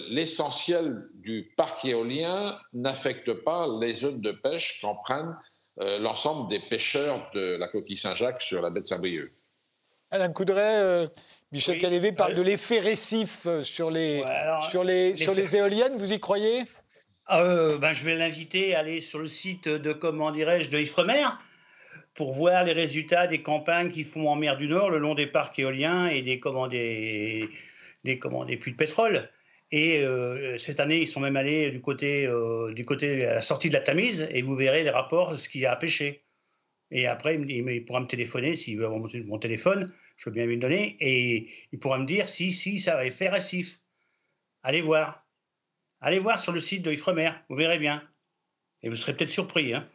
l'essentiel 0.09 1.07
du 1.15 1.53
parc 1.57 1.83
éolien 1.83 2.57
n'affecte 2.73 3.33
pas 3.33 3.67
les 3.81 3.93
zones 3.93 4.21
de 4.21 4.31
pêche 4.31 4.79
qu'en 4.81 4.95
prennent 4.95 5.35
euh, 5.81 5.99
l'ensemble 5.99 6.49
des 6.49 6.59
pêcheurs 6.59 7.29
de 7.33 7.57
la 7.57 7.67
coquille 7.67 7.97
Saint-Jacques 7.97 8.41
sur 8.41 8.61
la 8.61 8.69
baie 8.69 8.79
de 8.79 8.85
Saint-Brieuc. 8.85 9.33
Alain 10.11 10.31
Coudray, 10.31 10.81
euh, 10.81 11.07
Michel 11.51 11.77
oui. 11.81 12.11
parle 12.11 12.33
de 12.33 12.41
l'effet 12.41 12.79
récif 12.79 13.45
euh, 13.45 13.63
sur 13.63 13.91
les, 13.91 14.23
sur 14.69 14.83
les, 14.83 15.17
sur 15.17 15.33
les 15.33 15.55
éoliennes. 15.55 15.97
Vous 15.97 16.13
y 16.13 16.19
croyez? 16.19 16.63
Ben, 17.29 17.93
Je 17.93 18.05
vais 18.05 18.15
l'inviter 18.15 18.75
à 18.75 18.79
aller 18.79 19.01
sur 19.01 19.19
le 19.19 19.27
site 19.27 19.67
de, 19.67 19.93
comment 19.93 20.31
dirais-je, 20.31 20.69
de 20.69 20.79
Ifremer 20.79 21.25
pour 22.13 22.33
voir 22.33 22.63
les 22.63 22.71
résultats 22.71 23.27
des 23.27 23.41
campagnes 23.41 23.91
qu'ils 23.91 24.05
font 24.05 24.29
en 24.29 24.35
mer 24.35 24.57
du 24.57 24.67
Nord 24.67 24.89
le 24.89 24.99
long 24.99 25.15
des 25.15 25.27
parcs 25.27 25.57
éoliens 25.59 26.07
et 26.07 26.21
des, 26.21 26.39
comment, 26.39 26.67
des, 26.67 27.49
des, 28.03 28.19
comment, 28.19 28.45
des 28.45 28.57
puits 28.57 28.71
de 28.71 28.77
pétrole. 28.77 29.29
Et 29.71 29.99
euh, 29.99 30.57
cette 30.57 30.79
année, 30.79 30.99
ils 30.99 31.07
sont 31.07 31.19
même 31.19 31.35
allés 31.35 31.71
du 31.71 31.81
côté, 31.81 32.25
euh, 32.27 32.73
du 32.73 32.85
côté 32.85 33.25
à 33.25 33.33
la 33.33 33.41
sortie 33.41 33.67
de 33.67 33.73
la 33.73 33.81
Tamise, 33.81 34.27
et 34.31 34.41
vous 34.41 34.55
verrez 34.55 34.83
les 34.83 34.89
rapports, 34.89 35.37
ce 35.37 35.49
qu'il 35.49 35.61
y 35.61 35.65
a 35.65 35.71
à 35.71 35.75
pêcher. 35.75 36.24
Et 36.97 37.07
après, 37.07 37.35
il, 37.35 37.85
pourra 37.85 37.99
me 37.99 38.07
téléphoner 38.07 38.55
s'il 38.55 38.77
veut 38.77 38.85
avoir 38.85 39.01
mon, 39.01 39.37
téléphone, 39.37 39.91
je 40.15 40.29
veux 40.29 40.33
bien 40.33 40.45
lui 40.45 40.55
le 40.55 40.61
donner, 40.61 40.95
et 41.01 41.49
il 41.73 41.77
pourra 41.77 41.99
me 41.99 42.05
dire 42.05 42.29
si, 42.29 42.53
si 42.53 42.79
ça 42.79 42.95
va 42.95 43.11
faire 43.11 43.33
récif. 43.33 43.79
Allez 44.63 44.79
voir. 44.79 45.25
Allez 45.99 46.19
voir 46.19 46.39
sur 46.39 46.53
le 46.53 46.61
site 46.61 46.83
de 46.83 46.93
Ifremer, 46.93 47.31
vous 47.49 47.57
verrez 47.57 47.79
bien. 47.79 48.01
Et 48.81 48.87
vous 48.87 48.95
serez 48.95 49.13
peut-être 49.13 49.29
surpris. 49.29 49.73
Hein. 49.73 49.85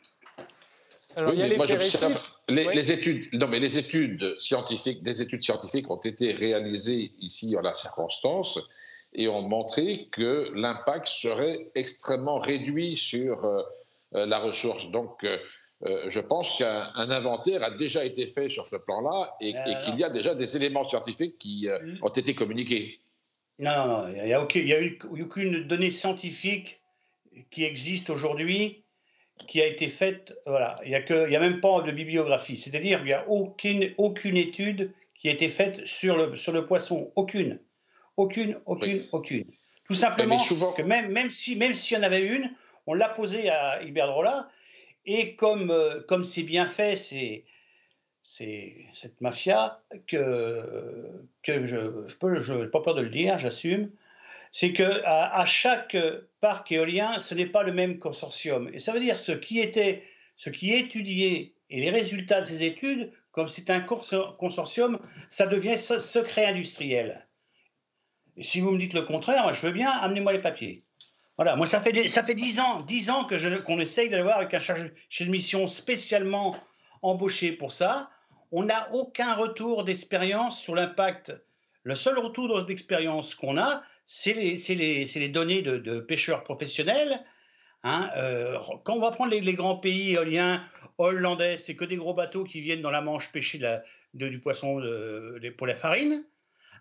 Alors, 1.17 1.33
il 1.33 1.39
y 1.39 1.43
a 1.43 1.49
les, 1.49 1.57
les, 2.75 2.93
études, 2.93 3.33
non, 3.33 3.49
mais 3.49 3.61
les 3.61 3.79
études 3.79 4.39
scientifiques, 4.39 5.03
des 5.03 5.23
études 5.23 5.43
scientifiques 5.43 5.91
ont 5.91 6.01
été 6.01 6.33
réalisées 6.33 7.13
ici 7.19 7.57
en 7.57 7.63
la 7.63 7.73
circonstance 7.73 8.61
et 9.15 9.27
ont 9.27 9.41
montré 9.41 10.09
que 10.13 10.53
l'impact 10.55 11.07
serait 11.07 11.71
extrêmement 11.75 12.39
réduit 12.39 12.95
sur 12.95 13.43
euh, 13.43 13.63
euh, 14.17 14.27
la 14.27 14.39
ressource. 14.39 14.91
Donc, 14.91 15.25
euh, 15.25 15.39
je 15.83 16.21
pense 16.21 16.59
qu'un 16.59 17.11
inventaire 17.11 17.63
a 17.63 17.71
déjà 17.71 18.05
été 18.05 18.27
fait 18.27 18.49
sur 18.49 18.67
ce 18.67 18.77
plan-là 18.77 19.35
et, 19.41 19.55
qu'il 19.85 19.99
y 19.99 20.05
a 20.05 20.11
déjà 20.11 20.35
des 20.35 20.57
éléments 20.57 20.85
scientifiques 20.85 21.39
qui 21.39 21.69
ont 22.03 22.09
été 22.09 22.35
communiqués. 22.35 23.01
Non, 23.59 23.77
non, 23.77 23.87
non, 23.87 24.15
il 24.17 24.25
n'y 24.25 24.33
a, 24.33 24.41
aucune, 24.41 25.65
donnée 25.67 25.91
scientifique 25.91 26.81
qui 27.51 27.65
existe 27.65 28.09
aujourd'hui 28.09 28.85
qui 29.47 29.61
a 29.61 29.67
été 29.67 29.89
faite. 29.89 30.35
Voilà, 30.47 30.81
il 30.85 30.89
n'y 30.89 30.95
a, 30.95 31.03
que, 31.03 31.29
il 31.29 31.37
a 31.37 31.41
même 31.41 31.61
pas 31.61 31.83
de 31.83 31.93
bibliographie. 31.93 32.57
C'est-à-dire 32.57 32.99
qu'il 32.99 33.07
n'y 33.07 33.13
a 33.13 33.29
aucune, 33.29 33.93
aucune 33.99 34.37
étude 34.37 34.93
qui 35.15 35.29
a 35.29 35.33
été 35.33 35.49
faite 35.49 35.87
sur 35.87 36.17
le, 36.17 36.37
sur 36.37 36.53
le 36.53 36.67
poisson. 36.67 37.13
Aucune. 37.17 37.61
Aucune, 38.17 38.59
aucune, 38.67 39.07
aucune. 39.13 39.45
Tout 39.85 39.95
simplement 39.95 40.39
que 40.39 40.83
même, 40.83 41.11
même 41.11 41.31
s'il 41.31 41.59
même 41.59 41.75
si 41.75 41.95
y 41.95 41.97
en 41.97 42.03
avait 42.03 42.27
une, 42.27 42.51
on 42.87 42.95
l'a 42.95 43.09
posée 43.09 43.51
à 43.51 43.83
Iberdrola. 43.83 44.49
Et 45.07 45.35
comme 45.37 45.71
euh, 45.71 46.03
comme 46.09 46.25
c'est 46.25 46.43
bien 46.43 46.67
fait, 46.67 46.97
c'est 46.97 47.45
cette 48.93 49.21
mafia 49.21 49.83
que, 50.07 51.27
que 51.43 51.67
je 51.67 51.77
n'ai 51.77 52.41
je, 52.41 52.67
pas 52.67 52.81
peur 52.81 52.95
de 52.95 53.03
le 53.03 53.09
dire, 53.09 53.39
j'assume, 53.39 53.91
c'est 54.53 54.73
que 54.73 55.03
à, 55.05 55.45
chaque 55.47 55.97
parc 56.41 56.73
éolien, 56.73 57.19
ce 57.21 57.35
n'est 57.35 57.47
pas 57.47 57.63
le 57.63 57.73
même 57.73 57.99
consortium. 57.99 58.71
Et 58.73 58.79
ça 58.79 58.93
veut 58.93 59.01
dire 59.01 59.19
ce 59.19 59.33
qui 59.33 59.61
était, 59.61 60.05
ce 60.37 60.51
qui 60.51 60.73
étudié 60.73 61.55
et 61.71 61.81
les 61.81 61.91
résultats 61.91 62.41
de 62.41 62.47
ces 62.47 62.65
études, 62.65 63.13
comme 63.33 63.49
c'est 63.49 63.71
un 63.71 63.81
consortium, 63.81 64.99
ça 65.29 65.47
devient 65.47 65.79
secret 65.79 66.47
industriel. 66.47 67.27
Et 68.37 68.43
si 68.43 68.61
vous 68.61 68.71
me 68.71 68.79
dites 68.79 68.95
le 68.95 69.03
contraire, 69.03 69.45
moi, 69.45 69.53
je 69.53 69.67
veux 69.67 69.73
bien, 69.73 69.91
amenez-moi 69.91 70.33
les 70.33 70.43
papiers. 70.43 70.83
Voilà, 71.41 71.57
moi 71.57 71.65
ça 71.65 71.81
fait 71.81 72.07
ça 72.11 72.23
fait 72.23 72.35
dix 72.35 72.61
ans, 72.61 72.83
dix 72.83 73.09
ans 73.09 73.25
que 73.25 73.61
qu'on 73.61 73.81
essaye 73.81 74.11
d'aller 74.11 74.25
voir 74.25 74.37
avec 74.37 74.53
un 74.53 74.59
chargé 74.59 74.93
de 75.21 75.25
mission 75.25 75.67
spécialement 75.69 76.55
embauché 77.01 77.53
pour 77.53 77.73
ça. 77.73 78.11
On 78.53 78.65
n'a 78.65 78.93
aucun 78.93 79.33
retour 79.33 79.85
d'expérience 79.85 80.61
sur 80.61 80.75
l'impact. 80.75 81.33
Le 81.83 81.95
seul 81.95 82.19
retour 82.19 82.63
d'expérience 82.67 83.35
qu'on 83.35 83.57
a, 83.57 83.83
c'est 84.05 84.35
les, 84.35 84.59
les, 84.75 85.07
les, 85.07 85.29
données 85.31 85.63
de, 85.63 86.01
pêcheurs 86.01 86.45
professionnels. 86.45 87.25
Hein, 87.85 88.11
euh, 88.19 88.59
quand 88.85 88.97
on 88.97 89.01
va 89.01 89.11
prendre 89.11 89.33
les, 89.33 89.55
grands 89.55 89.79
pays 89.79 90.13
éoliens 90.13 90.63
hollandais, 90.99 91.57
c'est 91.57 91.75
que 91.75 91.87
des 91.87 91.97
gros 91.97 92.13
bateaux 92.13 92.45
qui 92.45 92.61
viennent 92.61 92.83
dans 92.83 92.91
la 92.91 93.01
Manche 93.01 93.33
pêcher 93.33 93.59
du 94.13 94.41
poisson 94.41 94.79
de, 94.79 95.55
pour 95.57 95.67
la 95.67 95.75
farine. 95.75 96.23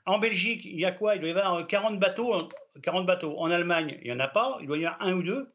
En 0.06 0.20
Belgique, 0.20 0.66
il 0.66 0.80
y 0.80 0.86
a 0.86 0.92
quoi? 0.92 1.16
Il 1.16 1.22
doit 1.22 1.30
y 1.30 1.32
avoir 1.32 1.66
40 1.66 2.00
bateaux, 2.00 2.48
40 2.82 3.06
bateaux. 3.06 3.38
En 3.40 3.52
Allemagne, 3.52 3.98
il 4.02 4.08
n'y 4.08 4.14
en 4.14 4.20
a 4.20 4.28
pas. 4.28 4.58
Il 4.62 4.68
doit 4.68 4.78
y 4.78 4.86
avoir 4.86 5.02
un 5.02 5.14
ou 5.14 5.24
deux. 5.24 5.54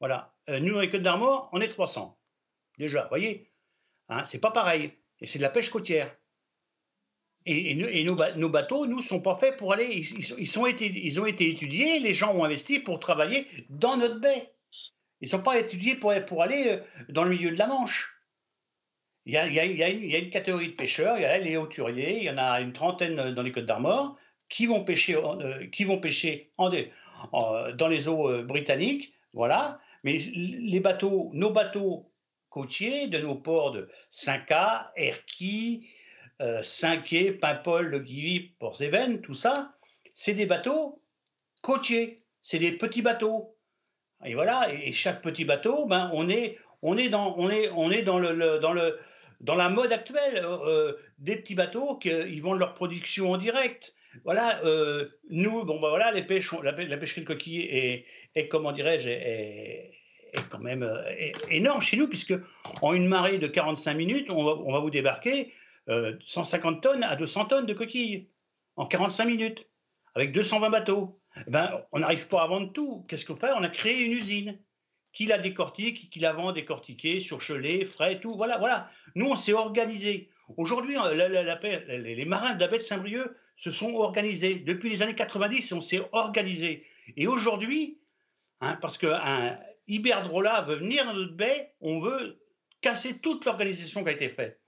Voilà. 0.00 0.34
Euh, 0.48 0.60
nous, 0.60 0.74
dans 0.74 0.80
les 0.80 0.90
Côtes 0.90 1.02
d'Armor, 1.02 1.48
on 1.52 1.60
est 1.60 1.68
300. 1.68 2.18
Déjà, 2.78 3.02
vous 3.02 3.08
voyez 3.08 3.48
hein, 4.08 4.24
C'est 4.24 4.40
pas 4.40 4.50
pareil. 4.50 4.92
Et 5.20 5.26
c'est 5.26 5.38
de 5.38 5.42
la 5.44 5.50
pêche 5.50 5.70
côtière. 5.70 6.14
Et, 7.44 8.04
nos, 8.04 8.48
bateaux, 8.48 8.86
nous, 8.86 9.00
sont 9.00 9.20
pas 9.20 9.36
faits 9.36 9.56
pour 9.56 9.72
aller. 9.72 9.86
Ils, 10.38 10.46
sont 10.46 10.66
été, 10.66 10.86
ils 10.86 11.20
ont 11.20 11.26
été 11.26 11.48
étudiés, 11.48 11.98
les 11.98 12.14
gens 12.14 12.34
ont 12.34 12.44
investi 12.44 12.78
pour 12.78 13.00
travailler 13.00 13.48
dans 13.68 13.96
notre 13.96 14.20
baie. 14.20 14.52
Ils 15.20 15.26
ne 15.26 15.30
sont 15.30 15.42
pas 15.42 15.58
étudiés 15.58 15.96
pour, 15.96 16.12
pour 16.26 16.42
aller 16.42 16.68
euh, 16.68 17.04
dans 17.08 17.24
le 17.24 17.30
milieu 17.30 17.50
de 17.50 17.58
la 17.58 17.66
Manche. 17.66 18.21
Il 19.24 19.34
y, 19.34 19.36
a, 19.36 19.88
une, 19.88 20.30
catégorie 20.30 20.68
de 20.68 20.72
pêcheurs, 20.72 21.16
il 21.16 21.22
y 21.22 21.24
a 21.24 21.38
les 21.38 21.56
hauturiers, 21.56 22.18
il 22.18 22.24
y 22.24 22.30
en 22.30 22.38
a 22.38 22.60
une 22.60 22.72
trentaine 22.72 23.32
dans 23.32 23.42
les 23.42 23.52
Côtes 23.52 23.66
d'Armor, 23.66 24.16
qui 24.48 24.66
vont 24.66 24.84
pêcher, 24.84 25.16
euh, 25.16 25.66
qui 25.68 25.84
vont 25.84 26.00
pêcher 26.00 26.50
en, 26.58 26.70
dans 27.72 27.88
les 27.88 28.08
eaux 28.08 28.28
euh, 28.28 28.42
britanniques, 28.42 29.14
voilà. 29.32 29.80
Mais 30.02 30.18
les 30.18 30.80
bateaux, 30.80 31.30
nos 31.34 31.50
bateaux 31.50 32.10
côtiers 32.50 33.06
de 33.06 33.18
nos 33.18 33.36
ports 33.36 33.70
de 33.70 33.88
Saint-Ca, 34.10 34.92
Erquy, 34.96 35.86
euh, 36.40 36.62
Saint-Quay, 36.64 37.32
Paimpol, 37.32 37.86
Le 37.86 38.00
Guivy, 38.00 38.40
Port-Séven, 38.58 39.20
tout 39.20 39.34
ça, 39.34 39.74
c'est 40.12 40.34
des 40.34 40.46
bateaux 40.46 41.00
côtiers, 41.62 42.22
c'est 42.42 42.58
des 42.58 42.72
petits 42.72 43.02
bateaux. 43.02 43.56
Et 44.24 44.34
voilà, 44.34 44.68
et 44.72 44.92
chaque 44.92 45.22
petit 45.22 45.44
bateau, 45.44 45.86
ben, 45.86 46.10
on 46.12 46.28
est, 46.28 46.58
on 46.82 46.98
est 46.98 47.08
dans, 47.08 47.34
on 47.38 47.48
est, 47.48 47.70
on 47.70 47.90
est 47.90 48.02
dans 48.02 48.18
le, 48.18 48.98
dans 49.42 49.56
la 49.56 49.68
mode 49.68 49.92
actuelle, 49.92 50.44
euh, 50.44 50.92
des 51.18 51.36
petits 51.36 51.54
bateaux 51.54 51.96
qui 51.96 52.08
ils 52.08 52.40
vendent 52.40 52.60
leur 52.60 52.74
production 52.74 53.32
en 53.32 53.36
direct. 53.36 53.94
Voilà, 54.24 54.64
euh, 54.64 55.08
nous, 55.30 55.64
bon, 55.64 55.80
ben 55.80 55.88
voilà, 55.88 56.12
la, 56.12 56.20
la 56.20 56.96
pêcherie 56.96 57.20
de 57.22 57.26
coquilles 57.26 58.06
est, 58.34 58.48
comment 58.48 58.72
dirais-je, 58.72 59.08
est, 59.08 59.92
quand 60.50 60.60
même 60.60 60.88
énorme 61.50 61.80
chez 61.80 61.96
nous, 61.96 62.08
puisque 62.08 62.34
en 62.80 62.94
une 62.94 63.06
marée 63.06 63.38
de 63.38 63.46
45 63.46 63.94
minutes, 63.94 64.30
on 64.30 64.72
va, 64.72 64.80
vous 64.80 64.90
débarquer 64.90 65.52
150 65.88 66.82
tonnes 66.82 67.02
à 67.02 67.16
200 67.16 67.46
tonnes 67.46 67.66
de 67.66 67.74
coquilles 67.74 68.28
en 68.76 68.86
45 68.86 69.24
minutes, 69.24 69.66
avec 70.14 70.32
220 70.32 70.70
bateaux. 70.70 71.20
Ben, 71.48 71.82
on 71.92 72.00
n'arrive 72.00 72.28
pas 72.28 72.42
à 72.42 72.46
vendre 72.46 72.72
tout. 72.72 73.04
Qu'est-ce 73.08 73.24
qu'on 73.24 73.36
fait? 73.36 73.50
On 73.56 73.62
a 73.62 73.70
créé 73.70 74.04
une 74.04 74.12
usine 74.12 74.58
qui 75.12 75.26
la 75.26 75.38
décortique, 75.38 76.10
qui 76.10 76.20
la 76.20 76.32
vend 76.32 76.52
décortiquée, 76.52 77.20
surchelée, 77.20 77.84
frais, 77.84 78.20
tout. 78.20 78.34
Voilà, 78.36 78.58
voilà. 78.58 78.88
Nous, 79.14 79.26
on 79.26 79.36
s'est 79.36 79.52
organisé. 79.52 80.30
Aujourd'hui, 80.56 80.96
les 80.96 82.24
marins 82.24 82.54
de 82.54 82.60
la 82.60 82.68
baie 82.68 82.78
de 82.78 82.82
Saint-Brieuc 82.82 83.34
se 83.56 83.70
sont 83.70 83.94
organisés. 83.94 84.56
Depuis 84.56 84.90
les 84.90 85.02
années 85.02 85.14
90, 85.14 85.72
on 85.72 85.80
s'est 85.80 86.02
organisé. 86.12 86.86
Et 87.16 87.26
aujourd'hui, 87.26 87.98
hein, 88.60 88.76
parce 88.80 88.98
qu'un 88.98 89.58
Iberdrola 89.88 90.62
veut 90.62 90.76
venir 90.76 91.04
dans 91.04 91.14
notre 91.14 91.34
baie, 91.34 91.72
on 91.80 92.00
veut 92.00 92.38
casser 92.80 93.18
toute 93.18 93.44
l'organisation 93.44 94.02
qui 94.02 94.08
a 94.08 94.12
été 94.12 94.28
faite. 94.28 94.58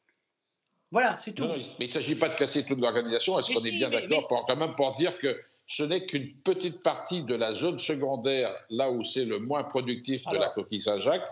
Voilà, 0.90 1.16
c'est 1.24 1.32
tout. 1.32 1.48
mais 1.48 1.86
il 1.86 1.86
ne 1.88 1.92
s'agit 1.92 2.14
pas 2.14 2.28
de 2.28 2.36
casser 2.36 2.64
toute 2.64 2.78
l'organisation. 2.78 3.38
Est-ce 3.38 3.52
qu'on 3.52 3.64
est 3.64 3.72
bien 3.72 3.90
d'accord 3.90 4.46
quand 4.46 4.56
même 4.56 4.74
pour 4.76 4.94
dire 4.94 5.18
que 5.18 5.40
ce 5.66 5.82
n'est 5.82 6.06
qu'une 6.06 6.34
petite 6.42 6.82
partie 6.82 7.22
de 7.22 7.34
la 7.34 7.54
zone 7.54 7.78
secondaire, 7.78 8.54
là 8.70 8.90
où 8.90 9.02
c'est 9.04 9.24
le 9.24 9.38
moins 9.38 9.64
productif 9.64 10.24
de 10.26 10.36
la 10.36 10.48
coquille 10.48 10.82
Saint-Jacques, 10.82 11.28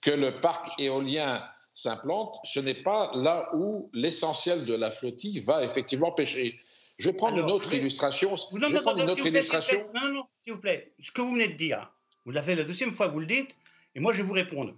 que 0.00 0.10
le 0.10 0.40
parc 0.40 0.80
éolien 0.80 1.44
s'implante, 1.74 2.38
ce 2.44 2.60
n'est 2.60 2.82
pas 2.82 3.12
là 3.14 3.50
où 3.54 3.90
l'essentiel 3.92 4.64
de 4.64 4.74
la 4.74 4.90
flottille 4.90 5.40
va 5.40 5.64
effectivement 5.64 6.12
pêcher. 6.12 6.58
Je 6.98 7.10
vais 7.10 7.16
prendre 7.16 7.38
une 7.38 7.50
autre 7.50 7.74
illustration. 7.74 8.30
Non, 8.52 8.68
je 8.68 8.76
vais 8.76 8.80
prendre 8.80 9.02
une 9.02 9.10
autre 9.10 9.26
illustration. 9.26 9.78
non, 9.94 10.12
non, 10.12 10.26
s'il 10.42 10.54
vous 10.54 10.60
plaît. 10.60 10.94
Ce 11.02 11.10
que 11.10 11.20
vous 11.20 11.32
venez 11.32 11.48
de 11.48 11.54
dire, 11.54 11.92
vous 12.24 12.30
l'avez 12.30 12.54
la 12.54 12.64
deuxième 12.64 12.92
fois 12.92 13.08
que 13.08 13.12
vous 13.12 13.20
le 13.20 13.26
dites, 13.26 13.50
et 13.94 14.00
moi 14.00 14.12
je 14.12 14.18
vais 14.18 14.28
vous 14.28 14.34
répondre. 14.34 14.74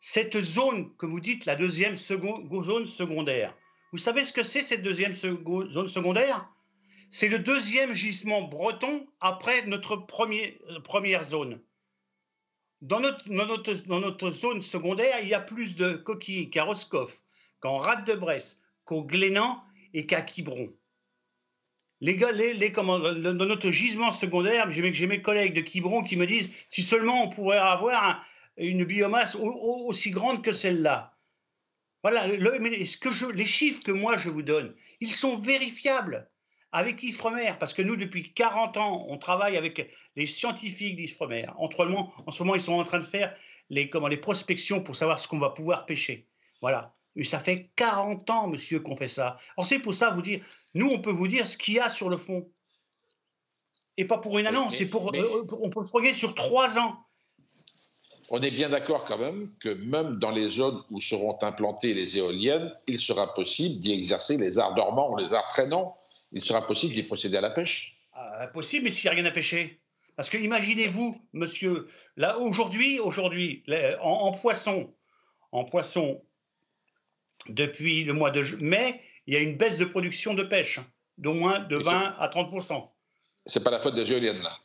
Cette 0.00 0.40
zone 0.40 0.94
que 0.96 1.06
vous 1.06 1.20
dites, 1.20 1.46
la 1.46 1.56
deuxième 1.56 1.96
zone 1.96 2.86
secondaire, 2.86 3.56
vous 3.92 3.98
savez 3.98 4.24
ce 4.24 4.32
que 4.32 4.42
c'est 4.42 4.60
cette 4.60 4.82
deuxième 4.82 5.14
zone 5.14 5.88
secondaire? 5.88 6.48
C'est 7.14 7.28
le 7.28 7.38
deuxième 7.38 7.94
gisement 7.94 8.42
breton 8.42 9.06
après 9.20 9.64
notre 9.66 9.94
euh, 9.94 10.80
première 10.80 11.22
zone. 11.22 11.60
Dans 12.82 12.98
notre, 12.98 13.28
dans, 13.86 14.00
notre, 14.00 14.32
zone 14.32 14.62
secondaire, 14.62 15.20
il 15.22 15.28
y 15.28 15.34
a 15.34 15.38
plus 15.38 15.76
de 15.76 15.92
coquilles 15.92 16.50
qu'à 16.50 16.64
Roscoff, 16.64 17.22
qu'en 17.60 17.78
Rade 17.78 18.04
de 18.04 18.14
Bresse, 18.14 18.60
qu'au 18.84 19.04
Glénan 19.04 19.62
et 19.92 20.06
qu'à 20.06 20.22
Quiberon. 20.22 20.66
Les, 22.00 22.14
les, 22.14 22.52
les 22.52 22.70
dans 22.70 23.46
notre 23.46 23.70
gisement 23.70 24.10
secondaire, 24.10 24.68
j'ai 24.72 25.06
mes 25.06 25.22
collègues 25.22 25.54
de 25.54 25.60
Quiberon 25.60 26.02
qui 26.02 26.16
me 26.16 26.26
disent 26.26 26.50
si 26.68 26.82
seulement 26.82 27.22
on 27.22 27.30
pourrait 27.30 27.58
avoir 27.58 28.26
une 28.56 28.84
biomasse 28.84 29.36
aussi 29.36 30.10
grande 30.10 30.42
que 30.42 30.52
celle-là. 30.52 31.16
Voilà, 32.02 32.26
ce 32.26 32.96
que 32.96 33.12
je, 33.12 33.26
les 33.26 33.46
chiffres 33.46 33.84
que 33.84 33.92
moi 33.92 34.16
je 34.18 34.30
vous 34.30 34.42
donne, 34.42 34.74
ils 34.98 35.12
sont 35.12 35.36
vérifiables 35.36 36.28
avec 36.74 37.04
Ifremer, 37.04 37.52
parce 37.60 37.72
que 37.72 37.82
nous, 37.82 37.94
depuis 37.94 38.32
40 38.32 38.76
ans, 38.78 39.06
on 39.08 39.16
travaille 39.16 39.56
avec 39.56 39.88
les 40.16 40.26
scientifiques 40.26 40.96
d'Ifremer. 40.96 41.46
En 41.56 41.70
ce 41.70 42.42
moment, 42.42 42.54
ils 42.56 42.60
sont 42.60 42.72
en 42.72 42.82
train 42.82 42.98
de 42.98 43.04
faire 43.04 43.32
les, 43.70 43.88
comment, 43.88 44.08
les 44.08 44.16
prospections 44.16 44.82
pour 44.82 44.96
savoir 44.96 45.20
ce 45.20 45.28
qu'on 45.28 45.38
va 45.38 45.50
pouvoir 45.50 45.86
pêcher. 45.86 46.26
Voilà. 46.60 46.92
Mais 47.14 47.22
ça 47.22 47.38
fait 47.38 47.70
40 47.76 48.28
ans, 48.28 48.48
monsieur, 48.48 48.80
qu'on 48.80 48.96
fait 48.96 49.06
ça. 49.06 49.38
Alors 49.56 49.68
c'est 49.68 49.78
pour 49.78 49.94
ça 49.94 50.10
vous 50.10 50.20
dire, 50.20 50.44
nous, 50.74 50.90
on 50.90 51.00
peut 51.00 51.12
vous 51.12 51.28
dire 51.28 51.46
ce 51.46 51.56
qu'il 51.56 51.74
y 51.74 51.78
a 51.78 51.92
sur 51.92 52.08
le 52.08 52.16
fond. 52.16 52.50
Et 53.96 54.04
pas 54.04 54.18
pour 54.18 54.36
une 54.40 54.48
annonce, 54.48 54.74
c'est 54.74 54.86
pour, 54.86 55.14
euh, 55.14 55.46
on 55.60 55.70
peut 55.70 55.84
se 55.84 56.14
sur 56.14 56.34
trois 56.34 56.80
ans. 56.80 56.96
On 58.30 58.40
est 58.40 58.50
bien 58.50 58.70
d'accord 58.70 59.04
quand 59.04 59.18
même 59.18 59.52
que 59.60 59.68
même 59.68 60.18
dans 60.18 60.32
les 60.32 60.50
zones 60.50 60.82
où 60.90 61.00
seront 61.00 61.38
implantées 61.40 61.94
les 61.94 62.18
éoliennes, 62.18 62.74
il 62.88 62.98
sera 62.98 63.32
possible 63.32 63.78
d'y 63.78 63.92
exercer 63.92 64.36
les 64.38 64.58
arts 64.58 64.74
dormants 64.74 65.12
ou 65.12 65.16
les 65.18 65.34
arts 65.34 65.46
traînants 65.46 65.96
il 66.34 66.44
sera 66.44 66.66
possible 66.66 66.94
d'y 66.94 67.04
procéder 67.04 67.36
à 67.36 67.40
la 67.40 67.50
pêche 67.50 67.96
ah, 68.12 68.48
Possible, 68.48 68.84
mais 68.84 68.90
s'il 68.90 69.08
n'y 69.08 69.12
a 69.12 69.20
rien 69.20 69.24
à 69.24 69.30
pêcher. 69.30 69.80
Parce 70.16 70.28
que 70.28 70.36
imaginez-vous, 70.36 71.16
monsieur, 71.32 71.88
là 72.16 72.38
aujourd'hui, 72.38 73.00
aujourd'hui, 73.00 73.64
en, 74.00 74.32
poisson, 74.32 74.92
en 75.52 75.64
poisson, 75.64 76.22
depuis 77.48 78.04
le 78.04 78.12
mois 78.12 78.30
de 78.30 78.42
mai, 78.60 79.00
il 79.26 79.34
y 79.34 79.36
a 79.36 79.40
une 79.40 79.56
baisse 79.56 79.78
de 79.78 79.84
production 79.84 80.34
de 80.34 80.42
pêche 80.42 80.80
d'au 81.18 81.34
moins 81.34 81.60
de 81.60 81.76
20 81.76 82.16
à 82.18 82.28
30% 82.28 82.90
C'est 83.46 83.64
pas 83.64 83.70
la 83.70 83.80
faute 83.80 83.94
des 83.94 84.12
éoliennes 84.12 84.42
là. 84.42 84.58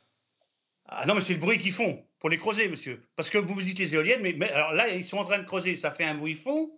Ah 0.86 1.06
non, 1.06 1.14
mais 1.14 1.22
c'est 1.22 1.34
le 1.34 1.40
bruit 1.40 1.60
qu'ils 1.60 1.72
font 1.72 2.04
pour 2.20 2.30
les 2.30 2.40
creuser, 2.40 2.68
monsieur. 2.68 3.08
Parce 3.16 3.30
que 3.30 3.38
vous 3.38 3.54
vous 3.54 3.62
dites 3.62 3.78
les 3.78 3.94
éoliennes, 3.94 4.22
mais, 4.22 4.50
alors 4.52 4.74
là, 4.74 4.90
ils 4.90 5.06
sont 5.06 5.18
en 5.18 5.26
train 5.26 5.38
de 5.38 5.46
creuser, 5.46 5.76
ça 5.76 5.92
fait 5.92 6.04
un 6.04 6.16
bruit 6.16 6.34
fond, 6.34 6.72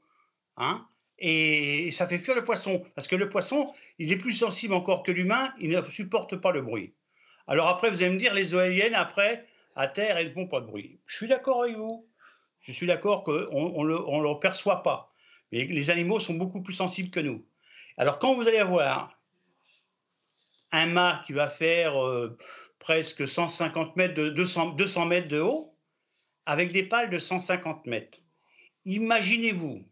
hein, 0.58 0.86
et 1.22 1.92
ça 1.92 2.08
fait 2.08 2.18
fuir 2.18 2.36
le 2.36 2.44
poisson. 2.44 2.84
Parce 2.96 3.08
que 3.08 3.16
le 3.16 3.30
poisson, 3.30 3.72
il 4.00 4.12
est 4.12 4.18
plus 4.18 4.34
sensible 4.34 4.74
encore 4.74 5.04
que 5.04 5.12
l'humain, 5.12 5.54
il 5.60 5.70
ne 5.70 5.82
supporte 5.84 6.36
pas 6.36 6.52
le 6.52 6.62
bruit. 6.62 6.94
Alors 7.48 7.68
après, 7.68 7.92
vous 7.92 7.98
allez 7.98 8.10
me 8.10 8.18
dire, 8.18 8.34
les 8.34 8.54
éoliennes, 8.54 8.96
après, 8.96 9.46
à 9.76 9.88
terre, 9.88 10.18
elles 10.18 10.30
ne 10.30 10.34
font 10.34 10.48
pas 10.48 10.62
de 10.62 10.66
bruit. 10.66 11.00
Je 11.06 11.16
suis 11.16 11.28
d'accord 11.28 11.64
avec 11.64 11.78
vous. 11.78 12.08
Je 12.62 12.72
suis 12.72 12.88
d'accord 12.88 13.24
qu'on 13.24 13.84
ne 13.84 13.88
le, 13.88 14.40
perçoit 14.40 14.84
pas. 14.84 15.14
Mais 15.52 15.66
les 15.66 15.90
animaux 15.92 16.20
sont 16.20 16.34
beaucoup 16.34 16.62
plus 16.62 16.74
sensibles 16.74 17.10
que 17.10 17.20
nous. 17.20 17.46
Alors 17.98 18.20
quand 18.20 18.36
vous 18.36 18.48
allez 18.48 18.60
avoir 18.60 19.20
un 20.72 20.86
mât 20.88 21.22
qui 21.26 21.34
va 21.34 21.48
faire 21.48 22.02
euh, 22.02 22.38
presque 22.80 23.28
150 23.28 23.96
mètres 23.96 24.14
de 24.14 24.30
200, 24.30 24.72
200 24.72 25.06
mètres 25.06 25.28
de 25.28 25.40
haut, 25.40 25.76
avec 26.46 26.72
des 26.72 26.84
pales 26.84 27.10
de 27.10 27.18
150 27.18 27.86
mètres. 27.86 28.20
Imaginez-vous 28.86 29.86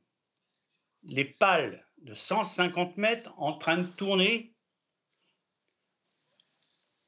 les 1.04 1.26
pales 1.26 1.86
de 2.04 2.14
150 2.14 2.98
mètres 2.98 3.34
en 3.38 3.54
train 3.54 3.78
de 3.78 3.88
tourner, 3.88 4.54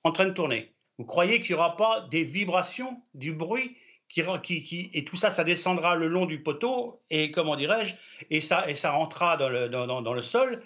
en 0.04 0.12
train 0.12 0.26
de 0.26 0.32
tourner. 0.32 0.74
Vous 0.98 1.06
croyez 1.06 1.42
qu'il 1.42 1.56
n'y 1.56 1.60
aura 1.60 1.78
pas 1.78 2.02
des 2.12 2.24
vibrations, 2.24 3.02
du 3.14 3.34
bruit 3.34 3.78
qui, 4.44 4.64
qui, 4.64 4.90
et 4.94 5.06
tout 5.06 5.16
ça, 5.16 5.30
ça 5.30 5.44
descendra 5.44 5.96
le 5.96 6.08
long 6.08 6.26
du 6.26 6.44
poteau 6.44 7.02
et 7.10 7.32
comment 7.32 7.56
dirais-je, 7.56 7.96
et 8.30 8.42
ça, 8.42 8.70
et 8.70 8.76
ça 8.76 8.92
rentrera 8.92 9.38
dans 9.38 9.50
le, 9.50 9.70
dans, 9.70 10.14
le 10.14 10.22
sol. 10.22 10.62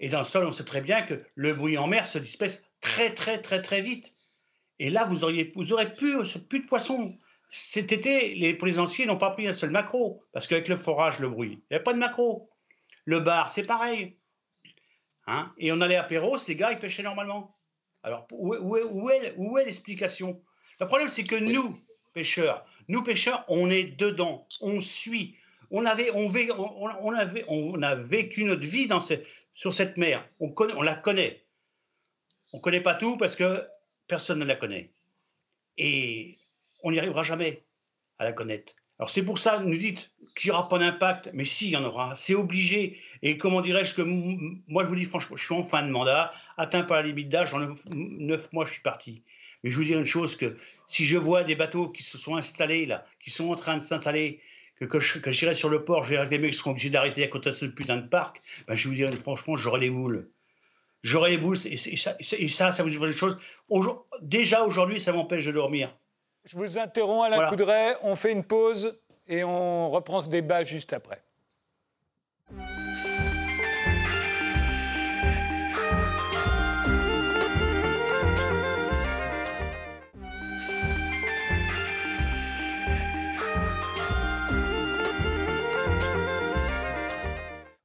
Et 0.00 0.08
dans 0.08 0.20
le 0.20 0.24
sol, 0.24 0.46
on 0.46 0.52
sait 0.52 0.64
très 0.64 0.80
bien 0.80 1.02
que 1.02 1.22
le 1.34 1.54
bruit 1.54 1.78
en 1.78 1.86
mer 1.86 2.06
se 2.06 2.18
disperse 2.18 2.60
très, 2.80 3.14
très, 3.14 3.40
très, 3.40 3.62
très 3.62 3.80
vite. 3.80 4.14
Et 4.78 4.90
là, 4.90 5.04
vous 5.04 5.24
auriez, 5.24 5.52
vous 5.56 5.72
aurez 5.72 5.94
plus, 5.94 6.38
plus 6.48 6.60
de 6.60 6.66
poissons. 6.66 7.16
Cet 7.50 7.92
été, 7.92 8.34
les 8.34 8.54
plaisanciers 8.54 9.06
n'ont 9.06 9.16
pas 9.16 9.30
pris 9.30 9.48
un 9.48 9.52
seul 9.52 9.70
macro, 9.70 10.22
parce 10.32 10.46
qu'avec 10.46 10.68
le 10.68 10.76
forage, 10.76 11.18
le 11.18 11.28
bruit, 11.28 11.62
il 11.70 11.74
n'y 11.74 11.76
a 11.76 11.80
pas 11.80 11.94
de 11.94 11.98
macro. 11.98 12.50
Le 13.08 13.20
bar, 13.20 13.48
c'est 13.48 13.62
pareil. 13.62 14.18
Hein 15.26 15.50
et 15.56 15.72
on 15.72 15.80
allait 15.80 15.96
à 15.96 16.04
Perros, 16.04 16.36
les 16.46 16.56
gars, 16.56 16.72
ils 16.72 16.78
pêchaient 16.78 17.02
normalement. 17.02 17.56
Alors, 18.02 18.26
où, 18.30 18.54
où, 18.54 19.08
est, 19.08 19.64
l'explication? 19.64 20.42
Le 20.78 20.86
problème, 20.86 21.08
c'est 21.08 21.24
que 21.24 21.36
nous, 21.36 21.74
pêcheurs, 22.12 22.66
nous, 22.88 23.02
pêcheurs, 23.02 23.46
on 23.48 23.70
est 23.70 23.96
dedans, 23.98 24.46
on 24.60 24.82
suit. 24.82 25.38
On, 25.70 25.86
avait, 25.86 26.10
on, 26.10 26.30
on, 27.00 27.14
avait, 27.14 27.46
on 27.48 27.80
a 27.80 27.94
vécu 27.94 28.44
notre 28.44 28.66
vie 28.66 28.86
dans 28.86 29.00
sur 29.00 29.72
cette 29.72 29.96
mer. 29.96 30.28
On, 30.38 30.50
connaît, 30.50 30.74
on 30.74 30.82
la 30.82 30.94
connaît. 30.94 31.46
On 32.52 32.58
ne 32.58 32.62
connaît 32.62 32.82
pas 32.82 32.94
tout 32.94 33.16
parce 33.16 33.36
que 33.36 33.66
personne 34.06 34.38
ne 34.38 34.44
la 34.44 34.54
connaît. 34.54 34.92
Et 35.78 36.36
on 36.82 36.92
n'y 36.92 36.98
arrivera 36.98 37.22
jamais 37.22 37.64
à 38.18 38.24
la 38.24 38.32
connaître. 38.32 38.74
Alors 38.98 39.10
c'est 39.10 39.22
pour 39.22 39.38
ça, 39.38 39.60
nous 39.60 39.76
dites 39.76 40.10
qu'il 40.34 40.50
n'y 40.50 40.56
aura 40.56 40.68
pas 40.68 40.78
d'impact, 40.78 41.30
mais 41.32 41.44
si, 41.44 41.66
il 41.66 41.70
y 41.70 41.76
en 41.76 41.84
aura, 41.84 42.14
c'est 42.16 42.34
obligé. 42.34 42.98
Et 43.22 43.38
comment 43.38 43.60
dirais-je 43.60 43.94
que 43.94 44.02
moi, 44.02 44.84
je 44.84 44.88
vous 44.88 44.96
dis 44.96 45.04
franchement, 45.04 45.36
je 45.36 45.44
suis 45.44 45.54
en 45.54 45.62
fin 45.62 45.82
de 45.82 45.90
mandat, 45.90 46.32
atteint 46.56 46.82
par 46.82 46.98
la 46.98 47.04
limite 47.04 47.28
d'âge, 47.28 47.54
en 47.54 47.60
neuf, 47.90 48.52
mois, 48.52 48.64
je 48.64 48.72
suis 48.72 48.82
parti. 48.82 49.22
Mais 49.62 49.70
je 49.70 49.76
vous 49.76 49.84
dis 49.84 49.92
une 49.92 50.04
chose, 50.04 50.36
que 50.36 50.56
si 50.86 51.04
je 51.04 51.16
vois 51.16 51.44
des 51.44 51.54
bateaux 51.54 51.88
qui 51.88 52.02
se 52.02 52.18
sont 52.18 52.36
installés 52.36 52.86
là, 52.86 53.04
qui 53.20 53.30
sont 53.30 53.50
en 53.50 53.56
train 53.56 53.76
de 53.76 53.82
s'installer, 53.82 54.40
que, 54.76 54.84
que, 54.84 55.30
j'irai 55.30 55.54
sur 55.54 55.68
le 55.68 55.84
port, 55.84 56.04
je 56.04 56.10
verrai 56.10 56.28
les 56.28 56.38
mecs 56.38 56.54
seront 56.54 56.70
obligés 56.70 56.90
d'arrêter 56.90 57.24
à 57.24 57.28
côté 57.28 57.50
de 57.50 57.54
ce 57.54 57.66
putain 57.66 57.96
de 57.96 58.06
parc, 58.06 58.40
ben 58.68 58.74
je 58.74 58.88
vous 58.88 58.94
dis 58.94 59.04
franchement, 59.16 59.56
j'aurai 59.56 59.80
les 59.80 59.90
moules 59.90 60.28
j'aurai 61.02 61.30
les 61.30 61.38
boules, 61.38 61.56
et, 61.66 61.76
ça, 61.76 62.16
ça, 62.72 62.82
vous 62.82 62.90
dit 62.90 62.96
une 62.96 63.10
chose. 63.12 63.38
Déjà 64.20 64.64
aujourd'hui, 64.64 65.00
ça 65.00 65.12
m'empêche 65.12 65.44
de 65.44 65.52
dormir. 65.52 65.94
Je 66.48 66.56
vous 66.56 66.78
interromps, 66.78 67.26
Alain 67.26 67.42
la 67.42 67.48
Coudray. 67.50 67.94
On 68.02 68.16
fait 68.16 68.32
une 68.32 68.42
pause 68.42 68.98
et 69.26 69.44
on 69.44 69.90
reprend 69.90 70.22
ce 70.22 70.30
débat 70.30 70.64
juste 70.64 70.94
après. 70.94 71.22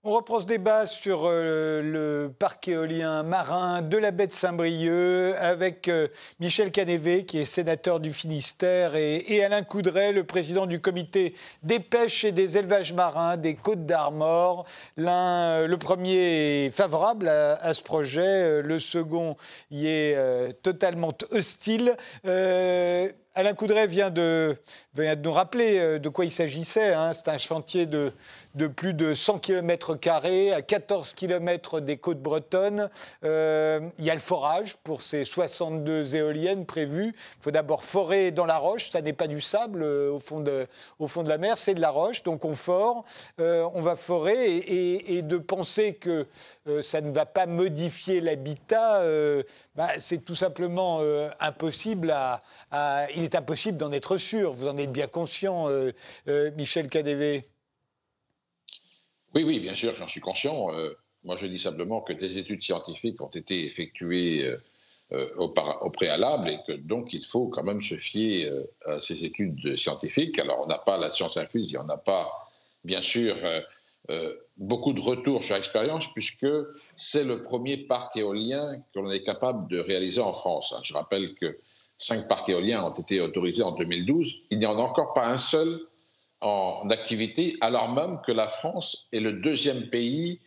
On 0.06 0.12
reprend 0.12 0.42
ce 0.42 0.46
débat 0.46 0.86
sur 0.86 1.22
euh, 1.24 1.82
le 1.82 2.30
parc 2.30 2.68
éolien 2.68 3.24
marin 3.24 3.82
de 3.82 3.98
la 3.98 4.12
baie 4.12 4.28
de 4.28 4.34
Saint-Brieuc 4.34 5.34
avec 5.40 5.88
euh, 5.88 6.10
Michel 6.42 6.72
Canévé, 6.72 7.24
qui 7.24 7.38
est 7.38 7.46
sénateur 7.46 8.02
du 8.02 8.12
Finistère, 8.12 8.98
et, 8.98 9.42
Alain 9.46 9.64
Coudray, 9.64 10.12
le 10.12 10.26
président 10.26 10.66
du 10.66 10.82
comité 10.82 11.36
des 11.64 11.80
pêches 11.80 12.26
et 12.26 12.34
des 12.34 12.58
élevages 12.58 12.92
marins 12.92 13.38
des 13.38 13.56
Côtes 13.56 13.86
d'Armor. 13.86 14.66
Euh, 15.00 15.68
le 15.68 15.78
premier 15.78 16.66
est 16.66 16.72
favorable 16.72 17.30
à, 17.30 17.74
ce 17.74 17.82
projet, 17.82 18.62
le 18.62 18.80
second 18.80 19.38
y 19.72 19.88
est 19.88 20.62
totalement 20.64 21.14
hostile. 21.32 21.96
Alain 23.36 23.54
Coudray 23.54 23.88
vient 23.88 24.12
de, 24.12 24.56
nous 24.96 25.32
rappeler 25.32 26.00
de 26.00 26.10
quoi 26.10 26.26
il 26.26 26.32
s'agissait. 26.32 26.94
Hein. 26.94 27.14
C'est 27.14 27.30
un 27.30 27.38
chantier 27.38 27.88
de 27.88 28.68
plus 28.68 28.94
de 28.94 29.14
100 29.14 29.40
km 29.40 29.98
à 30.54 30.62
14 30.62 31.14
km 31.14 31.80
des 31.80 31.98
côtes 31.98 32.22
bretonnes. 32.22 32.90
Euh, 33.24 33.80
il 33.98 34.06
y 34.06 34.10
a 34.10 34.14
le 34.14 34.20
forage 34.20 34.76
pour 34.84 35.02
ces 35.02 35.26
62 35.26 36.16
éoliennes 36.16 36.66
prévues. 36.66 37.16
Il 37.40 37.44
faut 37.44 37.52
d'abord 37.52 37.84
forer 37.84 38.32
dans 38.32 38.46
la 38.46 38.58
roche, 38.58 38.92
ça 38.92 39.02
n'est 39.02 39.14
pas 39.14 39.28
du 39.28 39.42
sable 39.42 39.82
euh, 39.84 40.12
au, 40.12 40.20
fond 40.20 40.42
de, 40.42 41.30
la 41.30 41.38
mer, 41.38 41.58
c'est 41.58 41.74
de 41.74 41.82
la 41.82 41.90
roche, 41.90 42.24
donc 42.24 42.46
on 42.46 42.54
fore, 42.54 43.06
euh, 43.40 43.68
on 43.74 43.82
va 43.82 43.96
forer, 43.96 44.58
et, 44.58 45.22
de 45.24 45.38
penser 45.38 45.94
que 45.94 46.28
ça 46.82 47.00
ne 47.00 47.12
va 47.12 47.26
pas 47.26 47.46
modifier 47.46 48.20
l'habitat, 48.20 49.02
bah, 49.76 49.90
c'est 50.00 50.26
tout 50.26 50.36
simplement 50.36 51.02
impossible 51.40 52.12
à, 52.12 52.42
Impossible 53.34 53.78
d'en 53.78 53.92
être 53.92 54.18
sûr, 54.18 54.54
vous 54.54 54.68
en 54.68 54.78
êtes 54.78 54.92
bien 54.92 55.08
conscient, 55.08 55.68
Michel 56.56 56.90
KDV. 56.90 57.44
Oui, 59.36 59.44
oui, 59.44 59.60
bien 59.60 59.74
sûr, 59.74 59.96
j'en 59.96 60.08
suis 60.08 60.22
conscient. 60.22 60.72
Euh, 60.74 60.90
moi, 61.24 61.38
je 61.38 61.48
dis 61.48 61.58
simplement 61.58 62.02
que 62.02 62.14
des 62.14 62.38
études 62.38 62.62
scientifiques 62.62 63.20
ont 63.22 63.30
été 63.30 63.66
effectuées 63.66 64.44
euh, 64.44 64.58
euh, 65.14 65.28
au, 65.38 65.90
préalable 65.90 66.50
et 66.50 66.60
que 66.68 66.74
donc 66.74 67.14
il 67.14 67.26
faut 67.26 67.48
quand 67.48 67.64
même 67.64 67.82
se 67.82 67.96
fier 67.96 68.50
à 68.86 69.00
ces 69.00 69.26
études 69.26 69.76
scientifiques. 69.76 70.38
Alors, 70.40 70.62
on 70.62 70.68
n'a 70.68 70.78
pas 70.78 70.98
la 70.98 71.10
science 71.10 71.38
infuse, 71.38 71.72
il 71.72 71.74
n'y 71.74 71.78
en 71.78 71.90
a 71.90 71.98
pas, 71.98 72.30
bien 72.84 73.02
sûr, 73.02 73.36
beaucoup 74.58 74.94
de 74.94 75.02
retours 75.02 75.44
sur 75.44 75.56
expérience 75.56 76.12
puisque 76.14 76.48
c'est 76.96 77.24
le 77.24 77.44
premier 77.44 77.78
parc 77.78 78.18
éolien 78.18 78.82
qu'on 78.94 79.10
est 79.12 79.24
capable 79.24 79.70
de 79.70 79.80
réaliser 79.80 80.22
en 80.22 80.34
France. 80.34 80.74
Je 80.84 80.94
rappelle 80.94 81.36
que 81.36 81.58
cinq 82.04 82.28
parcs 82.28 82.50
éoliens 82.50 82.84
ont 82.84 82.94
été 82.94 83.22
autorisés 83.22 83.64
en 83.64 83.72
2012. 83.72 84.44
Il 84.50 84.58
n'y 84.58 84.66
en 84.66 84.78
a 84.78 84.82
encore 84.82 85.14
pas 85.14 85.26
un 85.26 85.38
seul 85.38 85.80
en 86.42 86.90
activité, 86.90 87.56
alors 87.62 87.94
même 87.94 88.20
que 88.26 88.32
la 88.32 88.48
France 88.48 89.08
est 89.14 89.22
le 89.22 89.34
deuxième 89.34 89.90
pays 89.90 90.42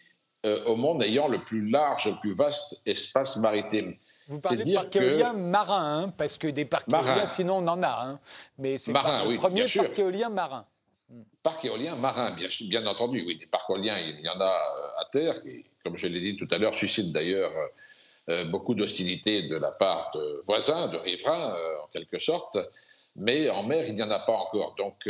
euh, 0.44 0.62
au 0.66 0.76
monde 0.76 1.02
ayant 1.02 1.28
le 1.28 1.42
plus 1.42 1.68
large, 1.70 2.06
le 2.06 2.20
plus 2.20 2.34
vaste 2.34 2.82
espace 2.86 3.36
maritime. 3.38 3.94
Vous 4.28 4.40
parlez 4.40 4.64
de 4.64 4.74
parc 4.74 4.94
éolien 4.96 5.32
marin, 5.32 6.02
hein, 6.02 6.12
parce 6.16 6.36
que 6.36 6.48
des 6.48 6.64
parcs 6.64 6.92
éoliens, 6.92 7.30
sinon 7.32 7.58
on 7.58 7.68
en 7.68 7.82
a. 7.82 8.04
Hein. 8.04 8.20
mais 8.58 8.76
c'est 8.76 8.92
le 8.92 9.36
premier 9.36 9.66
parc 9.66 9.98
éolien 9.98 10.28
marin. 10.28 10.66
Parc 11.42 11.64
éolien 11.64 11.96
marin, 11.96 12.32
bien, 12.32 12.48
bien, 12.68 12.86
entendu, 12.86 13.24
oui. 13.26 13.36
Des 13.36 13.46
parcs 13.46 13.70
éoliens, 13.70 13.96
il 13.98 14.20
y 14.20 14.28
en 14.28 14.40
a 14.40 14.44
euh, 14.44 15.00
à 15.00 15.04
terre, 15.10 15.40
qui, 15.40 15.64
comme 15.82 15.96
je 15.96 16.08
l'ai 16.08 16.20
dit 16.20 16.36
tout 16.36 16.48
à 16.50 16.58
l'heure, 16.58 16.74
suscitent 16.74 17.12
d'ailleurs 17.12 17.52
euh, 17.52 17.66
beaucoup 18.50 18.74
d'hostilité 18.74 19.42
de 19.42 19.56
la 19.56 19.70
part 19.70 20.10
de 20.14 20.40
voisins, 20.44 20.88
de 20.88 20.96
riverains, 20.96 21.56
en 21.82 21.86
quelque 21.88 22.18
sorte. 22.18 22.58
Mais 23.14 23.48
en 23.48 23.62
mer, 23.62 23.86
il 23.86 23.94
n'y 23.94 24.02
en 24.02 24.10
a 24.10 24.18
pas 24.18 24.32
encore. 24.32 24.74
Donc, 24.76 25.06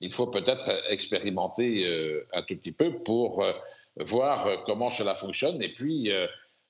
il 0.00 0.12
faut 0.12 0.26
peut-être 0.26 0.70
expérimenter 0.88 1.86
euh, 1.86 2.26
un 2.32 2.42
tout 2.42 2.56
petit 2.56 2.72
peu 2.72 2.98
pour 2.98 3.42
euh, 3.42 3.52
voir 3.96 4.46
euh, 4.46 4.56
comment 4.66 4.90
cela 4.90 5.14
fonctionne 5.14 5.62
et 5.62 5.72
puis 5.72 6.10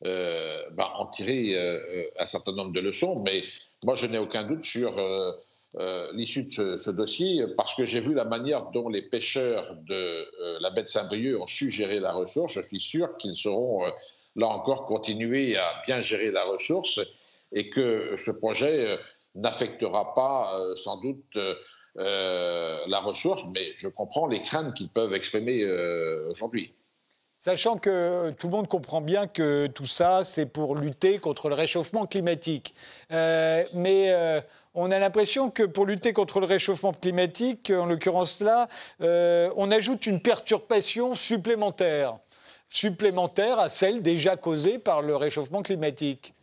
bah, 0.03 0.93
en 0.97 1.07
tirer 1.07 1.57
un 2.21 2.27
certain 2.27 2.53
nombre 2.53 2.73
de 2.73 2.81
leçons. 2.81 3.21
Mais 3.25 3.43
moi, 3.83 3.95
je 3.95 4.07
n'ai 4.07 4.19
aucun 4.19 4.45
doute 4.45 4.65
sur 4.65 4.93
l'issue 6.13 6.45
de 6.45 6.77
ce, 6.77 6.91
dossier 6.91 7.45
parce 7.57 7.75
que 7.75 7.87
j'ai 7.87 8.01
vu 8.01 8.15
la 8.15 8.27
manière 8.27 8.67
dont 8.67 8.89
les 8.89 9.03
pêcheurs 9.03 9.75
de 9.89 10.61
la 10.61 10.71
baie 10.71 10.83
de 10.83 10.89
Saint-Brieuc 10.89 11.41
ont 11.41 11.47
su 11.47 11.71
gérer 11.71 11.99
la 11.99 12.13
ressource. 12.13 12.53
Je 12.53 12.61
suis 12.61 12.81
sûr 12.81 13.17
qu'ils 13.17 13.37
sauront, 13.37 13.91
là 14.37 14.49
encore, 14.49 14.87
continuer 14.87 15.57
à 15.57 15.83
bien 15.87 16.01
gérer 16.01 16.31
la 16.31 16.45
ressource 16.45 17.01
et 17.53 17.71
que 17.71 18.15
ce 18.17 18.31
projet 18.31 18.99
n'affectera 19.35 20.15
pas 20.15 20.57
sans 20.77 20.99
doute 20.99 21.39
la 21.97 23.01
ressource, 23.01 23.43
mais 23.55 23.73
je 23.77 23.89
comprends 23.89 24.27
les 24.27 24.41
craintes 24.41 24.75
qu'ils 24.75 24.91
peuvent 24.91 25.15
exprimer 25.15 25.65
aujourd'hui. 26.29 26.75
Sachant 27.39 27.77
que 27.77 28.31
tout 28.39 28.49
le 28.49 28.53
monde 28.53 28.69
comprend 28.69 29.01
bien 29.01 29.27
que 29.27 29.69
tout 29.69 29.87
ça, 29.87 30.25
c'est 30.25 30.47
pour 30.47 30.75
lutter 30.75 31.19
contre 31.19 31.49
le 31.49 31.55
réchauffement 31.55 32.07
climatique. 32.07 32.75
mais 33.11 34.43
on 34.79 34.91
a 34.91 34.99
l'impression 34.99 35.51
que 35.51 35.63
pour 35.63 35.87
lutter 35.87 36.13
contre 36.13 36.39
le 36.39 36.45
réchauffement 36.45 36.93
climatique, 36.93 37.73
en 37.75 37.87
l'occurrence 37.87 38.41
là, 38.41 38.69
euh, 39.01 39.51
on 39.57 39.71
ajoute 39.71 40.07
une 40.07 40.21
perturbation 40.21 41.15
supplémentaire, 41.15 42.13
supplémentaire 42.69 43.59
à 43.59 43.69
celle 43.69 44.03
déjà 44.03 44.37
causée 44.37 44.79
par 44.79 45.03
le 45.03 45.17
réchauffement 45.17 45.63
climatique. 45.63 46.35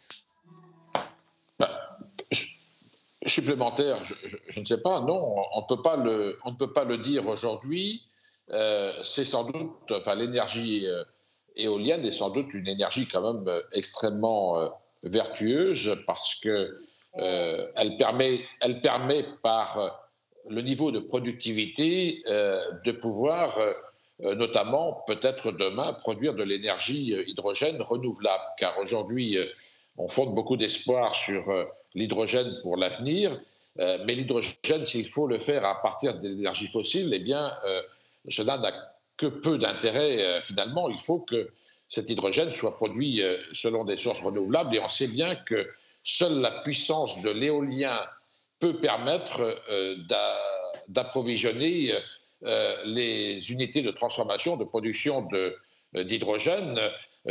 Bah, 1.59 1.97
supplémentaire, 3.25 4.03
je, 4.47 4.59
ne 4.59 4.65
sais 4.65 4.81
pas, 4.81 5.01
non, 5.01 5.36
on, 5.53 5.62
ne 5.62 6.55
peut 6.55 6.73
pas 6.73 6.83
le 6.83 6.97
dire 6.97 7.27
aujourd'hui. 7.27 8.03
Euh, 8.49 8.93
c'est 9.03 9.25
sans 9.25 9.45
doute, 9.45 9.91
enfin, 9.91 10.15
l'énergie 10.15 10.86
euh, 10.88 11.03
éolienne 11.55 12.05
est 12.05 12.12
sans 12.12 12.29
doute 12.29 12.53
une 12.53 12.67
énergie 12.67 13.07
quand 13.07 13.33
même 13.33 13.62
extrêmement 13.71 14.71
vertueuse 15.03 15.97
parce 16.05 16.36
que 16.36 16.81
euh, 17.19 17.67
elle, 17.75 17.95
permet, 17.97 18.41
elle 18.62 18.81
permet 18.81 19.23
par 19.43 19.77
euh, 19.77 19.89
le 20.49 20.62
niveau 20.62 20.91
de 20.91 20.99
productivité 20.99 22.23
euh, 22.27 22.59
de 22.83 22.91
pouvoir 22.91 23.59
notamment 24.23 25.03
peut-être 25.05 25.51
demain 25.51 25.93
produire 25.93 26.33
de 26.33 26.43
l'énergie 26.43 27.13
hydrogène 27.27 27.81
renouvelable, 27.81 28.43
car 28.57 28.77
aujourd'hui 28.79 29.38
on 29.97 30.07
fonde 30.07 30.33
beaucoup 30.33 30.57
d'espoir 30.57 31.13
sur 31.13 31.43
l'hydrogène 31.93 32.59
pour 32.62 32.77
l'avenir, 32.77 33.38
mais 33.77 34.15
l'hydrogène, 34.15 34.86
s'il 34.86 35.07
faut 35.07 35.27
le 35.27 35.38
faire 35.38 35.65
à 35.65 35.81
partir 35.81 36.17
de 36.17 36.27
l'énergie 36.27 36.67
fossile, 36.67 37.12
eh 37.13 37.19
bien 37.19 37.51
cela 38.29 38.57
n'a 38.57 38.71
que 39.17 39.25
peu 39.25 39.57
d'intérêt 39.57 40.41
finalement. 40.41 40.89
Il 40.89 40.99
faut 40.99 41.19
que 41.19 41.49
cet 41.89 42.09
hydrogène 42.09 42.53
soit 42.53 42.77
produit 42.77 43.21
selon 43.51 43.83
des 43.83 43.97
sources 43.97 44.21
renouvelables, 44.21 44.73
et 44.75 44.79
on 44.79 44.88
sait 44.88 45.07
bien 45.07 45.36
que 45.36 45.67
seule 46.03 46.39
la 46.39 46.51
puissance 46.51 47.21
de 47.21 47.29
l'éolien 47.29 47.99
peut 48.59 48.79
permettre 48.79 49.41
euh, 49.69 49.97
d'approvisionner 50.88 51.93
euh, 51.93 51.99
les 52.86 53.51
unités 53.51 53.82
de 53.82 53.91
transformation, 53.91 54.58
de 54.58 54.65
production 54.65 55.27
euh, 55.34 56.03
d'hydrogène. 56.03 56.79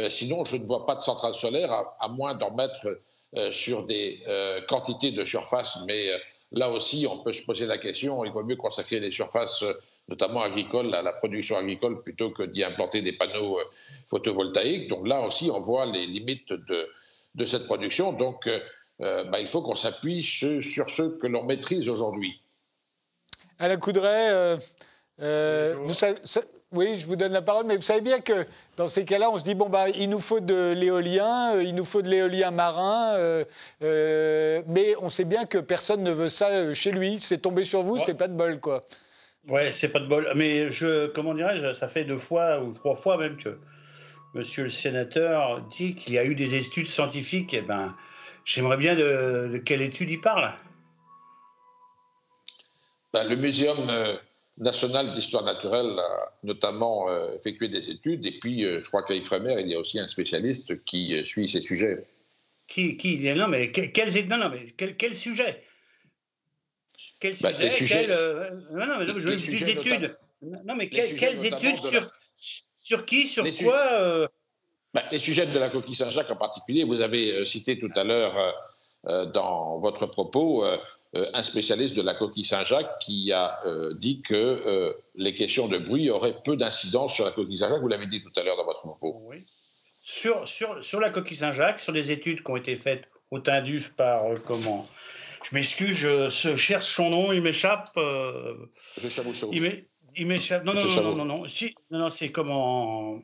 sinon, 0.08 0.44
je 0.44 0.56
ne 0.56 0.64
vois 0.64 0.86
pas 0.86 0.94
de 0.94 1.02
centrale 1.02 1.34
solaire, 1.34 1.70
à, 1.98 2.08
moins 2.08 2.34
d'en 2.34 2.52
mettre 2.54 3.00
sur 3.50 3.84
des 3.84 4.22
quantités 4.68 5.10
de 5.10 5.24
surface. 5.24 5.78
Mais 5.86 6.08
là 6.52 6.70
aussi, 6.70 7.06
on 7.10 7.18
peut 7.18 7.32
se 7.32 7.42
poser 7.42 7.66
la 7.66 7.78
question, 7.78 8.24
il 8.24 8.32
vaut 8.32 8.44
mieux 8.44 8.56
consacrer 8.56 9.00
des 9.00 9.10
surfaces 9.10 9.64
notamment 10.08 10.42
agricoles, 10.42 10.94
à 10.94 11.02
la 11.02 11.12
production 11.12 11.56
agricole, 11.56 12.02
plutôt 12.02 12.30
que 12.30 12.42
d'y 12.42 12.64
implanter 12.64 13.02
des 13.02 13.12
panneaux 13.12 13.58
photovoltaïques. 14.08 14.88
Donc 14.88 15.06
là 15.06 15.20
aussi, 15.20 15.50
on 15.50 15.60
voit 15.60 15.86
les 15.86 16.06
limites 16.06 16.52
de, 16.52 16.88
de 17.34 17.44
cette 17.44 17.66
production. 17.66 18.12
Donc, 18.12 18.46
euh, 18.46 18.60
euh, 19.00 19.24
bah, 19.24 19.40
il 19.40 19.48
faut 19.48 19.62
qu'on 19.62 19.76
s'appuie 19.76 20.22
sur, 20.22 20.90
ceux 20.90 21.18
que 21.18 21.26
l'on 21.26 21.44
maîtrise 21.44 21.88
aujourd'hui. 21.88 22.40
Alain 23.58 23.76
Coudray, 23.76 24.30
euh, 24.30 24.56
vous 25.22 25.92
savez, 25.92 26.18
oui, 26.72 26.98
je 26.98 27.06
vous 27.06 27.16
donne 27.16 27.32
la 27.32 27.42
parole, 27.42 27.66
mais 27.66 27.76
vous 27.76 27.82
savez 27.82 28.00
bien 28.00 28.20
que 28.20 28.46
dans 28.76 28.88
ces 28.88 29.04
cas-là, 29.04 29.30
on 29.30 29.38
se 29.38 29.44
dit 29.44 29.54
bon 29.54 29.68
bah 29.68 29.88
il 29.90 30.08
nous 30.08 30.20
faut 30.20 30.40
de 30.40 30.72
l'éolien, 30.72 31.60
il 31.60 31.74
nous 31.74 31.84
faut 31.84 32.02
de 32.02 32.08
l'éolien 32.08 32.50
marin, 32.50 33.44
mais 33.80 34.94
on 35.00 35.10
sait 35.10 35.24
bien 35.24 35.44
que 35.44 35.58
personne 35.58 36.02
ne 36.02 36.12
veut 36.12 36.28
ça 36.28 36.72
chez 36.74 36.92
lui. 36.92 37.18
C'est 37.20 37.38
tombé 37.38 37.64
sur 37.64 37.82
vous, 37.82 37.98
c'est 38.04 38.14
pas 38.14 38.28
de 38.28 38.34
bol 38.34 38.58
quoi. 38.58 38.82
Ouais, 39.48 39.72
c'est 39.72 39.88
pas 39.88 39.98
de 39.98 40.06
bol. 40.06 40.30
Mais 40.36 40.70
je, 40.70 41.08
comment 41.08 41.34
dirais-je, 41.34 41.74
ça 41.74 41.88
fait 41.88 42.04
deux 42.04 42.18
fois 42.18 42.60
ou 42.60 42.72
trois 42.72 42.94
fois 42.94 43.18
même 43.18 43.36
que 43.36 43.58
monsieur 44.34 44.64
le 44.64 44.70
sénateur 44.70 45.60
dit 45.62 45.94
qu'il 45.94 46.14
y 46.14 46.18
a 46.18 46.24
eu 46.24 46.34
des 46.34 46.54
études 46.54 46.86
scientifiques, 46.86 47.52
eh 47.54 47.60
ben, 47.60 47.94
j'aimerais 48.44 48.76
bien 48.76 48.94
de, 48.94 49.60
quelle 49.64 49.82
étude 49.82 50.10
il 50.10 50.20
parle? 50.20 50.52
Ben, 53.12 53.24
le 53.24 53.36
Muséum 53.36 53.90
euh, 53.90 54.16
national 54.58 55.10
d'histoire 55.10 55.44
naturelle 55.44 55.98
a 55.98 56.32
notamment 56.42 57.08
euh, 57.08 57.34
effectué 57.34 57.68
des 57.68 57.90
études, 57.90 58.26
et 58.26 58.38
puis 58.38 58.64
euh, 58.64 58.80
je 58.80 58.88
crois 58.88 59.02
qu'à 59.02 59.14
Ifremer, 59.14 59.60
il 59.60 59.68
y 59.68 59.74
a 59.74 59.78
aussi 59.78 59.98
un 59.98 60.06
spécialiste 60.06 60.84
qui 60.84 61.24
suit 61.24 61.48
ces 61.48 61.62
sujets. 61.62 62.04
Qui, 62.68 62.96
qui 62.96 63.18
Non, 63.34 63.48
mais 63.48 63.70
quels, 63.70 64.28
non, 64.28 64.38
non, 64.38 64.48
mais 64.48 64.66
quel, 64.76 64.96
quel 64.96 65.16
sujet? 65.16 65.62
Quel 67.20 67.34
ben, 67.40 67.70
sujet, 67.70 68.06
Non, 68.08 68.86
non, 68.86 68.98
mais 68.98 69.06
je 69.06 69.28
veux 69.28 69.36
des 69.36 69.70
études. 69.70 70.14
Non, 70.42 70.74
mais 70.74 70.88
quelles 70.88 71.44
études 71.46 71.78
sur, 71.78 72.10
sur 72.74 73.06
qui 73.06 73.26
Sur 73.26 73.44
quoi 73.62 74.00
euh? 74.00 74.28
Ben, 74.92 75.02
Les 75.12 75.18
sujets 75.18 75.46
de 75.46 75.58
la 75.58 75.68
coquille 75.68 75.94
Saint-Jacques 75.94 76.30
en 76.30 76.36
particulier, 76.36 76.84
vous 76.84 77.00
avez 77.00 77.32
euh, 77.32 77.44
cité 77.46 77.78
tout 77.78 77.90
à 77.94 78.04
l'heure 78.04 78.36
euh, 79.06 79.24
dans 79.26 79.78
votre 79.78 80.06
propos 80.06 80.64
un 81.14 81.42
spécialiste 81.42 81.94
de 81.94 82.02
la 82.02 82.14
coquille 82.14 82.44
Saint-Jacques 82.44 82.98
qui 83.00 83.32
a 83.32 83.60
dit 83.98 84.22
que 84.22 84.94
les 85.14 85.34
questions 85.34 85.68
de 85.68 85.78
bruit 85.78 86.10
auraient 86.10 86.36
peu 86.42 86.56
d'incidence 86.56 87.14
sur 87.14 87.24
la 87.24 87.32
coquille 87.32 87.58
Saint-Jacques. 87.58 87.82
Vous 87.82 87.88
l'avez 87.88 88.06
dit 88.06 88.22
tout 88.22 88.32
à 88.36 88.42
l'heure 88.42 88.56
dans 88.56 88.64
votre 88.64 88.80
propos. 88.80 89.18
Oui. 89.28 89.44
Sur, 90.00 90.48
sur, 90.48 90.82
sur 90.82 91.00
la 91.00 91.10
coquille 91.10 91.36
Saint-Jacques, 91.36 91.80
sur 91.80 91.92
les 91.92 92.10
études 92.10 92.42
qui 92.42 92.50
ont 92.50 92.56
été 92.56 92.76
faites 92.76 93.04
au 93.30 93.40
Tinduf 93.40 93.90
par 93.90 94.24
comment? 94.46 94.84
Je 95.44 95.54
m'excuse, 95.54 95.96
je, 95.96 96.56
cherche 96.56 96.94
son 96.94 97.10
nom, 97.10 97.32
il 97.32 97.42
m'échappe. 97.42 97.90
il 99.52 99.84
il 100.16 100.26
m'échappe. 100.26 100.64
Non, 100.64 100.74
non, 100.74 100.84
non, 100.84 101.02
non, 101.02 101.14
non, 101.14 101.24
non, 101.24 101.46
Si, 101.46 101.74
non, 101.90 101.98
non, 102.00 102.10
c'est 102.10 102.30
comment. 102.30 103.22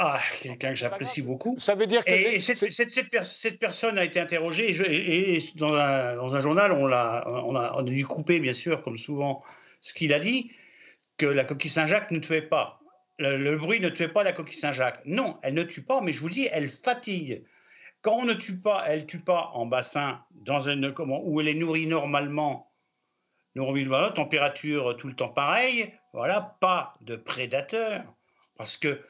Ah, 0.00 0.20
quelqu'un 0.40 0.70
que 0.70 0.76
j'apprécie 0.76 1.22
beaucoup. 1.22 1.58
Ça 1.58 1.74
veut 1.74 1.88
dire 1.88 2.04
que. 2.04 2.10
Et, 2.12 2.38
cette, 2.38 2.70
cette, 2.70 2.90
cette, 2.90 3.58
personne 3.58 3.98
a 3.98 4.04
été 4.04 4.20
interrogée, 4.20 4.70
et, 4.70 5.36
et 5.36 5.52
dans, 5.56 5.74
un, 5.74 6.14
dans, 6.14 6.36
un, 6.36 6.40
journal, 6.40 6.70
on, 6.70 6.86
l'a, 6.86 7.24
on, 7.26 7.56
a, 7.56 7.74
on 7.74 7.80
a 7.80 7.82
dû 7.82 8.06
couper, 8.06 8.38
bien 8.38 8.52
sûr, 8.52 8.82
comme 8.84 8.96
souvent, 8.96 9.42
ce 9.80 9.92
qu'il 9.92 10.14
a 10.14 10.20
dit, 10.20 10.52
que 11.16 11.26
la 11.26 11.42
coquille 11.42 11.70
Saint-Jacques 11.70 12.12
ne 12.12 12.20
tuait 12.20 12.42
pas. 12.42 12.80
Le, 13.18 13.56
bruit 13.56 13.80
ne 13.80 13.88
tuait 13.88 14.06
pas 14.06 14.22
la 14.22 14.32
coquille 14.32 14.56
Saint-Jacques. 14.56 15.00
Non, 15.04 15.36
elle 15.42 15.54
ne 15.54 15.64
tue 15.64 15.82
pas, 15.82 16.00
mais 16.00 16.12
je 16.12 16.20
vous 16.20 16.30
dis, 16.30 16.48
elle 16.52 16.68
fatigue. 16.68 17.44
Quand 18.00 18.14
on 18.14 18.24
ne 18.24 18.34
tue 18.34 18.56
pas, 18.56 18.84
elle 18.86 19.00
ne 19.00 19.06
tue 19.06 19.18
pas 19.18 19.50
en 19.54 19.66
bassin, 19.66 20.22
dans 20.30 20.68
un, 20.68 20.92
comment, 20.92 21.20
où 21.24 21.40
elle 21.40 21.48
est 21.48 21.54
nourrie 21.54 21.86
normalement 21.86 22.68
nous 23.56 24.10
température 24.14 24.96
tout 24.96 25.08
le 25.08 25.16
temps 25.16 25.30
pareil, 25.30 25.92
voilà, 26.12 26.56
pas 26.60 26.92
de 27.00 27.16
prédateurs. 27.16 28.04
Parce 28.56 28.76
que 28.76 29.00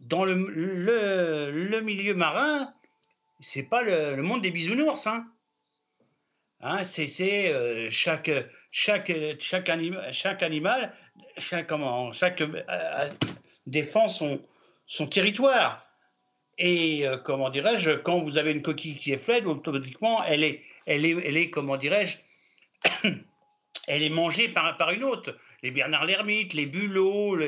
dans 0.00 0.24
le, 0.24 0.34
milieu 1.80 2.14
marin, 2.14 2.72
c'est 3.40 3.68
pas 3.68 3.82
le, 3.82 4.22
monde 4.22 4.42
des 4.42 4.50
bisounours. 4.50 5.06
Hein. 5.06 5.26
Hein, 6.62 6.84
c'est 6.84 7.52
euh, 7.52 7.88
chaque, 7.90 8.30
chaque, 8.70 9.12
chaque, 9.38 9.70
chaque 10.10 10.42
animal, 10.42 10.92
chaque, 11.38 11.66
comment, 11.66 12.12
chaque 12.12 12.40
euh, 12.40 13.10
défend 13.66 14.08
son, 14.08 14.42
son 14.86 15.06
territoire. 15.06 15.86
Et 16.58 17.06
euh, 17.06 17.16
comment 17.16 17.48
dirais-je, 17.48 17.92
quand 17.92 18.20
vous 18.20 18.36
avez 18.36 18.52
une 18.52 18.60
coquille 18.60 18.94
qui 18.94 19.12
est 19.12 19.18
faible, 19.18 19.48
automatiquement, 19.48 20.22
elle 20.24 20.44
est, 20.44 20.62
elle 20.84 21.06
est, 21.06 21.16
elle 21.24 21.36
est 21.38 21.48
comment 21.48 21.78
dirais-je, 21.78 22.18
elle 23.86 24.02
est 24.02 24.10
mangée 24.10 24.48
par, 24.48 24.76
par 24.76 24.90
une 24.90 25.04
autre. 25.04 25.34
Les 25.62 25.70
Bernard 25.70 26.04
l'Ermite, 26.04 26.52
les 26.52 26.66
Bulots, 26.66 27.38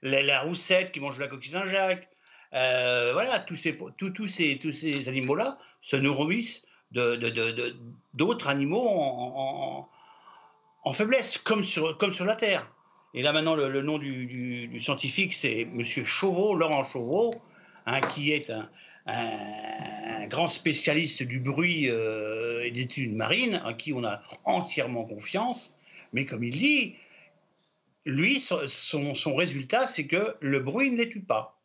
la 0.00 0.40
Roussette 0.40 0.92
qui 0.92 1.00
mange 1.00 1.18
la 1.18 1.28
coquille 1.28 1.50
Saint-Jacques. 1.50 2.08
Euh, 2.54 3.12
voilà, 3.12 3.40
tous 3.40 3.56
ces, 3.56 3.78
ces, 4.26 4.58
tous 4.58 4.72
ces 4.72 5.08
animaux-là 5.08 5.58
se 5.80 5.96
nourrissent 5.96 6.66
d'autres 6.92 8.48
animaux 8.48 8.86
en, 10.84 10.92
faiblesse, 10.92 11.38
comme 11.38 11.64
sur, 11.64 11.96
comme 11.96 12.12
sur 12.12 12.26
la 12.26 12.36
Terre. 12.36 12.70
Et 13.14 13.22
là, 13.22 13.32
maintenant, 13.32 13.54
le, 13.54 13.80
nom 13.80 13.98
du, 13.98 14.78
scientifique, 14.80 15.32
c'est 15.32 15.62
M. 15.62 15.82
Chauveau, 15.84 16.54
Laurent 16.54 16.84
Chauveau, 16.84 17.32
hein, 17.86 18.00
qui 18.00 18.32
est 18.32 18.50
un, 18.50 18.68
un, 19.06 20.26
grand 20.26 20.46
spécialiste 20.46 21.22
du 21.22 21.38
bruit 21.38 21.88
euh, 21.88 22.64
et 22.64 22.70
des 22.70 22.82
études 22.82 23.14
marines, 23.14 23.62
à 23.64 23.72
qui 23.72 23.92
on 23.92 24.04
a 24.04 24.22
entièrement 24.44 25.04
confiance. 25.04 25.78
Mais 26.12 26.26
comme 26.26 26.44
il 26.44 26.50
dit, 26.50 26.94
lui, 28.04 28.40
son, 28.40 29.14
son 29.14 29.34
résultat, 29.34 29.86
c'est 29.86 30.06
que 30.06 30.36
le 30.40 30.60
bruit 30.60 30.90
ne 30.90 30.98
les 30.98 31.08
tue 31.08 31.22
pas. 31.22 31.61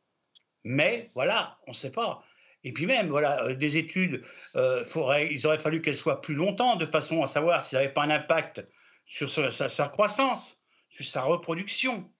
Mais 0.67 1.11
voilà, 1.15 1.57
on 1.65 1.71
ne 1.71 1.75
sait 1.75 1.93
pas. 1.93 2.21
Et 2.65 2.73
puis 2.73 2.85
même, 2.85 3.07
voilà, 3.07 3.41
euh, 3.45 3.55
des 3.55 3.77
études, 3.77 4.21
euh, 4.57 4.83
il 5.31 5.47
aurait 5.47 5.59
fallu 5.59 5.81
qu'elles 5.81 5.95
soient 5.95 6.19
plus 6.19 6.35
longtemps, 6.35 6.75
de 6.75 6.85
façon 6.85 7.23
à 7.23 7.27
savoir 7.27 7.61
s'il 7.63 7.77
n'avait 7.77 7.93
pas 7.93 8.03
un 8.03 8.09
impact 8.09 8.65
sur 9.05 9.29
sa, 9.29 9.87
croissance, 9.87 10.61
sur 10.89 11.05
sa 11.05 11.21
reproduction. 11.21 12.11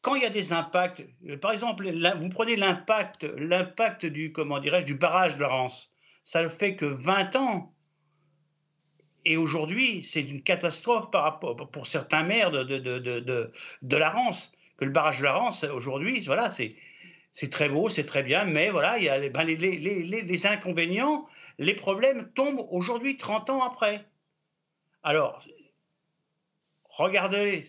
quand 0.00 0.16
il 0.16 0.22
y 0.22 0.26
a 0.26 0.30
des 0.30 0.52
impacts, 0.52 1.04
euh, 1.28 1.36
par 1.36 1.52
exemple, 1.52 1.88
vous 2.16 2.28
prenez 2.28 2.56
l'impact, 2.56 3.22
l'impact 3.22 4.04
du, 4.04 4.32
comment 4.32 4.58
dirais-je, 4.58 4.86
du 4.86 4.96
barrage 4.96 5.36
de 5.36 5.44
Rance, 5.44 5.94
ça 6.24 6.42
ne 6.42 6.48
fait 6.48 6.74
que 6.74 6.86
20 6.86 7.36
ans 7.36 7.72
Et 9.24 9.36
aujourd'hui, 9.36 10.02
c'est 10.02 10.22
une 10.22 10.42
catastrophe 10.42 11.12
par 11.12 11.22
rapport, 11.22 11.70
pour 11.70 11.86
certains 11.86 12.24
maires 12.24 12.50
de, 12.50 12.64
de, 12.64 12.78
de, 12.78 13.20
de, 13.20 13.52
de 13.82 13.96
la 13.96 14.10
Rance. 14.10 14.50
Que 14.78 14.84
le 14.86 14.90
barrage 14.90 15.20
de 15.20 15.24
la 15.24 15.34
Rance, 15.34 15.62
aujourd'hui, 15.62 16.18
voilà, 16.26 16.50
c'est, 16.50 16.70
c'est 17.32 17.50
très 17.50 17.68
beau, 17.68 17.88
c'est 17.88 18.04
très 18.04 18.22
bien, 18.22 18.44
mais 18.44 18.70
voilà, 18.70 18.98
il 18.98 19.04
y 19.04 19.08
a 19.08 19.28
ben, 19.28 19.44
les, 19.44 19.56
les, 19.56 20.46
inconvénients, 20.46 21.26
les 21.58 21.74
problèmes 21.74 22.30
tombent 22.32 22.66
aujourd'hui, 22.70 23.16
30 23.16 23.50
ans 23.50 23.62
après. 23.62 24.04
Alors, 25.02 25.42
regardez 26.84 27.66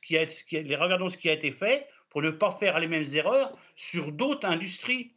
regardons 0.00 1.10
ce 1.10 1.18
qui 1.18 1.28
a 1.28 1.32
été 1.32 1.52
fait 1.52 1.86
pour 2.08 2.22
ne 2.22 2.30
pas 2.30 2.52
faire 2.52 2.78
les 2.78 2.86
mêmes 2.86 3.04
erreurs 3.12 3.52
sur 3.74 4.12
d'autres 4.12 4.46
industries. 4.46 5.13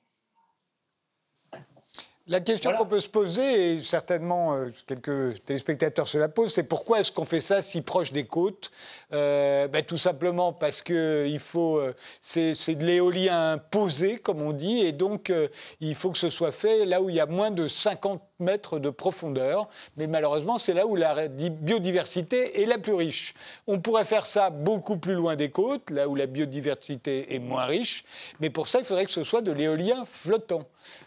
La 2.29 2.41
question 2.41 2.73
qu'on 2.73 2.85
peut 2.85 2.99
se 2.99 3.07
poser, 3.07 3.75
et 3.75 3.83
certainement 3.83 4.53
euh, 4.53 4.67
quelques 4.85 5.45
téléspectateurs 5.45 6.09
se 6.09 6.17
la 6.17 6.27
posent, 6.27 6.53
c'est 6.53 6.63
pourquoi 6.63 6.99
est-ce 6.99 7.09
qu'on 7.09 7.23
fait 7.23 7.39
ça 7.39 7.61
si 7.61 7.81
proche 7.81 8.11
des 8.11 8.25
côtes? 8.25 8.69
Euh, 9.13 9.69
ben, 9.69 9.81
Tout 9.81 9.97
simplement 9.97 10.51
parce 10.51 10.81
que 10.81 11.25
il 11.25 11.39
faut, 11.39 11.77
euh, 11.77 11.95
c'est, 12.19 12.53
de 12.75 12.85
l'éolien 12.85 13.57
posé, 13.71 14.17
comme 14.17 14.41
on 14.41 14.51
dit, 14.51 14.79
et 14.79 14.91
donc 14.91 15.31
il 15.79 15.95
faut 15.95 16.11
que 16.11 16.17
ce 16.17 16.29
soit 16.29 16.51
fait 16.51 16.85
là 16.85 17.01
où 17.01 17.09
il 17.09 17.15
y 17.15 17.21
a 17.21 17.27
moins 17.27 17.49
de 17.49 17.69
50 17.69 18.21
mètres 18.39 18.79
de 18.79 18.89
profondeur. 18.89 19.69
Mais 19.95 20.07
malheureusement, 20.07 20.57
c'est 20.57 20.73
là 20.73 20.85
où 20.85 20.95
la 20.95 21.27
biodiversité 21.27 22.61
est 22.61 22.65
la 22.65 22.77
plus 22.77 22.93
riche. 22.93 23.33
On 23.67 23.79
pourrait 23.79 24.05
faire 24.05 24.25
ça 24.25 24.49
beaucoup 24.49 24.97
plus 24.97 25.13
loin 25.13 25.35
des 25.35 25.49
côtes, 25.49 25.89
là 25.89 26.07
où 26.07 26.15
la 26.15 26.25
biodiversité 26.25 27.35
est 27.35 27.39
moins 27.39 27.65
riche. 27.65 28.03
Mais 28.39 28.49
pour 28.49 28.67
ça, 28.67 28.79
il 28.79 28.85
faudrait 28.85 29.05
que 29.05 29.11
ce 29.11 29.23
soit 29.23 29.41
de 29.41 29.51
l'éolien 29.51 30.05
flottant. 30.05 30.63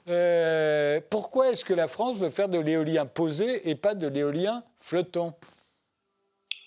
Euh, 0.08 1.00
pourquoi 1.10 1.50
est-ce 1.50 1.64
que 1.64 1.74
la 1.74 1.88
France 1.88 2.18
veut 2.18 2.30
faire 2.30 2.48
de 2.48 2.58
l'éolien 2.58 3.06
posé 3.06 3.68
et 3.70 3.74
pas 3.74 3.94
de 3.94 4.06
l'éolien 4.06 4.62
flottant? 4.78 5.36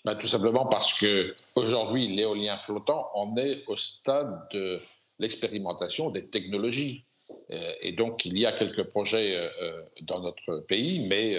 Bah, 0.05 0.15
Tout 0.15 0.27
simplement 0.27 0.65
parce 0.65 0.97
que 0.99 1.35
aujourd'hui, 1.55 2.07
l'éolien 2.07 2.57
flottant, 2.57 3.09
on 3.15 3.37
est 3.37 3.63
au 3.67 3.77
stade 3.77 4.47
de 4.51 4.81
l'expérimentation 5.19 6.09
des 6.09 6.25
technologies. 6.27 7.05
Euh, 7.53 7.73
et 7.81 7.91
donc, 7.91 8.25
il 8.25 8.37
y 8.37 8.45
a 8.45 8.51
quelques 8.51 8.83
projets 8.83 9.35
euh, 9.35 9.47
euh, 9.61 9.83
dans 10.01 10.19
notre 10.19 10.57
pays, 10.59 11.05
mais 11.07 11.37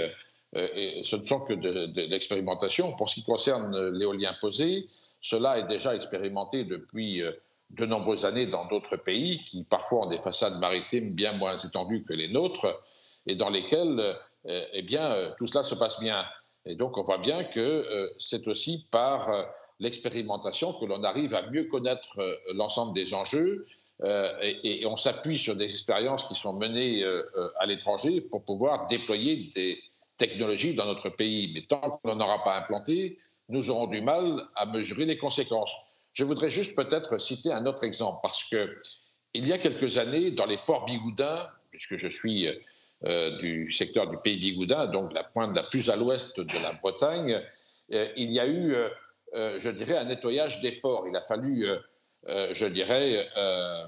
ce 0.55 1.17
ne 1.17 1.25
sont 1.25 1.41
que 1.41 1.53
de, 1.53 2.01
l'expérimentation. 2.03 2.93
Pour 2.93 3.11
ce 3.11 3.17
qui 3.17 3.25
concerne 3.25 3.89
l'éolien 3.91 4.37
posé, 4.41 4.87
cela 5.21 5.59
est 5.59 5.67
déjà 5.67 5.97
expérimenté 5.97 6.63
depuis 6.63 7.23
de 7.71 7.87
nombreuses 7.87 8.25
années 8.25 8.47
dans 8.47 8.65
d'autres 8.67 8.97
pays 8.97 9.41
qui 9.51 9.65
parfois 9.65 10.07
ont 10.07 10.09
des 10.09 10.19
façades 10.19 10.61
maritimes 10.61 11.11
bien 11.11 11.33
moins 11.33 11.57
étendues 11.57 12.05
que 12.05 12.13
les 12.13 12.29
nôtres 12.29 12.69
et 13.27 13.35
dans 13.35 13.51
lesquelles 13.51 14.17
eh 14.47 14.83
bien, 14.83 15.13
tout 15.39 15.49
cela 15.49 15.65
se 15.65 15.75
passe 15.75 15.99
bien. 15.99 16.25
Et 16.67 16.77
donc 16.77 16.97
on 16.99 17.03
voit 17.03 17.19
bien 17.19 17.43
que 17.43 18.13
c'est 18.21 18.47
aussi 18.47 18.87
par 18.93 19.49
l'expérimentation 19.81 20.73
que 20.75 20.85
l'on 20.85 21.03
arrive 21.03 21.35
à 21.35 21.51
mieux 21.51 21.65
connaître 21.65 22.17
l'ensemble 22.53 22.95
des 22.95 23.13
enjeux 23.13 23.67
euh, 24.03 24.33
et, 24.41 24.85
on 24.87 24.97
s'appuie 24.97 25.39
sur 25.39 25.55
des 25.55 25.65
expériences 25.65 26.25
qui 26.25 26.35
sont 26.35 26.55
menées 26.55 27.05
euh, 27.05 27.23
euh, 27.37 27.49
à 27.59 27.67
l'étranger 27.67 28.21
pour 28.21 28.45
pouvoir 28.45 28.87
déployer 28.87 29.51
des 29.55 29.79
technologies 30.17 30.75
dans 30.75 30.87
notre 30.87 31.11
pays. 31.11 31.53
Mais 31.55 31.63
tant 31.63 31.81
qu'on 31.81 32.15
n'en 32.15 32.25
aura 32.25 32.43
pas 32.43 32.57
implanté, 32.59 33.19
nous 33.49 33.71
aurons 33.71 33.87
du 33.87 34.01
mal 34.01 34.47
à 34.57 34.67
mesurer 34.67 35.05
les 35.05 35.17
conséquences. 35.17 35.75
Je 36.13 36.25
voudrais 36.25 36.51
juste 36.51 36.75
peut-être 36.75 37.19
citer 37.19 37.53
un 37.53 37.67
autre 37.67 37.85
exemple, 37.85 38.19
parce 38.23 38.45
que 38.45 38.81
il 39.33 39.47
y 39.49 39.53
a 39.53 39.59
quelques 39.59 39.99
années, 39.99 40.31
dans 40.31 40.47
les 40.47 40.59
ports 40.59 40.87
bigoudins, 40.87 41.49
puisque 41.71 41.97
je 41.97 42.07
suis 42.07 42.49
du 43.41 43.71
secteur 43.73 44.09
du 44.09 44.17
pays 44.19 44.37
bigoudin, 44.37 44.87
donc 44.87 45.13
la 45.13 45.25
pointe 45.25 45.57
la 45.57 45.65
plus 45.65 45.91
à 45.91 45.97
l'ouest 45.97 46.41
de 46.41 46.63
la 46.63 46.73
Bretagne, 46.75 47.43
il 47.91 48.31
y 48.31 48.39
a 48.39 48.47
eu, 48.47 48.77
je 49.35 49.69
dirais, 49.71 49.99
un 49.99 50.05
nettoyage 50.05 50.61
des 50.61 50.71
ports. 50.71 51.09
Il 51.09 51.17
a 51.17 51.21
fallu 51.21 51.67
je 52.27 52.67
dirais, 52.67 53.29
euh, 53.37 53.87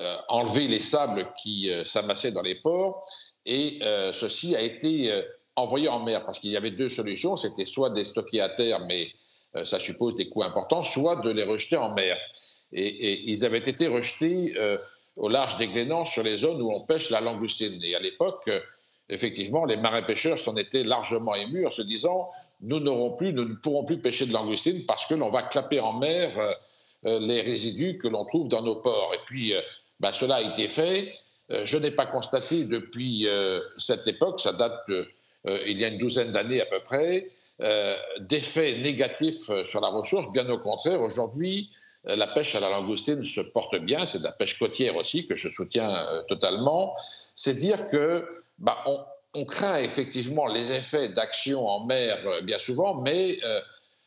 euh, 0.00 0.16
enlever 0.28 0.68
les 0.68 0.80
sables 0.80 1.26
qui 1.42 1.70
s'amassaient 1.84 2.32
dans 2.32 2.42
les 2.42 2.56
ports. 2.56 3.06
Et 3.44 3.80
ceci 4.12 4.56
a 4.56 4.60
été 4.60 5.22
envoyé 5.54 5.88
en 5.88 6.00
mer 6.00 6.24
parce 6.24 6.40
qu'il 6.40 6.50
y 6.50 6.56
avait 6.56 6.72
deux 6.72 6.88
solutions. 6.88 7.36
C'était 7.36 7.64
soit 7.64 7.90
de 7.90 7.96
les 7.96 8.04
stocker 8.04 8.40
à 8.40 8.48
terre, 8.48 8.80
mais 8.80 9.08
ça 9.64 9.78
suppose 9.78 10.16
des 10.16 10.28
coûts 10.28 10.42
importants, 10.42 10.82
soit 10.82 11.16
de 11.16 11.30
les 11.30 11.44
rejeter 11.44 11.76
en 11.76 11.94
mer. 11.94 12.18
Et, 12.72 13.30
ils 13.30 13.44
avaient 13.44 13.58
été 13.58 13.86
rejetés 13.86 14.54
au 15.14 15.28
large 15.28 15.56
des 15.58 15.68
Glénans 15.68 16.04
sur 16.04 16.24
les 16.24 16.38
zones 16.38 16.60
où 16.60 16.72
on 16.72 16.80
pêche 16.80 17.10
la 17.10 17.20
langoustine. 17.20 17.80
Et 17.84 17.94
à 17.94 18.00
l'époque, 18.00 18.50
effectivement, 19.08 19.64
les 19.64 19.76
marins-pêcheurs 19.76 20.40
s'en 20.40 20.56
étaient 20.56 20.82
largement 20.82 21.36
émus 21.36 21.66
en 21.66 21.70
se 21.70 21.82
disant 21.82 22.30
nous 22.60 22.80
n'aurons 22.80 23.10
plus, 23.12 23.32
nous 23.32 23.44
ne 23.44 23.54
pourrons 23.54 23.84
plus 23.84 23.98
pêcher 23.98 24.26
de 24.26 24.32
langoustine 24.32 24.86
parce 24.86 25.06
que 25.06 25.14
l'on 25.14 25.30
va 25.30 25.42
clapper 25.42 25.80
en 25.80 25.92
mer 25.92 26.38
euh, 26.38 26.52
les 27.04 27.40
résidus 27.40 27.98
que 27.98 28.08
l'on 28.08 28.24
trouve 28.24 28.48
dans 28.48 28.62
nos 28.62 28.76
ports. 28.76 29.12
Et 29.14 29.20
puis, 29.26 29.54
euh, 29.54 29.60
bah, 30.00 30.12
cela 30.12 30.36
a 30.36 30.42
été 30.42 30.68
fait. 30.68 31.14
Euh, 31.50 31.62
je 31.64 31.76
n'ai 31.78 31.90
pas 31.90 32.06
constaté 32.06 32.64
depuis 32.64 33.28
cette 33.78 34.06
époque, 34.06 34.40
ça 34.40 34.52
date 34.52 34.84
il 35.64 35.78
y 35.78 35.84
a 35.84 35.88
une 35.88 35.98
douzaine 35.98 36.32
d'années 36.32 36.60
à 36.60 36.66
peu 36.66 36.80
près, 36.80 37.28
d'effets 38.18 38.78
négatifs 38.78 39.48
sur 39.62 39.80
la 39.80 39.86
ressource. 39.86 40.32
Bien 40.32 40.50
au 40.50 40.58
contraire, 40.58 41.00
aujourd'hui, 41.00 41.70
la 42.02 42.26
pêche 42.26 42.56
à 42.56 42.60
la 42.60 42.68
langoustine 42.68 43.24
se 43.24 43.40
porte 43.40 43.76
bien. 43.76 44.06
C'est 44.06 44.18
de 44.18 44.24
la 44.24 44.32
pêche 44.32 44.58
côtière 44.58 44.96
aussi 44.96 45.24
que 45.24 45.36
je 45.36 45.48
soutiens 45.48 46.04
totalement. 46.26 46.96
C'est 47.36 47.54
dire 47.54 47.88
que 47.90 48.42
bah, 48.58 48.76
on, 49.34 49.44
craint 49.44 49.78
effectivement 49.78 50.46
les 50.46 50.72
effets 50.72 51.10
d'action 51.10 51.68
en 51.68 51.84
mer 51.84 52.18
bien 52.42 52.58
souvent, 52.58 52.94
mais 52.94 53.38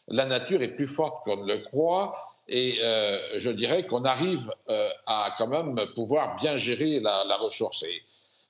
la 0.10 0.26
nature 0.26 0.62
est 0.62 0.76
plus 0.76 0.90
forte 0.90 1.24
qu'on 1.24 1.46
ne 1.46 1.54
le 1.54 1.60
croit 1.60 2.29
et 2.50 2.80
euh, 2.82 3.20
je 3.38 3.52
dirais 3.52 3.86
qu'on 3.86 4.04
arrive 4.04 4.52
euh, 4.70 4.90
à 5.06 5.34
quand 5.38 5.48
même 5.48 5.80
pouvoir 5.96 6.36
bien 6.36 6.58
gérer 6.58 7.00
la, 7.00 7.38
ressource. 7.38 7.84
Et 7.84 8.02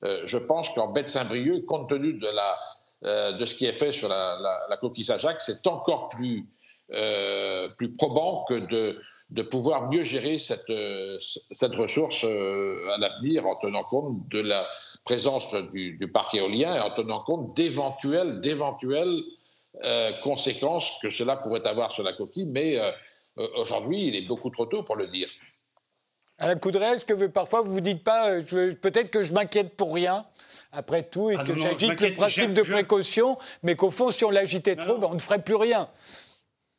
euh, 0.06 0.22
je 0.24 0.38
pense 0.38 0.70
qu'en 0.70 0.88
baie 0.88 1.04
de 1.04 1.10
Saint-Brieuc, 1.10 1.66
compte 1.66 1.90
tenu 1.90 2.14
de, 2.14 2.26
ce 3.04 3.56
qui 3.56 3.66
est 3.66 3.74
fait 3.74 3.92
sur 3.92 4.08
la, 4.08 4.66
la 4.70 4.78
coquille 4.78 5.04
Saint-Jacques, 5.04 5.42
c'est 5.42 5.68
encore 5.68 6.10
plus, 6.10 6.48
plus 7.78 7.94
probant 7.94 8.46
que 8.48 8.54
de, 8.54 9.02
de 9.32 9.42
pouvoir 9.42 9.90
mieux 9.90 10.04
gérer 10.04 10.40
cette, 10.40 10.72
cette 11.52 11.76
ressource 11.76 12.24
à 12.24 12.98
l'avenir 12.98 13.46
en 13.48 13.56
tenant 13.58 13.84
compte 13.84 14.28
de 14.30 14.40
la 14.40 14.66
présence 15.04 15.54
du, 15.74 15.98
du 15.98 16.12
parc 16.12 16.36
éolien 16.36 16.76
et 16.76 16.80
en 16.80 16.92
tenant 16.92 17.20
compte 17.20 17.56
d'éventuelles, 17.56 18.40
d'éventuelles 18.40 19.22
conséquences 20.24 21.00
que 21.02 21.10
cela 21.10 21.36
pourrait 21.36 21.68
avoir 21.68 21.92
sur 21.92 22.04
la 22.04 22.14
coquille. 22.14 22.48
Mais 22.48 22.80
euh, 23.40 23.48
aujourd'hui, 23.56 24.08
il 24.08 24.16
est 24.16 24.28
beaucoup 24.28 24.50
trop 24.50 24.66
tôt 24.66 24.84
pour 24.84 24.96
le 24.96 25.08
dire. 25.08 25.30
Alain 26.38 26.56
Coudray, 26.56 26.96
est-ce 26.96 27.06
que 27.06 27.28
parfois 27.28 27.62
vous 27.62 27.74
vous 27.74 27.82
dites 27.82 28.04
pas, 28.04 28.30
euh, 28.30 28.74
peut-être 28.82 29.10
que 29.12 29.24
je 29.24 29.34
m'inquiète 29.34 29.76
pour 29.76 29.94
rien, 29.94 30.26
après 30.72 31.04
tout, 31.04 31.30
et 31.30 31.36
ah 31.38 31.44
que 31.44 31.56
j'agite 31.56 32.00
le 32.00 32.14
principe 32.14 32.54
de 32.54 32.62
précaution, 32.62 33.38
mais 33.64 33.76
qu'au 33.76 33.92
fond, 33.92 34.12
si 34.12 34.24
on 34.24 34.30
l'agitait 34.30 34.76
trop, 34.76 34.98
ben, 34.98 35.08
on 35.12 35.16
ne 35.16 35.20
ferait 35.20 35.44
plus 35.44 35.56
rien 35.56 35.90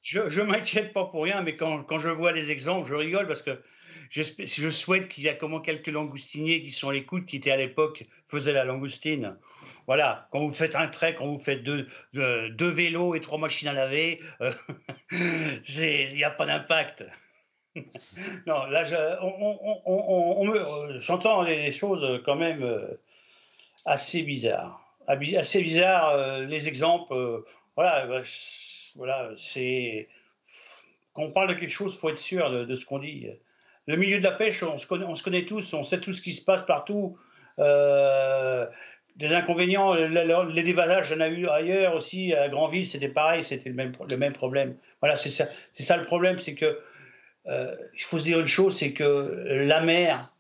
Je 0.01 0.21
ne 0.21 0.47
m'inquiète 0.47 0.93
pas 0.93 1.05
pour 1.05 1.25
rien, 1.25 1.43
mais 1.43 1.57
quand, 1.57 1.83
quand, 1.83 1.99
je 1.99 2.09
vois 2.09 2.33
les 2.33 2.51
exemples, 2.51 2.89
je 2.89 2.95
rigole 2.95 3.27
parce 3.27 3.43
que 3.43 3.61
je 4.11 4.71
souhaite 4.71 5.09
qu'il 5.09 5.25
y 5.25 5.27
ait 5.29 5.37
comment 5.37 5.61
quelques 5.61 5.89
langoustiniers 5.89 6.63
qui 6.63 6.71
sont 6.71 6.89
à 6.89 6.93
l'écoute, 6.93 7.27
qui 7.27 7.37
étaient 7.37 7.51
à 7.51 7.57
l'époque, 7.57 8.05
faisaient 8.29 8.53
la 8.53 8.65
langoustine. 8.65 9.37
Voilà, 9.87 10.29
quand 10.31 10.41
vous 10.41 10.53
faites 10.53 10.77
un 10.77 10.89
trait, 10.89 11.15
quand 11.15 11.27
vous 11.27 11.39
faites 11.39 11.63
deux, 11.63 11.87
deux, 12.13 12.69
vélos 12.69 13.15
et 13.15 13.21
trois 13.21 13.39
machines 13.39 13.69
à 13.69 13.73
laver, 13.73 14.21
euh, 14.41 14.53
il 15.11 16.15
n'y 16.15 16.25
a 16.25 16.31
pas 16.31 16.47
d'impact. 16.47 17.05
non, 18.47 18.67
là, 18.67 18.85
euh, 18.93 19.17
j'entends 20.99 21.43
les 21.43 21.73
choses 21.73 22.23
quand 22.25 22.37
même 22.37 22.63
euh, 22.63 23.01
assez 23.87 24.23
bizarres. 24.23 24.81
Assez 25.07 25.63
bizarres, 25.63 26.41
les 26.41 26.69
exemples. 26.69 27.43
voilà, 27.75 28.07
bah, 28.07 28.21
voilà 28.95 29.31
c'est. 29.37 30.09
Quand 31.13 31.23
on 31.23 31.33
parle 31.33 31.49
de 31.49 31.55
quelque 31.55 31.71
chose, 31.71 31.95
il 31.95 31.99
faut 31.99 32.11
être 32.11 32.19
sûr 32.19 32.51
de, 32.51 32.77
ce 32.77 32.87
qu'on 32.87 33.01
dit. 33.01 33.27
Le 33.87 33.97
milieu 33.97 34.19
de 34.19 34.23
la 34.23 34.31
pêche, 34.31 34.63
on 34.63 34.79
se, 34.79 34.87
connaît, 34.87 35.05
on 35.05 35.15
tous, 35.47 35.75
on 35.75 35.83
sait 35.83 35.99
tout 35.99 36.13
ce 36.13 36.23
qui 36.23 36.33
se 36.33 36.45
passe 36.45 36.63
partout. 36.63 37.19
Euh, 37.59 38.67
des 39.21 39.35
inconvénients, 39.35 39.93
les 39.95 40.63
dévasages, 40.63 41.09
j'en 41.09 41.21
ai 41.21 41.29
eu 41.29 41.47
ailleurs 41.47 41.95
aussi, 41.95 42.33
à 42.33 42.49
Grandville, 42.49 42.87
c'était 42.87 43.11
pareil, 43.11 43.43
c'était 43.43 43.69
le 43.69 43.75
même, 43.75 43.93
problème. 44.33 44.77
Voilà, 45.01 45.15
c'est 45.17 45.29
ça, 45.29 45.97
le 45.99 46.07
problème, 46.07 46.39
c'est 46.39 46.55
que 46.55 46.81
euh, 47.47 47.77
il 47.95 48.03
faut 48.03 48.19
se 48.19 48.25
dire 48.25 48.41
une 48.41 48.47
chose, 48.47 48.77
c'est 48.77 48.93
que 48.93 49.45
la 49.47 50.31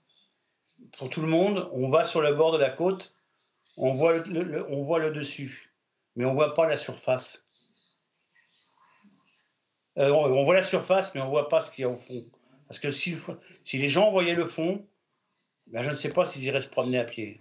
pour 0.96 1.10
tout 1.10 1.20
le 1.20 1.28
monde, 1.28 1.68
on 1.72 1.90
va 1.90 2.06
sur 2.06 2.22
le 2.22 2.34
bord 2.34 2.52
de 2.52 2.58
la 2.58 2.70
côte, 2.70 3.14
on 3.76 3.92
voit 3.92 4.14
le, 4.14 5.10
dessus, 5.10 5.70
mais 6.16 6.24
on 6.24 6.32
voit 6.32 6.54
pas 6.54 6.66
la 6.66 6.78
surface. 6.78 7.44
Euh, 9.98 10.08
on, 10.10 10.44
voit 10.44 10.54
la 10.54 10.62
surface, 10.62 11.14
mais 11.14 11.20
on 11.20 11.28
voit 11.28 11.48
pas 11.48 11.60
ce 11.60 11.70
qu'il 11.70 11.82
y 11.82 11.84
a 11.84 11.90
au 11.90 11.96
fond. 11.96 12.24
Parce 12.66 12.80
que 12.80 12.90
si, 12.90 13.16
si 13.62 13.76
les 13.76 13.90
gens 13.90 14.10
voyaient 14.10 14.34
le 14.34 14.46
fond, 14.46 14.86
ben 15.66 15.82
je 15.82 15.90
ne 15.90 15.94
sais 15.94 16.10
pas 16.10 16.24
s'ils 16.24 16.44
iraient 16.44 16.62
se 16.62 16.68
promener 16.68 16.98
à 16.98 17.04
pied. 17.04 17.40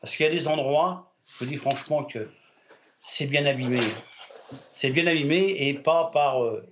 Parce 0.00 0.16
qu'il 0.16 0.24
y 0.24 0.28
a 0.28 0.32
des 0.32 0.48
endroits, 0.48 1.12
je 1.26 1.44
vous 1.44 1.50
dis 1.50 1.56
franchement 1.56 2.04
que 2.04 2.30
c'est 3.00 3.26
bien 3.26 3.46
abîmé. 3.46 3.80
C'est 4.74 4.90
bien 4.90 5.06
abîmé 5.06 5.68
et 5.68 5.74
pas, 5.74 6.10
par, 6.12 6.42
euh, 6.42 6.66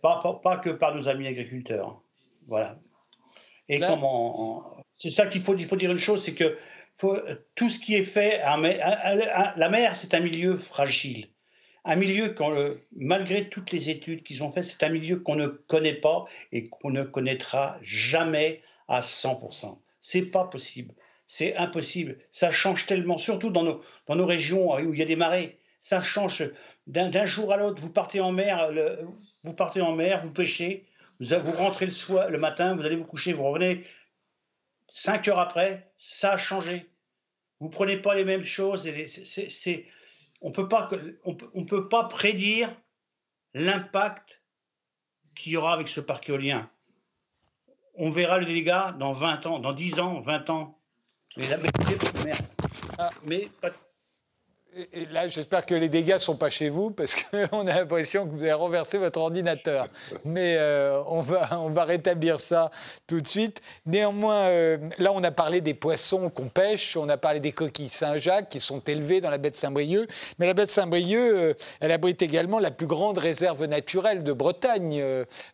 pas, 0.00 0.40
pas, 0.42 0.56
que 0.58 0.70
par 0.70 0.94
nos 0.94 1.08
amis 1.08 1.26
agriculteurs. 1.26 2.00
Voilà. 2.46 2.78
Et 3.68 3.78
comment. 3.80 4.84
C'est 4.92 5.10
ça 5.10 5.26
qu'il 5.26 5.40
faut, 5.40 5.56
il 5.56 5.64
faut 5.64 5.76
dire 5.76 5.90
une 5.90 5.98
chose 5.98 6.22
c'est 6.22 6.34
que 6.34 6.58
tout 7.54 7.70
ce 7.70 7.78
qui 7.78 7.94
est 7.94 8.04
fait. 8.04 8.38
La 8.38 9.68
mer, 9.68 9.96
c'est 9.96 10.14
un 10.14 10.20
milieu 10.20 10.58
fragile. 10.58 11.28
Un 11.84 11.96
milieu, 11.96 12.34
malgré 12.94 13.48
toutes 13.48 13.72
les 13.72 13.90
études 13.90 14.22
qu'ils 14.22 14.42
ont 14.44 14.52
faites, 14.52 14.64
c'est 14.64 14.84
un 14.84 14.88
milieu 14.88 15.18
qu'on 15.18 15.34
ne 15.34 15.48
connaît 15.48 15.94
pas 15.94 16.26
et 16.52 16.68
qu'on 16.68 16.90
ne 16.90 17.02
connaîtra 17.02 17.76
jamais 17.82 18.62
à 18.86 19.00
100%. 19.00 19.78
C'est 19.98 20.22
pas 20.22 20.44
possible. 20.44 20.94
C'est 21.34 21.56
impossible. 21.56 22.18
Ça 22.30 22.50
change 22.50 22.84
tellement, 22.84 23.16
surtout 23.16 23.48
dans 23.48 23.62
nos, 23.62 23.80
dans 24.06 24.16
nos 24.16 24.26
régions 24.26 24.74
où 24.74 24.92
il 24.92 25.00
y 25.00 25.02
a 25.02 25.06
des 25.06 25.16
marées. 25.16 25.58
Ça 25.80 26.02
change 26.02 26.44
d'un 26.86 27.24
jour 27.24 27.54
à 27.54 27.56
l'autre. 27.56 27.80
Vous 27.80 27.88
partez 27.88 28.20
en 28.20 28.32
mer, 28.32 28.70
vous 29.42 29.54
partez 29.54 29.80
en 29.80 29.96
mer, 29.96 30.20
vous 30.22 30.30
pêchez, 30.30 30.86
vous, 31.20 31.52
rentrez 31.52 31.86
le, 31.86 31.90
soir, 31.90 32.28
le 32.28 32.36
matin, 32.36 32.76
vous 32.76 32.84
allez 32.84 32.96
vous 32.96 33.06
coucher, 33.06 33.32
vous 33.32 33.44
revenez 33.44 33.82
cinq 34.88 35.26
heures 35.26 35.38
après, 35.38 35.90
ça 35.96 36.32
a 36.32 36.36
changé. 36.36 36.90
Vous 37.60 37.70
prenez 37.70 37.96
pas 37.96 38.14
les 38.14 38.26
mêmes 38.26 38.44
choses. 38.44 38.86
on 40.42 40.52
peut 40.52 40.68
pas, 40.68 40.90
on 41.24 41.34
on 41.54 41.64
peut 41.64 41.88
pas 41.88 42.04
prédire 42.04 42.68
l'impact 43.54 44.42
qu'il 45.34 45.52
y 45.52 45.56
aura 45.56 45.72
avec 45.72 45.88
ce 45.88 46.02
parc 46.02 46.28
éolien 46.28 46.70
on 47.94 48.10
verra 48.10 48.38
le 48.38 48.46
dégât 48.46 48.92
dans 48.98 49.12
20 49.12 49.46
ans, 49.46 49.58
dans 49.58 49.72
10 49.72 50.00
ans, 50.00 50.20
20 50.20 50.50
ans. 50.50 50.78
Mais 51.36 51.48
là, 51.48 51.56
mais, 52.24 52.32
ah. 52.98 53.10
mais 53.24 53.48
là, 55.10 55.28
j'espère 55.28 55.66
que 55.66 55.74
les 55.74 55.88
dégâts 55.88 56.14
ne 56.14 56.18
sont 56.18 56.36
pas 56.36 56.50
chez 56.50 56.68
vous, 56.68 56.90
parce 56.90 57.14
qu'on 57.14 57.66
a 57.66 57.74
l'impression 57.74 58.26
que 58.26 58.30
vous 58.30 58.42
avez 58.42 58.52
renversé 58.52 58.98
votre 58.98 59.20
ordinateur. 59.20 59.88
Mais 60.24 60.56
euh, 60.58 61.02
on, 61.06 61.20
va, 61.20 61.60
on 61.60 61.70
va 61.70 61.84
rétablir 61.84 62.40
ça 62.40 62.70
tout 63.06 63.20
de 63.20 63.28
suite. 63.28 63.60
Néanmoins, 63.86 64.46
euh, 64.46 64.78
là, 64.98 65.12
on 65.12 65.22
a 65.22 65.30
parlé 65.30 65.60
des 65.60 65.74
poissons 65.74 66.30
qu'on 66.30 66.48
pêche, 66.48 66.96
on 66.96 67.08
a 67.08 67.16
parlé 67.16 67.40
des 67.40 67.52
coquilles 67.52 67.88
Saint-Jacques 67.88 68.48
qui 68.48 68.60
sont 68.60 68.80
élevées 68.80 69.20
dans 69.20 69.30
la 69.30 69.38
baie 69.38 69.50
de 69.50 69.56
Saint-Brieuc. 69.56 70.08
Mais 70.38 70.46
la 70.46 70.54
baie 70.54 70.66
de 70.66 70.70
Saint-Brieuc, 70.70 71.18
euh, 71.18 71.54
elle 71.80 71.92
abrite 71.92 72.22
également 72.22 72.58
la 72.58 72.70
plus 72.70 72.86
grande 72.86 73.18
réserve 73.18 73.64
naturelle 73.66 74.24
de 74.24 74.32
Bretagne. 74.32 75.02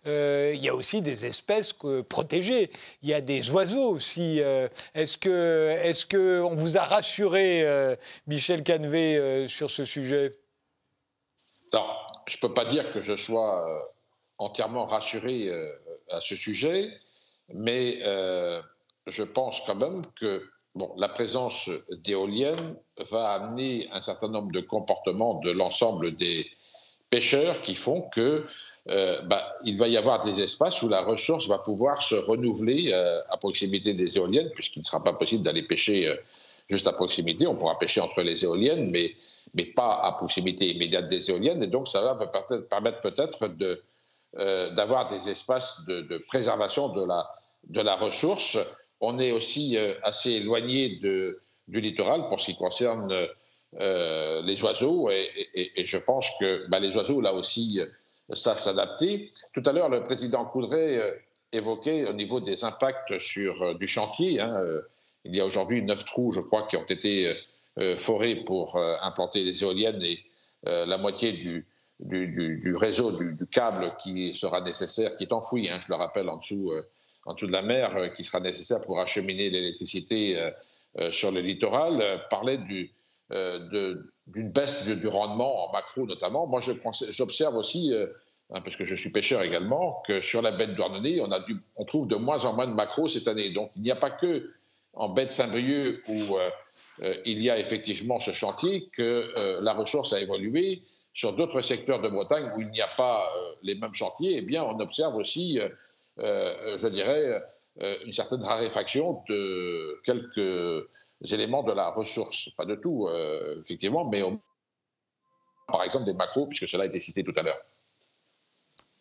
il 0.07 0.65
y 0.65 0.69
a 0.69 0.75
aussi 0.75 1.03
des 1.03 1.27
espèces 1.27 1.75
protégées. 2.09 2.71
Il 3.03 3.09
y 3.09 3.15
a 3.15 3.21
des 3.21 3.51
oiseaux 3.51 3.91
aussi. 3.91 4.41
est-ce 4.95 5.19
que, 5.19 5.77
est-ce 5.83 6.07
que 6.07 6.41
on 6.41 6.55
vous 6.55 6.77
a 6.77 6.83
rassuré, 6.83 7.67
Michel 8.27 8.63
Canvet 8.63 9.08
euh, 9.17 9.49
sur 9.49 9.71
ce 9.71 9.85
sujet? 9.85 10.39
Je 11.73 12.37
ne 12.37 12.41
peux 12.41 12.53
pas 12.53 12.65
dire 12.65 12.93
que 12.93 13.03
je 13.03 13.17
sois 13.17 13.67
euh, 13.67 13.79
entièrement 14.39 14.87
rassuré 14.87 15.49
euh, 15.49 15.71
à 16.11 16.21
ce 16.21 16.37
sujet, 16.37 16.93
mais 17.55 18.01
je 19.07 19.23
pense 19.23 19.63
quand 19.67 19.75
même 19.75 20.03
que 20.21 20.49
bon, 20.75 20.93
la 20.97 21.09
présence 21.09 21.71
d'éoliennes 21.91 22.77
va 23.11 23.31
amener 23.31 23.89
un 23.93 24.03
certain 24.03 24.29
nombre 24.29 24.53
de 24.53 24.61
comportements 24.61 25.41
de 25.41 25.51
l'ensemble 25.51 26.15
des 26.15 26.47
pêcheurs 27.09 27.63
qui 27.63 27.75
font 27.75 28.03
que 28.03 28.47
bah, 28.87 29.55
il 29.65 29.77
va 29.79 29.89
y 29.89 29.97
avoir 29.97 30.25
des 30.25 30.43
espaces 30.43 30.83
où 30.83 30.89
la 30.89 31.03
ressource 31.03 31.49
va 31.49 31.59
pouvoir 31.59 32.03
se 32.03 32.15
renouveler 32.15 32.93
à 32.93 33.37
proximité 33.39 33.95
des 33.95 34.17
éoliennes, 34.17 34.51
puisqu'il 34.51 34.81
ne 34.81 34.85
sera 34.85 35.03
pas 35.03 35.15
possible 35.15 35.43
d'aller 35.43 35.63
pêcher 35.63 36.15
juste 36.69 36.87
à 36.87 36.93
proximité. 36.93 37.47
On 37.47 37.55
pourra 37.55 37.79
pêcher 37.79 38.01
entre 38.01 38.23
les 38.23 38.45
éoliennes, 38.45 38.91
mais, 38.91 39.15
mais 39.55 39.65
pas 39.65 40.01
à 40.03 40.13
proximité 40.13 40.71
immédiate 40.71 41.07
des 41.07 41.31
éoliennes. 41.31 41.63
Et 41.63 41.67
donc, 41.67 41.89
ça 41.89 42.01
va 42.01 42.27
permettre 42.69 43.01
peut-être 43.01 43.49
de, 43.49 43.83
euh, 44.39 44.71
d'avoir 44.71 45.07
des 45.07 45.31
espaces 45.31 45.87
de, 45.87 46.19
préservation 46.29 46.91
de 46.91 47.05
la, 47.05 47.29
de 47.69 47.81
la 47.81 47.97
ressource. 47.97 48.59
On 49.01 49.19
est 49.19 49.33
aussi 49.33 49.77
euh, 49.77 49.95
assez 50.03 50.33
éloigné 50.33 51.01
du 51.69 51.81
littoral 51.81 52.29
pour 52.29 52.41
ce 52.41 52.47
qui 52.47 52.57
concerne 52.57 53.29
euh, 53.81 54.43
les 54.43 54.63
oiseaux. 54.63 55.09
Et, 55.11 55.87
je 55.87 55.97
pense 55.97 56.29
que 56.39 56.67
bah, 56.69 56.79
les 56.81 56.95
oiseaux, 56.97 57.21
là 57.21 57.33
aussi, 57.33 57.81
savent 58.33 58.61
s'adapter. 58.61 59.31
Tout 59.55 59.63
à 59.65 59.73
l'heure, 59.73 59.89
le 59.89 60.03
président 60.03 60.45
Coudray 60.45 61.01
évoquait 61.53 62.07
au 62.07 62.13
niveau 62.13 62.41
des 62.41 62.65
impacts 62.65 63.19
sur 63.19 63.75
du 63.77 63.87
chantier. 63.87 64.41
Hein, 64.41 64.63
il 65.25 65.37
y 65.37 65.41
a 65.41 65.47
aujourd'hui 65.47 65.83
neuf 65.83 66.05
trous, 66.05 66.33
je 66.33 66.41
crois, 66.41 66.67
qui 66.69 66.77
ont 66.77 66.87
été 66.87 67.35
euh, 67.79 67.97
forés 67.97 68.35
pour 68.35 68.77
euh, 68.77 68.97
implanter 69.03 69.45
des 69.45 69.63
éoliennes 69.63 70.03
et 70.03 70.19
euh, 70.67 70.85
la 70.85 70.99
moitié 70.99 71.33
du, 71.33 71.65
réseau, 72.75 73.13
du, 73.13 73.47
câble 73.47 73.95
qui 74.03 74.35
sera 74.35 74.61
nécessaire, 74.61 75.17
qui 75.17 75.25
est 75.25 75.33
enfoui, 75.33 75.69
hein, 75.69 75.79
je 75.81 75.89
le 75.89 75.95
rappelle, 75.95 76.29
en 76.29 76.39
dessous, 76.39 76.73
en 77.27 77.35
dessous 77.35 77.47
de 77.47 77.53
la 77.53 77.63
mer, 77.63 78.13
qui 78.17 78.25
sera 78.25 78.41
nécessaire 78.41 78.83
pour 78.83 79.01
acheminer 79.01 79.51
l'électricité 79.51 80.51
sur 81.11 81.31
le 81.31 81.41
littoral, 81.41 82.25
parlait 82.31 82.59
du, 82.59 82.91
d'une 83.31 84.51
baisse 84.51 84.87
du, 84.87 85.07
rendement 85.07 85.69
en 85.69 85.73
macro 85.73 86.07
notamment. 86.07 86.47
Moi, 86.47 86.61
j'observe 87.11 87.57
aussi, 87.57 87.93
hein, 88.51 88.61
parce 88.63 88.77
que 88.77 88.85
je 88.85 88.95
suis 88.95 89.11
pêcheur 89.11 89.43
également, 89.43 90.03
que 90.07 90.21
sur 90.21 90.41
la 90.41 90.53
baie 90.53 90.69
de 90.69 90.75
Douarnenez, 90.75 91.21
on, 91.21 91.31
on 91.77 91.85
trouve 91.85 92.09
de 92.09 92.17
moins 92.17 92.45
en 92.45 92.55
moins 92.55 92.67
de 92.67 92.75
macro 92.75 93.09
cette 93.09 93.29
année. 93.29 93.51
Donc, 93.51 93.71
il 93.77 93.83
n'y 93.83 93.91
a 93.91 93.97
pas 93.97 94.11
que 94.11 94.53
en 94.99 95.09
baie 95.09 95.27
de 95.27 95.31
Saint-Brieuc, 95.31 96.03
où 96.09 96.37
euh, 96.37 96.51
euh, 97.03 97.15
il 97.25 97.41
y 97.41 97.49
a 97.49 97.59
effectivement 97.59 98.19
ce 98.19 98.33
chantier, 98.33 98.89
que 98.89 99.33
euh, 99.37 99.61
la 99.63 99.73
ressource 99.73 100.13
a 100.13 100.21
évolué. 100.21 100.83
Sur 101.15 101.33
d'autres 101.33 101.63
secteurs 101.63 102.01
de 102.01 102.09
Bretagne 102.09 102.53
où 102.55 102.61
il 102.61 102.69
n'y 102.69 102.81
a 102.81 102.89
pas 102.89 103.29
les 103.63 103.75
mêmes 103.75 103.95
chantiers, 103.95 104.37
eh 104.37 104.43
bien, 104.43 104.63
on 104.63 104.79
observe 104.79 105.17
aussi, 105.17 105.59
je 106.17 106.89
dirais, 106.91 107.43
une 108.07 108.13
certaine 108.13 108.45
raréfaction 108.45 109.25
de 109.29 110.01
quelques 110.05 110.87
éléments 111.33 111.65
de 111.65 111.73
la 111.73 111.91
ressource. 111.91 112.51
Pas 112.57 112.67
de 112.67 112.77
tout, 112.77 113.09
effectivement, 113.65 114.05
mais 114.05 114.23
par 115.67 115.83
exemple 115.83 116.05
des 116.05 116.13
macros, 116.13 116.47
puisque 116.47 116.69
cela 116.69 116.85
a 116.85 116.87
été 116.87 117.01
cité 117.01 117.25
tout 117.25 117.35
à 117.35 117.43
l'heure. 117.43 117.59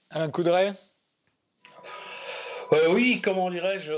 Alain 0.10 0.32
Coudray? 0.32 0.74
Oui, 2.90 3.22
comment 3.22 3.52
dirais-je 3.52 3.94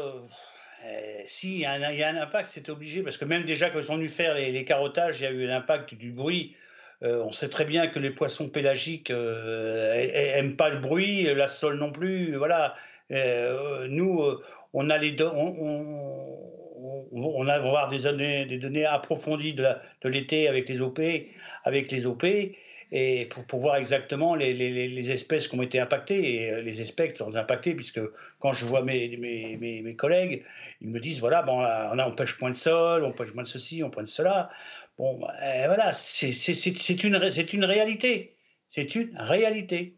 euh, 0.85 1.21
si, 1.25 1.55
il 1.55 1.59
y, 1.61 1.65
a 1.65 1.73
un, 1.73 2.15
impact, 2.15 2.49
c'est 2.51 2.69
obligé, 2.69 3.03
parce 3.03 3.17
que 3.17 3.25
même 3.25 3.43
déjà 3.43 3.69
quand 3.69 3.79
ils 3.79 3.85
sont 3.85 3.97
venus 3.97 4.13
faire 4.13 4.35
les, 4.35 4.63
carottages, 4.65 5.19
il 5.19 5.23
y 5.23 5.27
a 5.27 5.31
eu 5.31 5.45
l'impact 5.45 5.93
du 5.93 6.11
bruit. 6.11 6.55
Euh, 7.01 7.23
on 7.23 7.31
sait 7.31 7.49
très 7.49 7.65
bien 7.65 7.87
que 7.87 7.99
les 7.99 8.11
poissons 8.11 8.49
pélagiques 8.49 9.09
n'aiment 9.09 9.19
euh, 9.19 10.55
pas 10.57 10.69
le 10.69 10.79
bruit, 10.79 11.23
la 11.23 11.47
sole 11.47 11.77
non 11.77 11.91
plus. 11.91 12.35
Voilà. 12.35 12.75
nous, 13.09 14.23
on 14.73 14.89
a 14.89 14.97
les 14.97 15.15
on, 17.11 17.43
va 17.43 17.53
avoir 17.53 17.89
des 17.89 18.03
données, 18.03 18.45
des 18.45 18.57
données 18.57 18.85
approfondies 18.85 19.53
de 19.53 19.65
l'été 20.05 20.47
avec 20.47 20.69
les 20.69 20.81
OP, 20.81 21.01
avec 21.63 21.91
les 21.91 22.05
OP 22.05 22.25
et 22.91 23.29
pour, 23.47 23.59
voir 23.59 23.75
exactement 23.75 24.33
les, 24.35 25.11
espèces 25.11 25.47
qui 25.47 25.57
ont 25.57 25.61
été 25.61 25.79
impactées. 25.79 26.35
Et 26.35 26.51
euh, 26.51 26.61
les 26.61 26.81
espèces 26.81 27.15
sont 27.17 27.35
impactées, 27.35 27.75
puisque 27.75 28.01
quand 28.39 28.53
je 28.53 28.65
vois 28.65 28.81
mes, 28.81 29.15
mes, 29.17 29.57
mes, 29.57 29.95
collègues, 29.95 30.43
ils 30.81 30.89
me 30.89 30.99
disent 30.99 31.19
voilà, 31.19 31.43
bon, 31.43 31.59
on, 31.59 31.63
a, 31.63 32.07
on 32.07 32.15
pêche 32.15 32.37
point 32.37 32.49
de 32.49 32.55
sol, 32.55 33.03
on 33.03 33.11
pêche 33.11 33.33
moins 33.33 33.43
de 33.43 33.47
ceci, 33.47 33.83
on 33.83 33.89
pêche 33.89 34.03
de 34.03 34.09
cela. 34.09 34.49
Bon, 34.97 35.21
euh, 35.23 35.65
voilà, 35.67 35.93
c'est 35.93 36.31
une, 37.03 37.15
une 37.53 37.65
réalité. 37.65 38.35
C'est 38.69 38.95
une 38.95 39.15
réalité. 39.17 39.95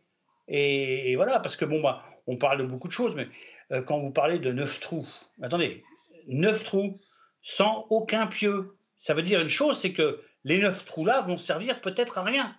Et, 0.47 1.15
voilà, 1.15 1.39
parce 1.39 1.55
que 1.55 1.65
bon, 1.65 1.81
bah, 1.81 2.03
on 2.27 2.37
parle 2.37 2.59
de 2.59 2.63
beaucoup 2.65 2.87
de 2.87 2.93
choses, 2.93 3.15
mais 3.15 3.27
euh, 3.71 3.81
quand 3.81 3.99
vous 3.99 4.11
parlez 4.11 4.39
de 4.39 4.51
neuf 4.51 4.79
trous, 4.79 5.07
attendez, 5.41 5.83
neuf 6.27 6.65
trous 6.65 6.99
sans 7.41 7.87
aucun 7.89 8.27
pieu, 8.27 8.75
ça 8.97 9.13
veut 9.13 9.23
dire 9.23 9.41
une 9.41 9.47
chose, 9.47 9.79
c'est 9.79 9.93
que 9.93 10.21
les 10.43 10.59
neuf 10.59 10.85
trous-là 10.85 11.21
vont 11.21 11.37
servir 11.37 11.81
peut-être 11.81 12.17
à 12.17 12.23
rien. 12.23 12.55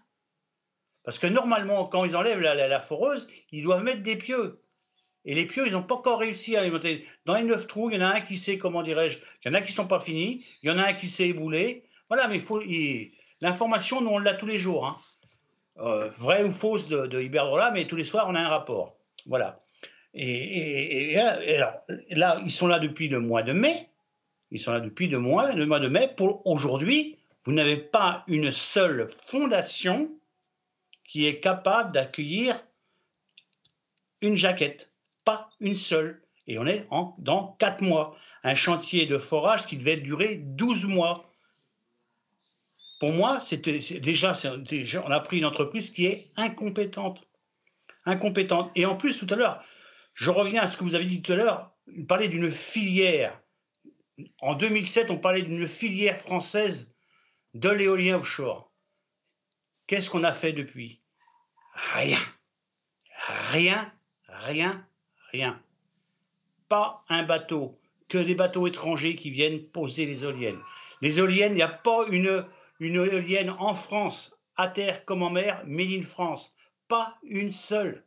Parce 1.05 1.18
que 1.18 1.26
normalement, 1.26 1.86
quand 1.86 2.05
ils 2.05 2.16
enlèvent 2.16 2.40
la, 2.40 2.80
foreuse, 2.80 3.28
ils 3.50 3.62
doivent 3.62 3.82
mettre 3.82 4.03
des 4.03 4.16
pieux. 4.16 4.61
Et 5.24 5.34
les 5.34 5.46
pieux, 5.46 5.66
ils 5.66 5.72
n'ont 5.72 5.82
pas 5.82 5.94
encore 5.94 6.20
réussi 6.20 6.57
à 6.57 6.61
alimenter. 6.61 7.07
Dans 7.26 7.34
les 7.34 7.42
neuf 7.42 7.66
trous, 7.66 7.90
il 7.90 7.96
y 7.96 7.98
en 7.98 8.07
a 8.07 8.14
un 8.14 8.20
qui 8.20 8.36
s'est, 8.36 8.59
comment 8.59 8.82
dirais-je, 8.82 9.18
il 9.18 9.48
y 9.48 9.50
en 9.50 9.55
a 9.55 9.61
qui 9.61 9.70
ne 9.72 9.76
sont 9.76 9.86
pas 9.86 10.00
finis, 10.00 10.44
il 10.62 10.68
y 10.68 10.72
en 10.72 10.78
a 10.78 10.88
un 10.88 10.92
qui 10.92 11.09
s'est 11.09 11.28
éboulé. 11.28 11.84
Voilà, 12.09 12.28
mais 12.28 12.40
faut, 12.40 12.61
l'information, 13.40 14.00
nous, 14.00 14.11
on 14.11 14.18
l'a 14.18 14.34
tous 14.34 14.46
les 14.46 14.59
jours. 14.59 14.86
Hein. 14.86 14.96
Euh, 15.78 16.09
vrai 16.11 16.44
ou 16.44 16.53
fausse 16.53 16.88
de, 16.88 17.07
de 17.07 17.20
Iberdrola, 17.20 17.70
mais 17.70 17.86
tous 17.86 17.96
les 17.96 18.05
soirs, 18.05 18.26
on 18.28 18.34
a 18.34 18.40
un 18.40 18.48
rapport. 18.48 18.96
Voilà. 19.26 19.61
Et, 20.14 21.16
alors, 21.18 21.74
là, 22.11 22.40
ils 22.44 22.53
sont 22.53 22.66
là 22.66 22.78
depuis 22.78 23.09
le 23.09 23.20
mois 23.20 23.42
de 23.42 23.53
mai. 23.53 23.88
Ils 24.50 24.61
sont 24.61 24.72
là 24.72 24.80
depuis 24.80 25.09
le 25.09 25.18
mois, 25.18 25.53
le 25.53 25.64
mois 25.64 25.80
de 25.80 25.88
mai. 25.88 26.12
Pour 26.14 26.46
aujourd'hui, 26.46 27.16
vous 27.44 27.53
n'avez 27.53 27.78
pas 27.78 28.24
une 28.26 28.53
seule 28.53 29.09
fondation 29.09 30.11
qui 31.12 31.26
est 31.26 31.40
capable 31.40 31.92
d'accueillir 31.92 32.58
une 34.22 34.34
jaquette, 34.34 34.90
pas 35.26 35.50
une 35.60 35.74
seule. 35.74 36.22
Et 36.46 36.58
on 36.58 36.66
est 36.66 36.86
en, 36.88 37.14
dans 37.18 37.54
quatre 37.58 37.82
mois. 37.82 38.16
Un 38.44 38.54
chantier 38.54 39.04
de 39.04 39.18
forage 39.18 39.66
qui 39.66 39.76
devait 39.76 39.98
durer 39.98 40.36
12 40.36 40.86
mois 40.86 41.30
pour 42.98 43.12
moi, 43.12 43.40
c'était 43.40 43.80
déjà, 43.98 44.34
déjà, 44.58 45.04
on 45.04 45.10
a 45.10 45.20
pris 45.20 45.36
une 45.36 45.44
entreprise 45.44 45.90
qui 45.90 46.06
est 46.06 46.30
incompétente. 46.36 47.28
Incompétente. 48.06 48.70
Et 48.74 48.86
en 48.86 48.96
plus, 48.96 49.18
tout 49.18 49.26
à 49.28 49.36
l'heure, 49.36 49.62
je 50.14 50.30
reviens 50.30 50.62
à 50.62 50.68
ce 50.68 50.78
que 50.78 50.84
vous 50.84 50.94
avez 50.94 51.04
dit 51.04 51.20
tout 51.20 51.32
à 51.32 51.36
l'heure, 51.36 51.74
vous 51.88 52.06
parlez 52.06 52.28
d'une 52.28 52.50
filière. 52.50 53.38
En 54.40 54.54
2007, 54.54 55.10
on 55.10 55.18
parlait 55.18 55.42
d'une 55.42 55.68
filière 55.68 56.16
française 56.16 56.90
de 57.52 57.68
l'éolien 57.68 58.16
offshore. 58.16 58.72
Qu'est-ce 59.86 60.08
qu'on 60.08 60.24
a 60.24 60.32
fait 60.32 60.54
depuis? 60.54 61.01
Rien. 61.74 62.18
Rien, 63.50 63.92
rien, 64.28 64.86
rien. 65.30 65.62
Pas 66.68 67.04
un 67.08 67.22
bateau, 67.22 67.78
que 68.08 68.18
des 68.18 68.34
bateaux 68.34 68.66
étrangers 68.66 69.16
qui 69.16 69.30
viennent 69.30 69.62
poser 69.70 70.06
les 70.06 70.24
éoliennes. 70.24 70.60
Les 71.00 71.18
éoliennes, 71.18 71.52
il 71.52 71.56
n'y 71.56 71.62
a 71.62 71.68
pas 71.68 72.06
une, 72.08 72.44
éolienne 72.80 73.50
en 73.50 73.74
France, 73.74 74.38
à 74.56 74.68
terre 74.68 75.04
comme 75.04 75.22
en 75.22 75.30
mer, 75.30 75.62
made 75.66 75.90
in 75.90 76.02
France. 76.02 76.54
Pas 76.88 77.18
une 77.22 77.52
seule. 77.52 78.04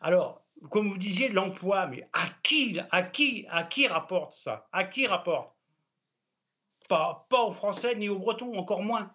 Alors, 0.00 0.44
comme 0.70 0.88
vous 0.88 0.98
disiez, 0.98 1.28
l'emploi, 1.28 1.86
mais 1.86 2.08
à 2.12 2.26
qui, 2.42 2.78
à 2.90 3.02
qui, 3.02 3.46
rapporte 3.86 4.34
ça? 4.34 4.68
À 4.72 4.84
qui 4.84 5.06
rapporte? 5.06 5.54
Pas 6.88 7.26
aux 7.30 7.52
Français 7.52 7.94
ni 7.94 8.08
aux 8.08 8.18
Bretons, 8.18 8.54
encore 8.56 8.82
moins. 8.82 9.14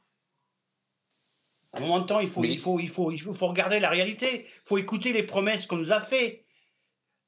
À 1.73 1.77
un 1.77 1.81
moment 1.81 1.99
de 1.99 2.05
temps, 2.05 2.19
il 2.19 2.29
faut, 2.29 2.43
il 2.43 2.57
faut, 2.57 2.79
il 2.79 2.89
faut, 2.89 3.11
il 3.11 3.19
faut, 3.19 3.47
regarder 3.47 3.79
la 3.79 3.89
réalité. 3.89 4.45
Il 4.45 4.67
faut 4.67 4.77
écouter 4.77 5.13
les 5.13 5.23
promesses 5.23 5.65
qu'on 5.65 5.77
nous 5.77 5.91
a 5.91 6.01
faites. 6.01 6.43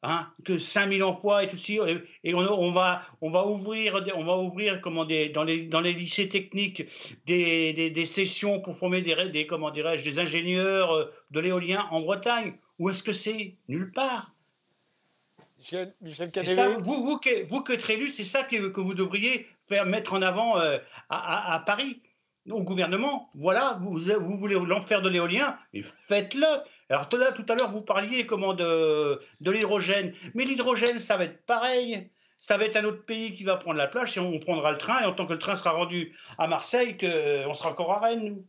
Hein, 0.03 0.27
que 0.45 0.57
5000 0.57 1.03
emplois 1.03 1.43
et 1.43 1.47
tout 1.47 1.57
ça, 1.57 1.73
et, 2.23 2.33
on, 2.33 2.71
va, 2.71 3.03
on 3.21 3.29
va 3.29 3.45
ouvrir, 3.45 4.03
on 4.15 4.23
va 4.23 4.35
ouvrir 4.35 4.81
comment, 4.81 5.05
des, 5.05 5.29
dans, 5.29 5.43
les, 5.43 5.67
dans 5.67 5.79
les 5.79 5.93
lycées 5.93 6.27
techniques 6.27 6.83
des, 7.27 7.71
des, 7.73 7.91
des 7.91 8.05
sessions 8.07 8.61
pour 8.61 8.75
former 8.75 9.03
des, 9.03 9.29
des, 9.29 9.45
comment 9.45 9.69
des 9.69 10.17
ingénieurs 10.17 10.91
euh, 10.91 11.13
de 11.29 11.39
l'éolien 11.39 11.87
en 11.91 12.01
Bretagne. 12.01 12.55
Où 12.79 12.89
est-ce 12.89 13.03
que 13.03 13.11
c'est? 13.11 13.57
Nulle 13.67 13.91
part. 13.91 14.33
Michel, 15.59 15.93
Michel 16.01 16.31
vous, 16.81 17.05
vous, 17.05 17.21
vous, 17.47 17.63
êtes 17.71 17.89
élu, 17.91 18.09
c'est 18.09 18.23
ça 18.23 18.41
que, 18.41 18.69
que, 18.69 18.81
vous 18.81 18.95
devriez 18.95 19.45
faire 19.67 19.85
mettre 19.85 20.13
en 20.13 20.23
avant 20.23 20.57
euh, 20.57 20.79
à, 21.09 21.53
à, 21.53 21.59
Paris, 21.59 22.01
au 22.49 22.63
gouvernement. 22.63 23.29
Voilà, 23.35 23.79
vous, 23.81 23.99
vous 23.99 24.37
voulez 24.37 24.57
faire 24.87 25.01
de 25.01 25.09
l'éolien, 25.09 25.57
et 25.73 25.83
faites-le. 25.83 26.47
Alors 26.89 27.07
tout 27.07 27.17
à 27.17 27.55
l'heure, 27.55 27.71
vous 27.71 27.81
parliez 27.81 28.25
comment 28.25 28.53
de, 28.53 29.21
de 29.39 29.51
l'hydrogène. 29.51 30.13
Mais 30.33 30.43
l'hydrogène, 30.43 30.99
ça 30.99 31.17
va 31.17 31.25
être 31.25 31.45
pareil. 31.45 32.09
Ça 32.41 32.57
va 32.57 32.65
être 32.65 32.75
un 32.75 32.85
autre 32.85 33.05
pays 33.05 33.35
qui 33.35 33.43
va 33.43 33.55
prendre 33.55 33.77
la 33.77 33.87
plage 33.87 34.13
si 34.13 34.19
on 34.19 34.39
prendra 34.39 34.71
le 34.71 34.77
train. 34.77 35.01
Et 35.01 35.05
en 35.05 35.13
tant 35.13 35.27
que 35.27 35.33
le 35.33 35.39
train 35.39 35.55
sera 35.55 35.71
rendu 35.71 36.17
à 36.39 36.47
Marseille, 36.47 36.97
que, 36.97 37.45
on 37.47 37.53
sera 37.53 37.69
encore 37.69 37.91
à 37.91 37.99
Rennes, 37.99 38.25
nous. 38.25 38.45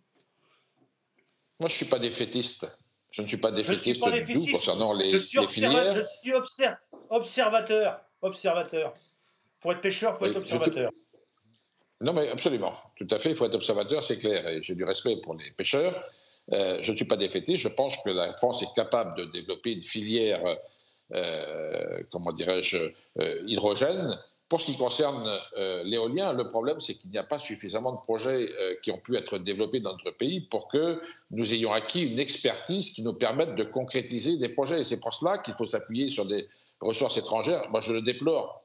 Moi, 1.60 1.68
je 1.68 1.74
ne 1.74 1.76
suis 1.76 1.86
pas 1.86 1.98
défaitiste. 1.98 2.78
Je 3.10 3.20
ne 3.20 3.28
suis 3.28 3.36
pas 3.36 3.52
défaitiste 3.52 4.02
du 4.02 4.34
tout 4.34 4.46
concernant 4.50 4.94
les, 4.94 5.18
filières. 5.18 5.94
Je 5.94 6.02
suis 6.22 6.32
observateur. 7.10 8.00
Observateur. 8.22 8.94
Pour 9.60 9.72
être 9.72 9.82
pêcheur, 9.82 10.14
il 10.14 10.18
faut 10.18 10.26
être 10.26 10.38
observateur. 10.38 10.90
Non, 12.02 12.12
mais 12.12 12.28
absolument. 12.28 12.74
Tout 12.96 13.06
à 13.10 13.18
fait, 13.18 13.30
il 13.30 13.36
faut 13.36 13.46
être 13.46 13.54
observateur, 13.54 14.02
c'est 14.02 14.18
clair. 14.18 14.46
Et 14.48 14.62
j'ai 14.62 14.74
du 14.74 14.84
respect 14.84 15.16
pour 15.16 15.34
les 15.34 15.50
pêcheurs. 15.52 16.04
Euh, 16.52 16.78
je 16.82 16.90
ne 16.90 16.96
suis 16.96 17.04
pas 17.04 17.16
défaitiste. 17.16 17.62
Je 17.62 17.68
pense 17.68 17.96
que 17.98 18.10
la 18.10 18.34
France 18.34 18.60
est 18.62 18.74
capable 18.74 19.16
de 19.16 19.24
développer 19.26 19.72
une 19.72 19.84
filière, 19.84 20.42
euh, 21.14 22.02
comment 22.10 22.32
dirais-je, 22.32 22.76
euh, 23.20 23.42
hydrogène 23.46 24.18
pour 24.48 24.60
ce 24.60 24.66
qui 24.66 24.76
concerne 24.76 25.26
l'éolien, 25.86 26.34
le 26.34 26.46
problème, 26.46 26.78
c'est 26.78 26.92
qu'il 26.92 27.10
n'y 27.10 27.16
a 27.16 27.22
pas 27.22 27.38
suffisamment 27.38 27.92
de 27.92 28.00
projets 28.00 28.50
qui 28.82 28.90
ont 28.90 28.98
pu 28.98 29.16
être 29.16 29.38
développés 29.38 29.80
dans 29.80 29.92
notre 29.92 30.10
pays 30.10 30.42
pour 30.42 30.68
que 30.68 31.00
nous 31.30 31.54
ayons 31.54 31.72
acquis 31.72 32.02
une 32.02 32.18
expertise 32.18 32.90
qui 32.90 33.02
nous 33.02 33.14
permette 33.14 33.54
de 33.54 33.64
concrétiser 33.64 34.36
des 34.36 34.50
projets. 34.50 34.82
Et 34.82 34.84
c'est 34.84 35.00
pour 35.00 35.14
cela 35.14 35.38
qu'il 35.38 35.54
faut 35.54 35.64
s'appuyer 35.64 36.10
sur 36.10 36.26
des 36.26 36.46
ressources 36.82 37.16
étrangères. 37.16 37.70
Moi, 37.70 37.80
je 37.80 37.94
le 37.94 38.02
déplore 38.02 38.62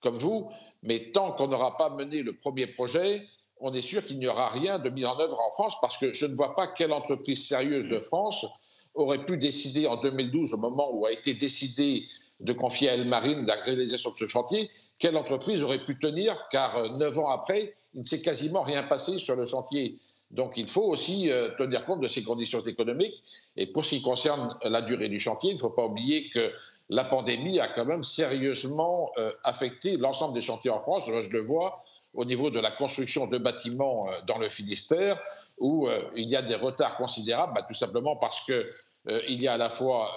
comme 0.00 0.16
vous, 0.16 0.50
mais 0.82 1.10
tant 1.12 1.32
qu'on 1.32 1.48
n'aura 1.48 1.76
pas 1.76 1.90
mené 1.90 2.22
le 2.22 2.34
premier 2.34 2.66
projet, 2.66 3.26
on 3.60 3.74
est 3.74 3.82
sûr 3.82 4.06
qu'il 4.06 4.18
n'y 4.18 4.28
aura 4.28 4.48
rien 4.48 4.78
de 4.78 4.88
mis 4.90 5.04
en 5.04 5.18
œuvre 5.18 5.40
en 5.40 5.50
France 5.52 5.74
parce 5.80 5.96
que 5.96 6.12
je 6.12 6.26
ne 6.26 6.34
vois 6.36 6.54
pas 6.54 6.68
quelle 6.68 6.92
entreprise 6.92 7.46
sérieuse 7.46 7.86
de 7.86 7.98
France 7.98 8.46
aurait 8.94 9.24
pu 9.24 9.36
décider 9.36 9.86
en 9.86 9.96
2012, 9.96 10.54
au 10.54 10.58
moment 10.58 10.90
où 10.92 11.06
a 11.06 11.12
été 11.12 11.34
décidé 11.34 12.04
de 12.40 12.52
confier 12.52 12.88
à 12.88 12.94
Elmarine 12.94 13.46
la 13.46 13.54
réalisation 13.56 14.12
de 14.12 14.16
ce 14.16 14.26
chantier, 14.26 14.70
quelle 14.98 15.16
entreprise 15.16 15.62
aurait 15.62 15.84
pu 15.84 15.98
tenir 15.98 16.48
Car 16.50 16.76
euh, 16.76 16.88
neuf 16.90 17.18
ans 17.18 17.28
après, 17.28 17.74
il 17.94 18.00
ne 18.00 18.04
s'est 18.04 18.22
quasiment 18.22 18.62
rien 18.62 18.82
passé 18.82 19.18
sur 19.18 19.36
le 19.36 19.46
chantier. 19.46 19.98
Donc 20.30 20.52
il 20.56 20.68
faut 20.68 20.82
aussi 20.82 21.30
euh, 21.30 21.50
tenir 21.56 21.84
compte 21.86 22.00
de 22.00 22.08
ces 22.08 22.22
conditions 22.22 22.60
économiques. 22.60 23.22
Et 23.56 23.66
pour 23.66 23.84
ce 23.84 23.90
qui 23.90 24.02
concerne 24.02 24.56
la 24.62 24.82
durée 24.82 25.08
du 25.08 25.20
chantier, 25.20 25.50
il 25.50 25.54
ne 25.54 25.60
faut 25.60 25.70
pas 25.70 25.86
oublier 25.86 26.30
que 26.30 26.52
la 26.90 27.04
pandémie 27.04 27.60
a 27.60 27.68
quand 27.68 27.84
même 27.84 28.02
sérieusement 28.02 29.12
euh, 29.18 29.32
affecté 29.44 29.96
l'ensemble 29.96 30.34
des 30.34 30.40
chantiers 30.40 30.70
en 30.70 30.80
France. 30.80 31.04
je 31.06 31.30
le 31.30 31.40
vois 31.40 31.82
au 32.14 32.24
niveau 32.24 32.50
de 32.50 32.58
la 32.58 32.70
construction 32.70 33.26
de 33.26 33.38
bâtiments 33.38 34.08
dans 34.26 34.38
le 34.38 34.48
Finistère, 34.48 35.20
où 35.58 35.88
il 36.16 36.28
y 36.28 36.34
a 36.34 36.42
des 36.42 36.54
retards 36.54 36.96
considérables, 36.96 37.52
bah, 37.54 37.62
tout 37.62 37.74
simplement 37.74 38.16
parce 38.16 38.40
qu'il 38.40 39.42
y 39.42 39.46
a 39.46 39.52
à 39.52 39.58
la 39.58 39.68
fois 39.68 40.14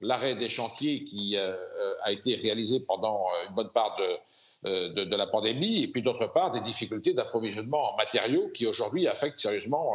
l'arrêt 0.00 0.34
des 0.34 0.48
chantiers 0.48 1.04
qui 1.04 1.36
euh, 1.36 1.54
euh, 1.54 1.94
a 2.02 2.12
été 2.12 2.34
réalisé 2.34 2.80
pendant 2.80 3.26
euh, 3.26 3.48
une 3.48 3.54
bonne 3.54 3.70
part 3.70 3.96
de, 3.96 5.16
la 5.16 5.26
pandémie, 5.26 5.84
et 5.84 5.88
puis 5.88 6.02
d'autre 6.02 6.26
part 6.26 6.50
des 6.50 6.60
difficultés 6.60 7.14
d'approvisionnement 7.14 7.92
en 7.92 7.96
matériaux 7.96 8.48
qui 8.54 8.66
aujourd'hui 8.66 9.06
affectent 9.06 9.38
sérieusement 9.38 9.94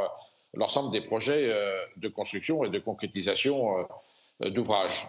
l'ensemble 0.54 0.92
des 0.92 1.02
projets 1.02 1.54
de 1.98 2.08
construction 2.08 2.64
et 2.64 2.70
de 2.70 2.80
concrétisation 2.80 3.86
d'ouvrages. 4.40 5.06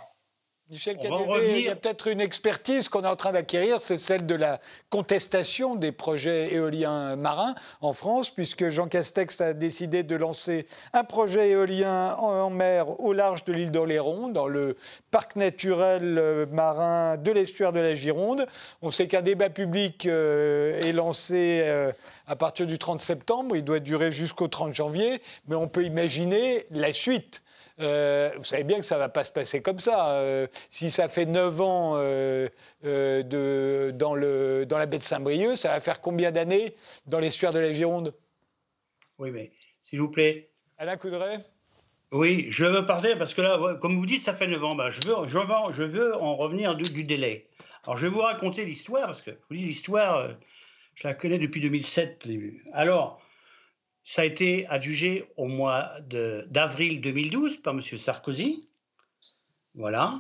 Michel 0.71 0.97
il 1.03 1.61
y 1.61 1.69
a 1.69 1.77
peut-être 1.77 2.07
une 2.07 2.23
expertise 2.23 2.89
qu'on 2.89 3.05
est 3.05 3.09
en 3.09 3.17
train 3.17 3.33
d'acquérir, 3.33 3.83
c'est 3.83 3.99
celle 3.99 4.25
de 4.25 4.35
la 4.35 4.61
contestation 4.89 5.77
des 5.77 5.93
projets 5.93 6.55
éoliens 6.55 7.17
marins 7.17 7.55
en 7.83 7.93
France, 7.93 8.31
puisque 8.31 8.71
Jean 8.71 8.89
Castex 8.89 9.43
a 9.43 9.53
décidé 9.53 10.03
de 10.03 10.17
lancer 10.17 10.67
un 10.95 11.05
projet 11.05 11.51
éolien 11.51 12.15
en 12.15 12.49
mer 12.49 12.99
au 12.99 13.13
large 13.13 13.45
de 13.45 13.53
l'île 13.53 13.73
d'Oléron, 13.73 14.29
dans 14.29 14.49
le 14.49 14.77
parc 15.11 15.37
naturel 15.37 16.47
marin 16.51 17.19
de 17.19 17.31
l'estuaire 17.31 17.73
de 17.73 17.81
la 17.81 17.95
Gironde. 17.95 18.47
On 18.81 18.91
sait 18.91 19.07
qu'un 19.07 19.23
débat 19.23 19.51
public 19.51 20.07
euh, 20.07 20.81
est 20.81 20.93
lancé 20.93 21.63
euh, 21.67 21.93
à 22.27 22.37
partir 22.37 22.67
du 22.67 22.79
30 22.79 23.03
septembre, 23.03 23.55
il 23.55 23.65
doit 23.65 23.81
durer 23.81 24.13
jusqu'au 24.13 24.49
30 24.49 24.73
janvier, 24.73 25.21
mais 25.47 25.57
on 25.57 25.69
peut 25.69 25.85
imaginer 25.85 26.65
la 26.71 26.95
suite. 26.95 27.43
Euh, 27.81 28.31
vous 28.37 28.45
savez 28.45 28.63
bien 28.63 28.79
que 28.79 28.85
ça 28.85 28.95
ne 28.95 29.01
va 29.01 29.09
pas 29.09 29.25
se 29.25 29.31
passer 29.31 29.61
comme 29.63 29.81
ça. 29.81 30.17
Euh, 30.19 30.47
si 30.71 30.91
ça 30.91 31.09
fait 31.09 31.27
9 31.27 31.61
ans 31.61 31.95
euh, 31.97 32.49
de, 32.83 33.91
dans, 33.93 34.15
le, 34.15 34.65
dans 34.67 34.79
la 34.79 34.87
baie 34.87 34.99
de 34.99 35.03
Saint-Brieuc, 35.03 35.57
ça 35.57 35.71
va 35.71 35.81
faire 35.81 36.01
combien 36.01 36.31
d'années 36.31 36.75
dans 37.07 37.19
l'estuaire 37.19 37.53
de 37.53 37.59
la 37.59 37.73
Gironde? 37.73 38.15
Oui, 39.19 39.31
mais 39.31 39.51
s'il 39.83 40.01
vous 40.01 40.09
plaît. 40.09 40.51
Alain 40.79 40.97
Coudray? 40.97 41.39
Oui, 42.13 42.47
je 42.51 42.65
veux 42.65 42.87
parler 42.87 43.17
parce 43.17 43.35
que 43.35 43.43
là, 43.43 43.77
comme 43.81 43.97
vous 43.97 44.07
dites, 44.07 44.21
ça 44.23 44.35
fait 44.35 44.47
9 44.47 44.63
ans. 44.65 44.75
Bah, 44.77 44.91
je, 44.91 45.01
veux, 45.01 45.27
je, 45.27 45.39
veux, 45.39 45.73
je 45.73 45.83
veux 45.83 46.17
en 46.17 46.37
revenir 46.37 46.77
du, 46.77 46.89
du, 46.91 47.03
délai. 47.03 47.49
Alors, 47.85 47.99
je 47.99 48.07
vais 48.07 48.13
vous 48.13 48.21
raconter 48.21 48.65
l'histoire 48.65 49.07
parce 49.07 49.21
que 49.21 49.33
je 49.33 49.37
vous 49.51 49.57
dis 49.57 49.65
l'histoire, 49.65 50.29
je 50.95 51.09
la 51.09 51.15
connais 51.15 51.39
depuis 51.39 51.61
2007. 51.61 52.29
Alors, 52.73 53.21
ça 54.05 54.23
a 54.23 54.25
été 54.27 54.67
adjugé 54.67 55.25
au 55.37 55.47
mois 55.47 55.99
d'avril 56.01 57.01
2012 57.01 57.63
par 57.63 57.75
M. 57.75 57.81
Sarkozy. 57.81 58.69
Voilà. 59.75 60.15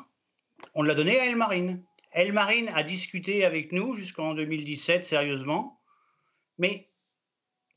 On 0.74 0.82
l'a 0.82 0.94
donné 0.94 1.20
à 1.20 1.26
Elmarine. 1.26 1.84
Elmarine 2.12 2.70
a 2.74 2.82
discuté 2.82 3.44
avec 3.44 3.72
nous 3.72 3.94
jusqu'en 3.94 4.34
2017, 4.34 5.04
sérieusement. 5.04 5.80
Mais 6.56 6.88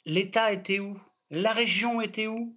l'État 0.05 0.53
était 0.53 0.79
où? 0.79 0.97
La 1.29 1.51
région 1.51 1.99
était 1.99 2.27
où? 2.27 2.55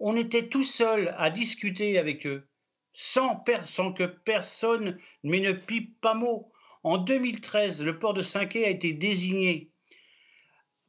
On 0.00 0.16
était 0.16 0.48
tout 0.48 0.62
seul 0.62 1.14
à 1.18 1.30
discuter 1.30 1.98
avec 1.98 2.26
eux, 2.26 2.48
sans, 2.94 3.44
sans 3.66 3.92
que 3.92 4.04
personne 4.04 4.98
ne 5.22 5.52
pipe 5.52 6.00
pas 6.00 6.14
mot. 6.14 6.50
En 6.82 6.96
2013, 6.98 7.82
le 7.82 7.98
port 7.98 8.14
de 8.14 8.22
Saint-Quay 8.22 8.64
a 8.64 8.70
été 8.70 8.92
désigné 8.92 9.73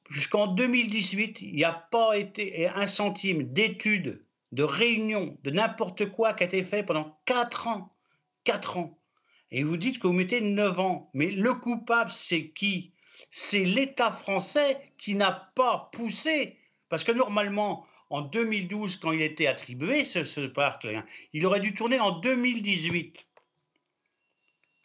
Jusqu'en 0.09 0.47
2018, 0.47 1.41
il 1.41 1.55
n'y 1.55 1.63
a 1.63 1.73
pas 1.73 2.17
été 2.17 2.67
un 2.67 2.87
centime 2.87 3.51
d'études, 3.51 4.23
de 4.51 4.63
réunions, 4.63 5.37
de 5.43 5.51
n'importe 5.51 6.11
quoi 6.11 6.33
qui 6.33 6.43
a 6.43 6.47
été 6.47 6.63
fait 6.63 6.83
pendant 6.83 7.19
4 7.25 7.67
ans. 7.67 7.93
4 8.43 8.77
ans. 8.77 8.99
Et 9.51 9.63
vous 9.63 9.77
dites 9.77 9.99
que 9.99 10.07
vous 10.07 10.13
mettez 10.13 10.41
9 10.41 10.79
ans. 10.79 11.09
Mais 11.13 11.31
le 11.31 11.53
coupable, 11.55 12.11
c'est 12.11 12.49
qui? 12.49 12.91
C'est 13.31 13.65
l'État 13.65 14.11
français 14.11 14.79
qui 14.99 15.15
n'a 15.15 15.49
pas 15.55 15.89
poussé. 15.91 16.57
Parce 16.89 17.03
que 17.03 17.11
normalement, 17.11 17.85
en 18.09 18.21
2012, 18.21 18.97
quand 18.97 19.11
il 19.11 19.21
était 19.21 19.47
attribué, 19.47 20.05
ce, 20.05 20.23
ce 20.23 20.41
parc, 20.41 20.87
il 21.33 21.45
aurait 21.45 21.59
dû 21.59 21.73
tourner 21.73 21.99
en 21.99 22.19
2018. 22.19 23.27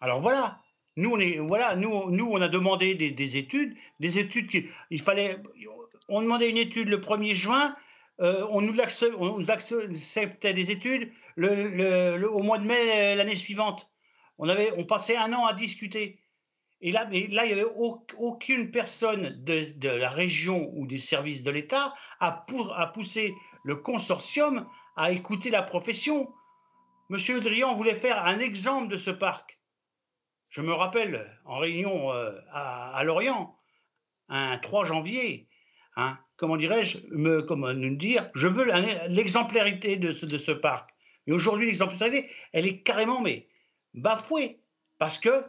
Alors 0.01 0.21
voilà, 0.21 0.60
nous, 0.97 1.12
on 1.12 1.47
voilà, 1.47 1.76
nous, 1.76 2.11
nous, 2.11 2.28
on 2.30 2.41
a 2.41 2.49
demandé 2.49 2.95
des, 2.95 3.36
études, 3.36 3.76
des 4.01 4.18
études 4.18 4.49
qui, 4.49 4.66
il 4.91 5.01
fallait, 5.01 5.38
on 6.09 6.20
demandait 6.20 6.51
une 6.51 6.57
étude 6.57 6.88
le 6.88 6.99
1er 6.99 7.34
juin, 7.34 7.74
euh, 8.20 8.47
on, 8.51 8.61
nous 8.61 8.78
acceptait 8.80 10.53
des 10.53 10.70
études 10.70 11.11
au 11.38 12.43
mois 12.43 12.59
de 12.59 12.66
mai 12.66 13.16
l'année 13.16 13.36
suivante. 13.36 13.91
On, 14.38 14.49
avait, 14.49 14.72
on 14.76 14.84
passait 14.84 15.16
un 15.16 15.32
an 15.32 15.47
à 15.47 15.55
discuter. 15.55 16.20
Et 16.82 16.93
là, 16.93 17.07
mais 17.11 17.28
là 17.28 17.45
il 17.45 17.55
n'y 17.55 17.61
avait 17.61 17.70
aucune 18.18 18.70
personne 18.70 19.43
de, 19.45 19.88
la 19.88 20.11
région 20.11 20.70
ou 20.74 20.86
des 20.86 20.99
services 20.99 21.43
de 21.43 21.51
l'État 21.51 21.95
à, 22.20 22.45
à 22.76 22.86
pousser 22.88 23.34
le 23.64 23.76
consortium 23.76 24.66
à 24.97 25.12
écouter 25.12 25.51
la 25.51 25.62
profession. 25.62 26.32
Monsieur 27.09 27.34
Le 27.34 27.41
Drian 27.41 27.74
voulait 27.74 27.95
faire 27.95 28.24
un 28.24 28.38
exemple 28.38 28.88
de 28.88 28.97
ce 28.97 29.11
parc. 29.11 29.60
Je 30.51 30.61
me 30.63 30.73
rappelle 30.73 31.31
en 31.45 31.59
réunion 31.59 32.13
euh, 32.13 32.33
à, 32.53 33.03
Lorient, 33.05 33.57
un 34.29 34.59
3 34.59 34.85
janvier, 34.85 35.49
hein, 35.97 36.19
comment 36.37 36.57
dirais-je, 36.57 36.99
me, 37.11 37.43
comment 37.43 37.73
nous 37.73 37.97
dire, 37.97 38.29
je 38.35 38.49
veux 38.49 38.65
l'exemplarité 39.09 39.97
de, 39.97 40.11
ce 40.13 40.51
parc. 40.51 40.91
Mais 41.27 41.33
aujourd'hui, 41.33 41.67
l'exemplarité, 41.67 42.29
elle 42.53 42.67
est 42.67 42.83
carrément 42.83 43.21
mais 43.21 43.47
bafouée 43.95 44.61
parce 44.99 45.19
que 45.19 45.45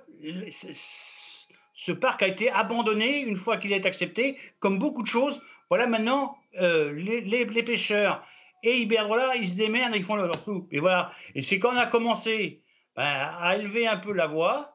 ce 1.73 1.91
parc 1.91 2.21
a 2.21 2.27
été 2.27 2.51
abandonné 2.51 3.21
une 3.21 3.35
fois 3.35 3.57
qu'il 3.57 3.73
est 3.73 3.87
accepté, 3.87 4.37
comme 4.59 4.77
beaucoup 4.77 5.01
de 5.01 5.07
choses. 5.07 5.41
Voilà, 5.69 5.87
maintenant, 5.87 6.37
euh, 6.59 6.93
les, 6.93 7.63
pêcheurs 7.63 8.23
et 8.61 8.77
Iberdrola, 8.81 9.35
ils 9.35 9.47
se 9.47 9.55
démerdent, 9.55 9.95
ils 9.95 10.03
font 10.03 10.15
leur 10.15 10.43
tout. 10.43 10.67
Et 10.71 10.79
voilà. 10.79 11.11
Et 11.33 11.41
c'est 11.41 11.57
quand 11.57 11.73
on 11.73 11.77
a 11.77 11.87
commencé 11.87 12.61
ben, 12.95 13.03
à 13.03 13.55
élever 13.55 13.87
un 13.87 13.97
peu 13.97 14.13
la 14.13 14.27
voix, 14.27 14.70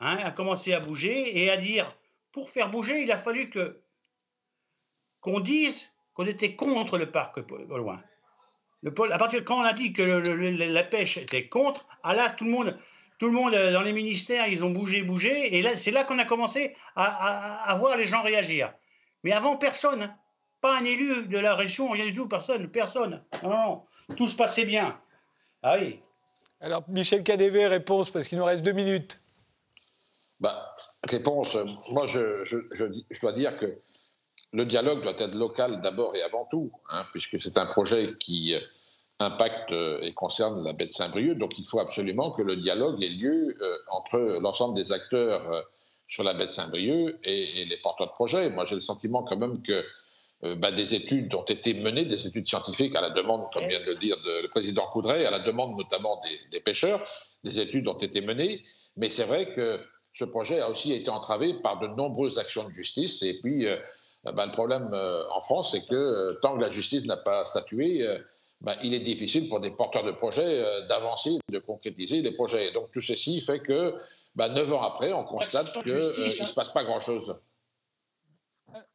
hein, 0.00 0.18
à 0.18 0.30
commencer 0.30 0.72
à 0.72 0.80
bouger 0.80 1.42
et 1.42 1.50
à 1.50 1.56
dire, 1.56 1.96
pour 2.32 2.50
faire 2.50 2.70
bouger, 2.70 3.00
il 3.02 3.12
a 3.12 3.18
fallu 3.18 3.50
qu'on 5.20 5.40
dise 5.40 5.90
qu'on 6.14 6.26
était 6.26 6.54
contre 6.54 6.98
le 6.98 7.10
parc 7.10 7.38
loin. 7.68 8.02
Le, 8.82 8.92
à 9.12 9.18
partir 9.18 9.40
de 9.40 9.44
quand 9.44 9.60
on 9.60 9.64
a 9.64 9.72
dit 9.72 9.92
que 9.92 10.02
la 10.02 10.84
pêche 10.84 11.16
était 11.16 11.48
contre, 11.48 11.86
ah 12.02 12.14
là, 12.14 12.30
tout 12.30 12.44
le 12.44 12.50
monde, 12.50 12.78
tout 13.18 13.26
le 13.26 13.32
monde 13.32 13.54
euh, 13.54 13.72
dans 13.72 13.82
les 13.82 13.92
ministères, 13.92 14.46
ils 14.46 14.64
ont 14.64 14.70
bougé, 14.70 15.02
bougé, 15.02 15.56
et 15.56 15.62
là, 15.62 15.76
c'est 15.76 15.90
là 15.90 16.04
qu'on 16.04 16.18
a 16.18 16.24
commencé 16.24 16.76
à, 16.94 17.76
voir 17.78 17.96
les 17.96 18.04
gens 18.04 18.22
réagir. 18.22 18.72
Mais 19.24 19.32
avant, 19.32 19.56
personne, 19.56 20.02
hein. 20.02 20.16
pas 20.60 20.78
un 20.78 20.84
élu 20.84 21.26
de 21.26 21.38
la 21.38 21.56
région, 21.56 21.88
rien 21.90 22.04
du 22.04 22.14
tout, 22.14 22.28
personne, 22.28 22.68
personne. 22.68 23.22
Non, 23.42 23.50
non, 23.50 23.82
tout 24.16 24.28
se 24.28 24.36
passait 24.36 24.64
bien. 24.64 25.00
Ah 25.62 25.76
oui. 25.80 26.00
Alors, 26.60 26.84
Michel 26.88 27.22
Cadévé, 27.24 27.66
réponse, 27.66 28.10
parce 28.10 28.28
qu'il 28.28 28.38
nous 28.38 28.44
reste 28.44 28.62
deux 28.62 28.72
minutes. 28.72 29.20
Bah, 30.40 30.76
réponse, 31.08 31.56
moi, 31.90 32.06
je, 32.06 33.20
dois 33.20 33.32
dire 33.32 33.56
que 33.56 33.78
le 34.52 34.64
dialogue 34.64 35.02
doit 35.02 35.16
être 35.18 35.34
local 35.34 35.80
d'abord 35.80 36.14
et 36.14 36.22
avant 36.22 36.46
tout, 36.46 36.72
hein, 36.90 37.04
puisque 37.12 37.38
c'est 37.38 37.58
un 37.58 37.66
projet 37.66 38.14
qui 38.18 38.54
euh, 38.54 38.60
impacte 39.20 39.72
euh, 39.72 40.00
et 40.02 40.14
concerne 40.14 40.62
la 40.64 40.72
baie 40.72 40.86
de 40.86 40.92
Saint-Brieuc. 40.92 41.34
Donc 41.38 41.58
il 41.58 41.66
faut 41.66 41.80
absolument 41.80 42.30
que 42.32 42.42
le 42.42 42.56
dialogue 42.56 43.02
ait 43.02 43.08
lieu 43.08 43.56
euh, 43.60 43.76
entre 43.90 44.18
l'ensemble 44.40 44.74
des 44.74 44.92
acteurs 44.92 45.50
euh, 45.52 45.60
sur 46.08 46.22
la 46.22 46.34
baie 46.34 46.46
de 46.46 46.50
Saint-Brieuc 46.50 47.18
et, 47.24 47.64
les 47.64 47.76
porteurs 47.78 48.08
de 48.08 48.12
projets. 48.12 48.50
Moi 48.50 48.64
j'ai 48.64 48.76
le 48.76 48.80
sentiment 48.80 49.22
quand 49.22 49.36
même 49.36 49.62
que 49.62 49.84
bah, 50.54 50.70
des 50.70 50.94
études 50.94 51.34
ont 51.34 51.42
été 51.42 51.74
menées, 51.74 52.04
des 52.04 52.28
études 52.28 52.48
scientifiques 52.48 52.94
à 52.94 53.00
la 53.00 53.10
demande, 53.10 53.52
comme 53.52 53.66
vient 53.66 53.80
de 53.80 53.86
le 53.86 53.96
dire 53.96 54.16
le 54.24 54.46
président 54.46 54.86
Coudray, 54.86 55.26
à 55.26 55.32
la 55.32 55.40
demande 55.40 55.76
notamment 55.76 56.20
des, 56.52 56.60
pêcheurs. 56.60 57.04
Des 57.42 57.58
études 57.58 57.88
ont 57.88 57.98
été 57.98 58.20
menées, 58.20 58.64
mais 58.96 59.08
c'est 59.08 59.24
vrai 59.24 59.52
que 59.52 59.80
ce 60.18 60.24
projet 60.24 60.60
a 60.60 60.68
aussi 60.68 60.92
été 60.92 61.10
entravé 61.10 61.54
par 61.54 61.78
de 61.78 61.86
nombreuses 61.86 62.38
actions 62.38 62.64
de 62.64 62.72
justice. 62.72 63.22
Et 63.22 63.38
puis, 63.40 63.66
bah, 64.24 64.46
le 64.46 64.52
problème 64.52 64.90
en 64.92 65.40
France, 65.40 65.72
c'est 65.72 65.86
que 65.86 66.38
tant 66.42 66.56
que 66.56 66.62
la 66.62 66.70
justice 66.70 67.04
n'a 67.04 67.16
pas 67.16 67.44
statué, 67.44 68.04
ben, 68.60 68.76
il 68.82 68.92
est 68.94 69.00
difficile 69.00 69.48
pour 69.48 69.60
des 69.60 69.70
porteurs 69.70 70.04
de 70.04 70.10
projets 70.10 70.64
euh, 70.64 70.86
d'avancer, 70.86 71.38
de 71.50 71.58
concrétiser 71.58 72.22
les 72.22 72.32
projets. 72.32 72.72
Donc 72.72 72.90
tout 72.92 73.00
ceci 73.00 73.40
fait 73.40 73.60
que 73.60 73.94
ben, 74.34 74.48
neuf 74.48 74.72
ans 74.72 74.82
après, 74.82 75.12
on 75.12 75.24
constate 75.24 75.72
qu'il 75.82 75.92
euh, 75.92 76.24
ne 76.24 76.28
se 76.28 76.42
hein. 76.42 76.46
passe 76.54 76.70
pas 76.70 76.84
grand-chose. 76.84 77.36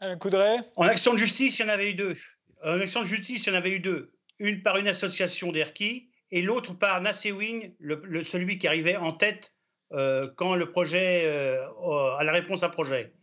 Un 0.01 0.17
coup 0.17 0.30
de 0.30 0.38
En 0.76 0.84
action 0.84 1.13
de 1.13 1.17
justice, 1.17 1.59
il 1.59 1.61
y 1.63 1.65
en 1.65 1.69
avait 1.69 1.91
eu 1.91 1.93
deux. 1.93 2.15
En 2.63 2.80
action 2.80 3.01
de 3.01 3.05
justice, 3.05 3.45
il 3.45 3.49
y 3.49 3.53
en 3.53 3.57
avait 3.57 3.71
eu 3.71 3.80
deux. 3.80 4.11
Une 4.39 4.61
par 4.61 4.78
une 4.78 4.88
association 4.88 5.51
d'Erki 5.51 6.09
et 6.32 6.41
l'autre 6.41 6.74
par 6.74 7.01
Nassewing, 7.01 7.74
le, 7.80 8.24
celui 8.24 8.57
qui 8.59 8.67
arrivait 8.67 8.97
en 8.97 9.13
tête 9.13 9.52
euh, 9.93 10.27
quand 10.35 10.55
le 10.55 10.71
projet, 10.71 11.27
à 11.27 12.23
la 12.23 12.31
réponse 12.31 12.63
à 12.63 12.69
projet. 12.69 13.13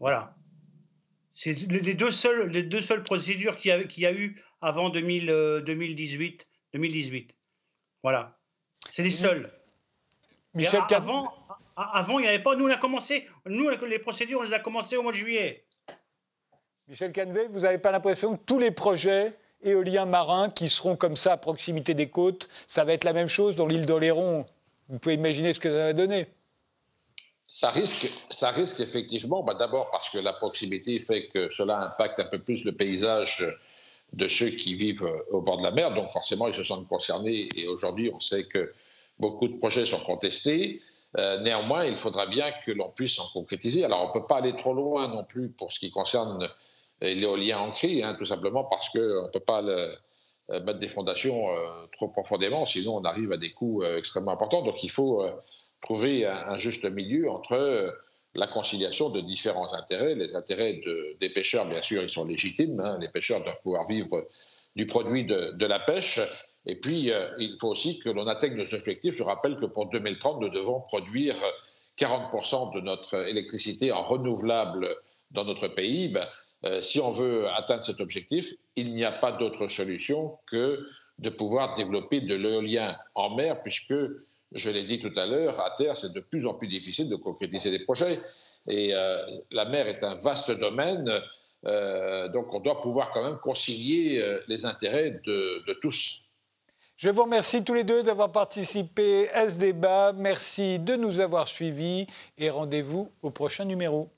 Voilà. 0.00 0.34
C'est 1.34 1.52
les 1.52 1.94
deux 1.94 2.10
seules, 2.10 2.48
les 2.48 2.62
deux 2.62 2.80
seules 2.80 3.02
procédures 3.02 3.58
qu'il 3.58 3.72
y, 3.72 4.00
y, 4.00 4.06
a 4.06 4.12
eu 4.12 4.42
avant 4.62 4.88
2018. 4.88 6.46
2018. 6.72 7.30
Euh, 7.30 7.34
voilà. 8.02 8.38
C'est 8.90 9.02
les 9.02 9.10
seuls. 9.10 9.52
Michel 10.54 10.80
avant, 10.90 11.34
avant, 11.76 12.18
il 12.18 12.22
n'y 12.22 12.28
avait 12.28 12.42
pas. 12.42 12.56
Nous, 12.56 12.66
on 12.66 12.70
a 12.70 12.76
commencé. 12.76 13.28
Nous, 13.44 13.68
les 13.68 13.98
procédures, 13.98 14.40
on 14.40 14.42
les 14.44 14.54
a 14.54 14.58
commencées 14.58 14.96
au 14.96 15.02
mois 15.02 15.12
de 15.12 15.18
juillet. 15.18 15.66
Michel 16.88 17.12
Canvet, 17.12 17.48
vous 17.48 17.60
n'avez 17.60 17.78
pas 17.78 17.90
l'impression 17.90 18.36
que 18.36 18.42
tous 18.44 18.58
les 18.58 18.70
projets 18.70 19.34
éoliens 19.62 20.06
marins 20.06 20.48
qui 20.48 20.70
seront 20.70 20.96
comme 20.96 21.16
ça 21.16 21.32
à 21.32 21.36
proximité 21.36 21.94
des 21.94 22.08
côtes, 22.08 22.48
ça 22.68 22.84
va 22.84 22.92
être 22.92 23.04
la 23.04 23.12
même 23.12 23.28
chose 23.28 23.56
dans 23.56 23.66
l'île 23.66 23.84
d'Oléron? 23.84 24.46
Vous 24.88 24.98
pouvez 24.98 25.14
imaginer 25.14 25.52
ce 25.52 25.60
que 25.60 25.68
ça 25.68 25.76
va 25.76 25.92
donner 25.92 26.26
ça 27.48 27.70
risque, 27.70 28.10
ça 28.28 28.50
risque 28.50 28.80
effectivement, 28.80 29.44
bah 29.44 29.54
d'abord 29.54 29.88
parce 29.90 30.10
que 30.10 30.18
la 30.18 30.32
proximité 30.32 30.98
fait 30.98 31.28
que 31.28 31.48
cela 31.52 31.92
impacte 31.92 32.18
un 32.18 32.24
peu 32.24 32.40
plus 32.40 32.64
le 32.64 32.72
paysage 32.72 33.46
de 34.12 34.28
ceux 34.28 34.50
qui 34.50 34.74
vivent 34.74 35.04
euh, 35.04 35.22
au 35.30 35.40
bord 35.40 35.58
de 35.58 35.62
la 35.62 35.70
mer, 35.70 35.94
donc 35.94 36.10
forcément 36.10 36.48
ils 36.48 36.54
se 36.54 36.62
sentent 36.62 36.88
concernés 36.88 37.48
et 37.56 37.66
aujourd'hui 37.68 38.10
on 38.12 38.20
sait 38.20 38.44
que 38.44 38.72
beaucoup 39.18 39.48
de 39.48 39.58
projets 39.58 39.86
sont 39.86 40.00
contestés. 40.00 40.82
Euh, 41.18 41.40
néanmoins, 41.40 41.84
il 41.84 41.96
faudra 41.96 42.26
bien 42.26 42.50
que 42.64 42.72
l'on 42.72 42.90
puisse 42.90 43.18
en 43.18 43.28
concrétiser. 43.28 43.84
Alors 43.84 44.02
on 44.04 44.08
ne 44.08 44.12
peut 44.12 44.26
pas 44.26 44.38
aller 44.38 44.54
trop 44.56 44.74
loin 44.74 45.08
non 45.08 45.24
plus 45.24 45.48
pour 45.48 45.72
ce 45.72 45.78
qui 45.78 45.90
concerne 45.90 46.48
euh, 47.04 47.14
l'éolien 47.14 47.58
ancré, 47.60 48.02
hein, 48.02 48.14
tout 48.18 48.26
simplement 48.26 48.64
parce 48.64 48.88
qu'on 48.88 48.98
ne 48.98 49.28
peut 49.28 49.40
pas 49.40 49.62
mettre 50.48 50.78
des 50.78 50.88
fondations 50.88 51.46
trop 51.96 52.08
profondément, 52.08 52.66
sinon 52.66 52.96
on 52.96 53.04
arrive 53.04 53.32
à 53.32 53.36
des 53.36 53.50
coûts 53.50 53.82
extrêmement 53.84 54.32
importants. 54.32 54.62
Donc 54.62 54.82
il 54.82 54.90
faut 54.90 55.26
trouver 55.82 56.24
un, 56.26 56.56
juste 56.58 56.84
milieu 56.84 57.30
entre 57.30 57.92
la 58.36 58.46
conciliation 58.46 59.10
de 59.10 59.20
différents 59.20 59.72
intérêts. 59.72 60.14
Les 60.14 60.34
intérêts 60.34 60.80
des 61.20 61.30
pêcheurs, 61.30 61.66
bien 61.66 61.82
sûr, 61.82 62.02
ils 62.02 62.10
sont 62.10 62.24
légitimes. 62.24 62.78
Hein. 62.80 62.98
Les 63.00 63.08
pêcheurs 63.08 63.42
doivent 63.42 63.60
pouvoir 63.62 63.88
vivre 63.88 64.26
du 64.76 64.86
produit 64.86 65.24
de, 65.24 65.66
la 65.66 65.80
pêche. 65.80 66.20
Et 66.66 66.76
puis, 66.76 67.10
euh, 67.10 67.28
il 67.38 67.56
faut 67.60 67.68
aussi 67.68 67.98
que 67.98 68.10
l'on 68.10 68.26
atteigne 68.26 68.54
nos 68.54 68.74
objectifs. 68.74 69.14
Je 69.14 69.22
rappelle 69.22 69.56
que 69.56 69.66
pour 69.66 69.88
2030, 69.88 70.40
nous 70.40 70.48
devons 70.48 70.80
produire 70.80 71.36
40% 71.98 72.74
de 72.74 72.80
notre 72.80 73.26
électricité 73.26 73.90
en 73.92 74.02
renouvelable 74.02 74.94
dans 75.30 75.44
notre 75.44 75.68
pays. 75.68 76.08
Ben, 76.08 76.26
euh, 76.66 76.82
si 76.82 77.00
on 77.00 77.12
veut 77.12 77.48
atteindre 77.48 77.84
cet 77.84 78.00
objectif, 78.00 78.52
il 78.74 78.92
n'y 78.94 79.04
a 79.04 79.12
pas 79.12 79.32
d'autre 79.32 79.68
solution 79.68 80.36
que 80.50 80.86
de 81.18 81.30
pouvoir 81.30 81.74
développer 81.74 82.20
de 82.20 82.34
l'éolien 82.34 82.96
en 83.14 83.34
mer, 83.34 83.62
puisque 83.62 83.94
je 84.52 84.70
l'ai 84.70 84.82
dit 84.82 85.00
tout 85.00 85.12
à 85.16 85.26
l'heure, 85.26 85.60
à 85.60 85.70
terre, 85.70 85.96
c'est 85.96 86.12
de 86.12 86.20
plus 86.20 86.46
en 86.46 86.54
plus 86.54 86.68
difficile 86.68 87.08
de 87.08 87.16
concrétiser 87.16 87.70
des 87.70 87.78
projets. 87.78 88.18
Et 88.68 88.94
euh, 88.94 89.24
la 89.50 89.64
mer 89.64 89.86
est 89.86 90.02
un 90.02 90.16
vaste 90.16 90.50
domaine, 90.50 91.08
euh, 91.66 92.28
donc 92.28 92.52
on 92.54 92.60
doit 92.60 92.80
pouvoir 92.80 93.10
quand 93.10 93.22
même 93.22 93.38
concilier 93.38 94.22
les 94.48 94.66
intérêts 94.66 95.20
de, 95.24 95.64
de 95.66 95.72
tous. 95.74 96.24
Je 96.96 97.10
vous 97.10 97.24
remercie 97.24 97.62
tous 97.62 97.74
les 97.74 97.84
deux 97.84 98.02
d'avoir 98.02 98.32
participé 98.32 99.30
à 99.30 99.48
ce 99.50 99.56
débat. 99.56 100.12
Merci 100.14 100.78
de 100.78 100.96
nous 100.96 101.20
avoir 101.20 101.46
suivis 101.46 102.06
et 102.38 102.50
rendez-vous 102.50 103.10
au 103.22 103.30
prochain 103.30 103.66
numéro. 103.66 104.08